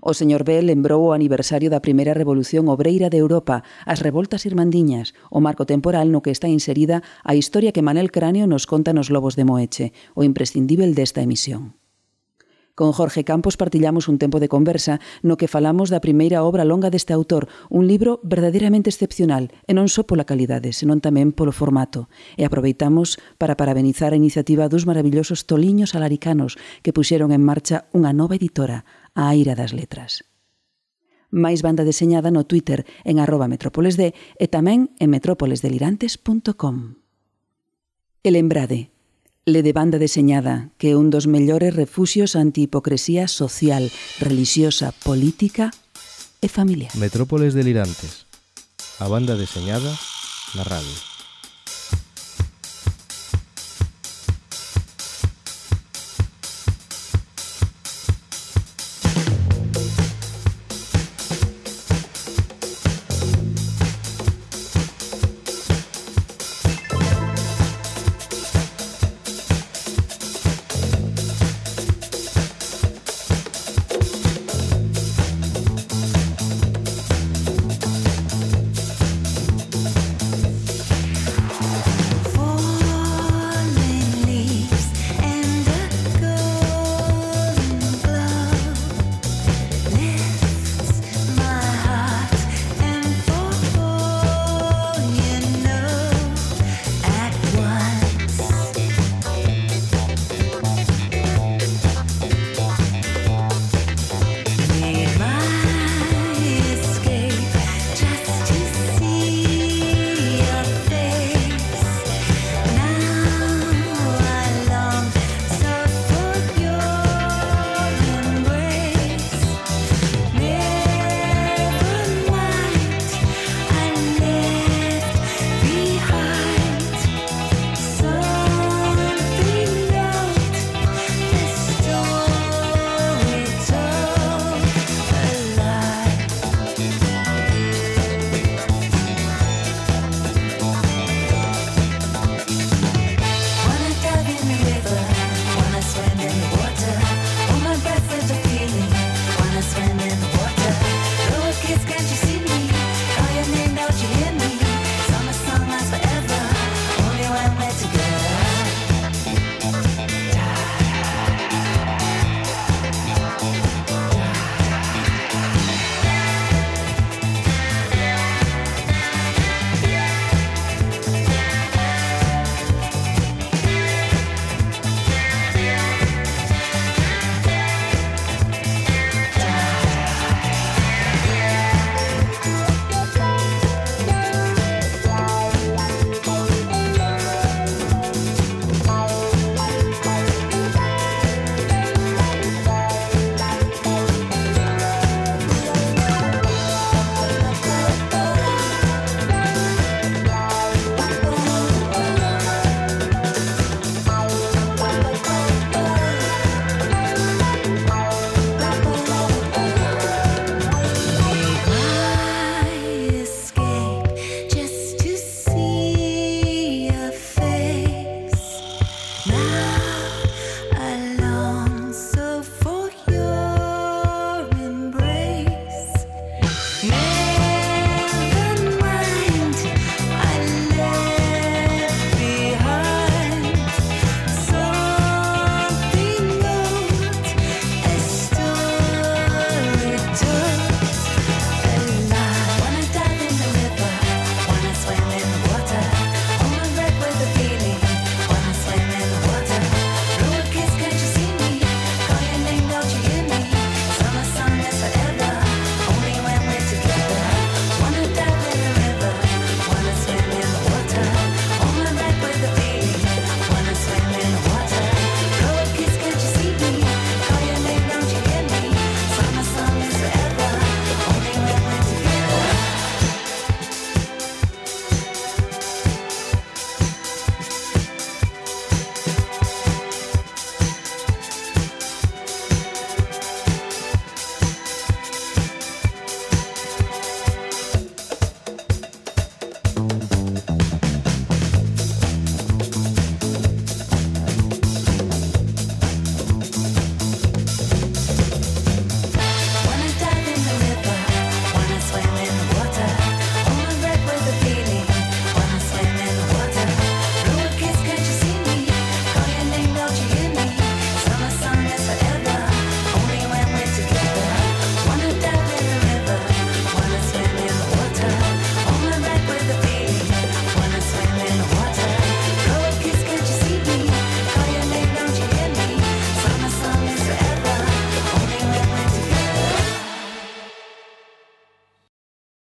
O 0.00 0.12
señor 0.12 0.44
B 0.44 0.60
lembrou 0.62 1.08
o 1.08 1.14
aniversario 1.16 1.68
da 1.70 1.84
primeira 1.84 2.12
revolución 2.12 2.68
obreira 2.68 3.08
de 3.08 3.18
Europa, 3.18 3.64
as 3.84 4.02
revoltas 4.04 4.44
irmandiñas, 4.44 5.14
o 5.30 5.40
marco 5.40 5.64
temporal 5.64 6.12
no 6.12 6.22
que 6.24 6.34
está 6.34 6.48
inserida 6.48 7.02
a 7.24 7.32
historia 7.34 7.72
que 7.72 7.84
Manel 7.84 8.12
Cráneo 8.12 8.46
nos 8.46 8.66
conta 8.66 8.92
nos 8.92 9.08
Lobos 9.08 9.36
de 9.36 9.44
Moeche, 9.48 9.86
o 10.14 10.24
imprescindível 10.24 10.92
desta 10.94 11.22
emisión. 11.22 11.78
Con 12.76 12.92
Jorge 12.92 13.24
Campos 13.24 13.56
partillamos 13.56 14.06
un 14.06 14.18
tempo 14.18 14.38
de 14.38 14.50
conversa 14.52 15.00
no 15.24 15.40
que 15.40 15.48
falamos 15.48 15.88
da 15.88 16.04
primeira 16.04 16.44
obra 16.44 16.68
longa 16.68 16.92
deste 16.92 17.16
autor, 17.16 17.48
un 17.72 17.88
libro 17.88 18.20
verdadeiramente 18.20 18.92
excepcional, 18.92 19.48
e 19.64 19.72
non 19.72 19.88
só 19.88 20.04
pola 20.04 20.28
calidade, 20.28 20.76
senón 20.76 21.00
tamén 21.00 21.32
polo 21.32 21.56
formato. 21.56 22.12
E 22.36 22.44
aproveitamos 22.44 23.16
para 23.40 23.56
parabenizar 23.56 24.12
a 24.12 24.20
iniciativa 24.20 24.68
dos 24.68 24.84
maravillosos 24.84 25.48
toliños 25.48 25.96
alaricanos 25.96 26.60
que 26.84 26.92
puxeron 26.92 27.32
en 27.32 27.40
marcha 27.40 27.88
unha 27.96 28.12
nova 28.12 28.36
editora, 28.36 28.84
a 29.16 29.32
ira 29.34 29.56
das 29.56 29.72
letras. 29.72 30.28
Máis 31.32 31.64
banda 31.64 31.82
deseñada 31.82 32.30
no 32.30 32.46
Twitter 32.46 32.86
en 33.02 33.18
arroba 33.18 33.50
metrópolesd 33.50 34.14
e 34.14 34.46
tamén 34.46 34.94
en 35.02 35.10
metrópolesdelirantes.com. 35.10 37.02
E 38.22 38.28
lembrade, 38.30 38.94
le 39.48 39.62
de 39.62 39.72
banda 39.72 39.98
deseñada, 39.98 40.70
que 40.78 40.92
é 40.92 40.94
un 40.94 41.10
dos 41.10 41.26
mellores 41.26 41.74
refuxios 41.74 42.36
anti 42.36 42.68
hipocresía 42.68 43.26
social, 43.26 43.90
religiosa, 44.22 44.94
política 45.02 45.72
e 46.44 46.46
familiar. 46.52 46.92
Metrópoles 46.94 47.56
delirantes. 47.56 48.28
A 49.02 49.10
banda 49.10 49.34
deseñada 49.34 49.90
na 50.54 50.62
radio. 50.62 51.15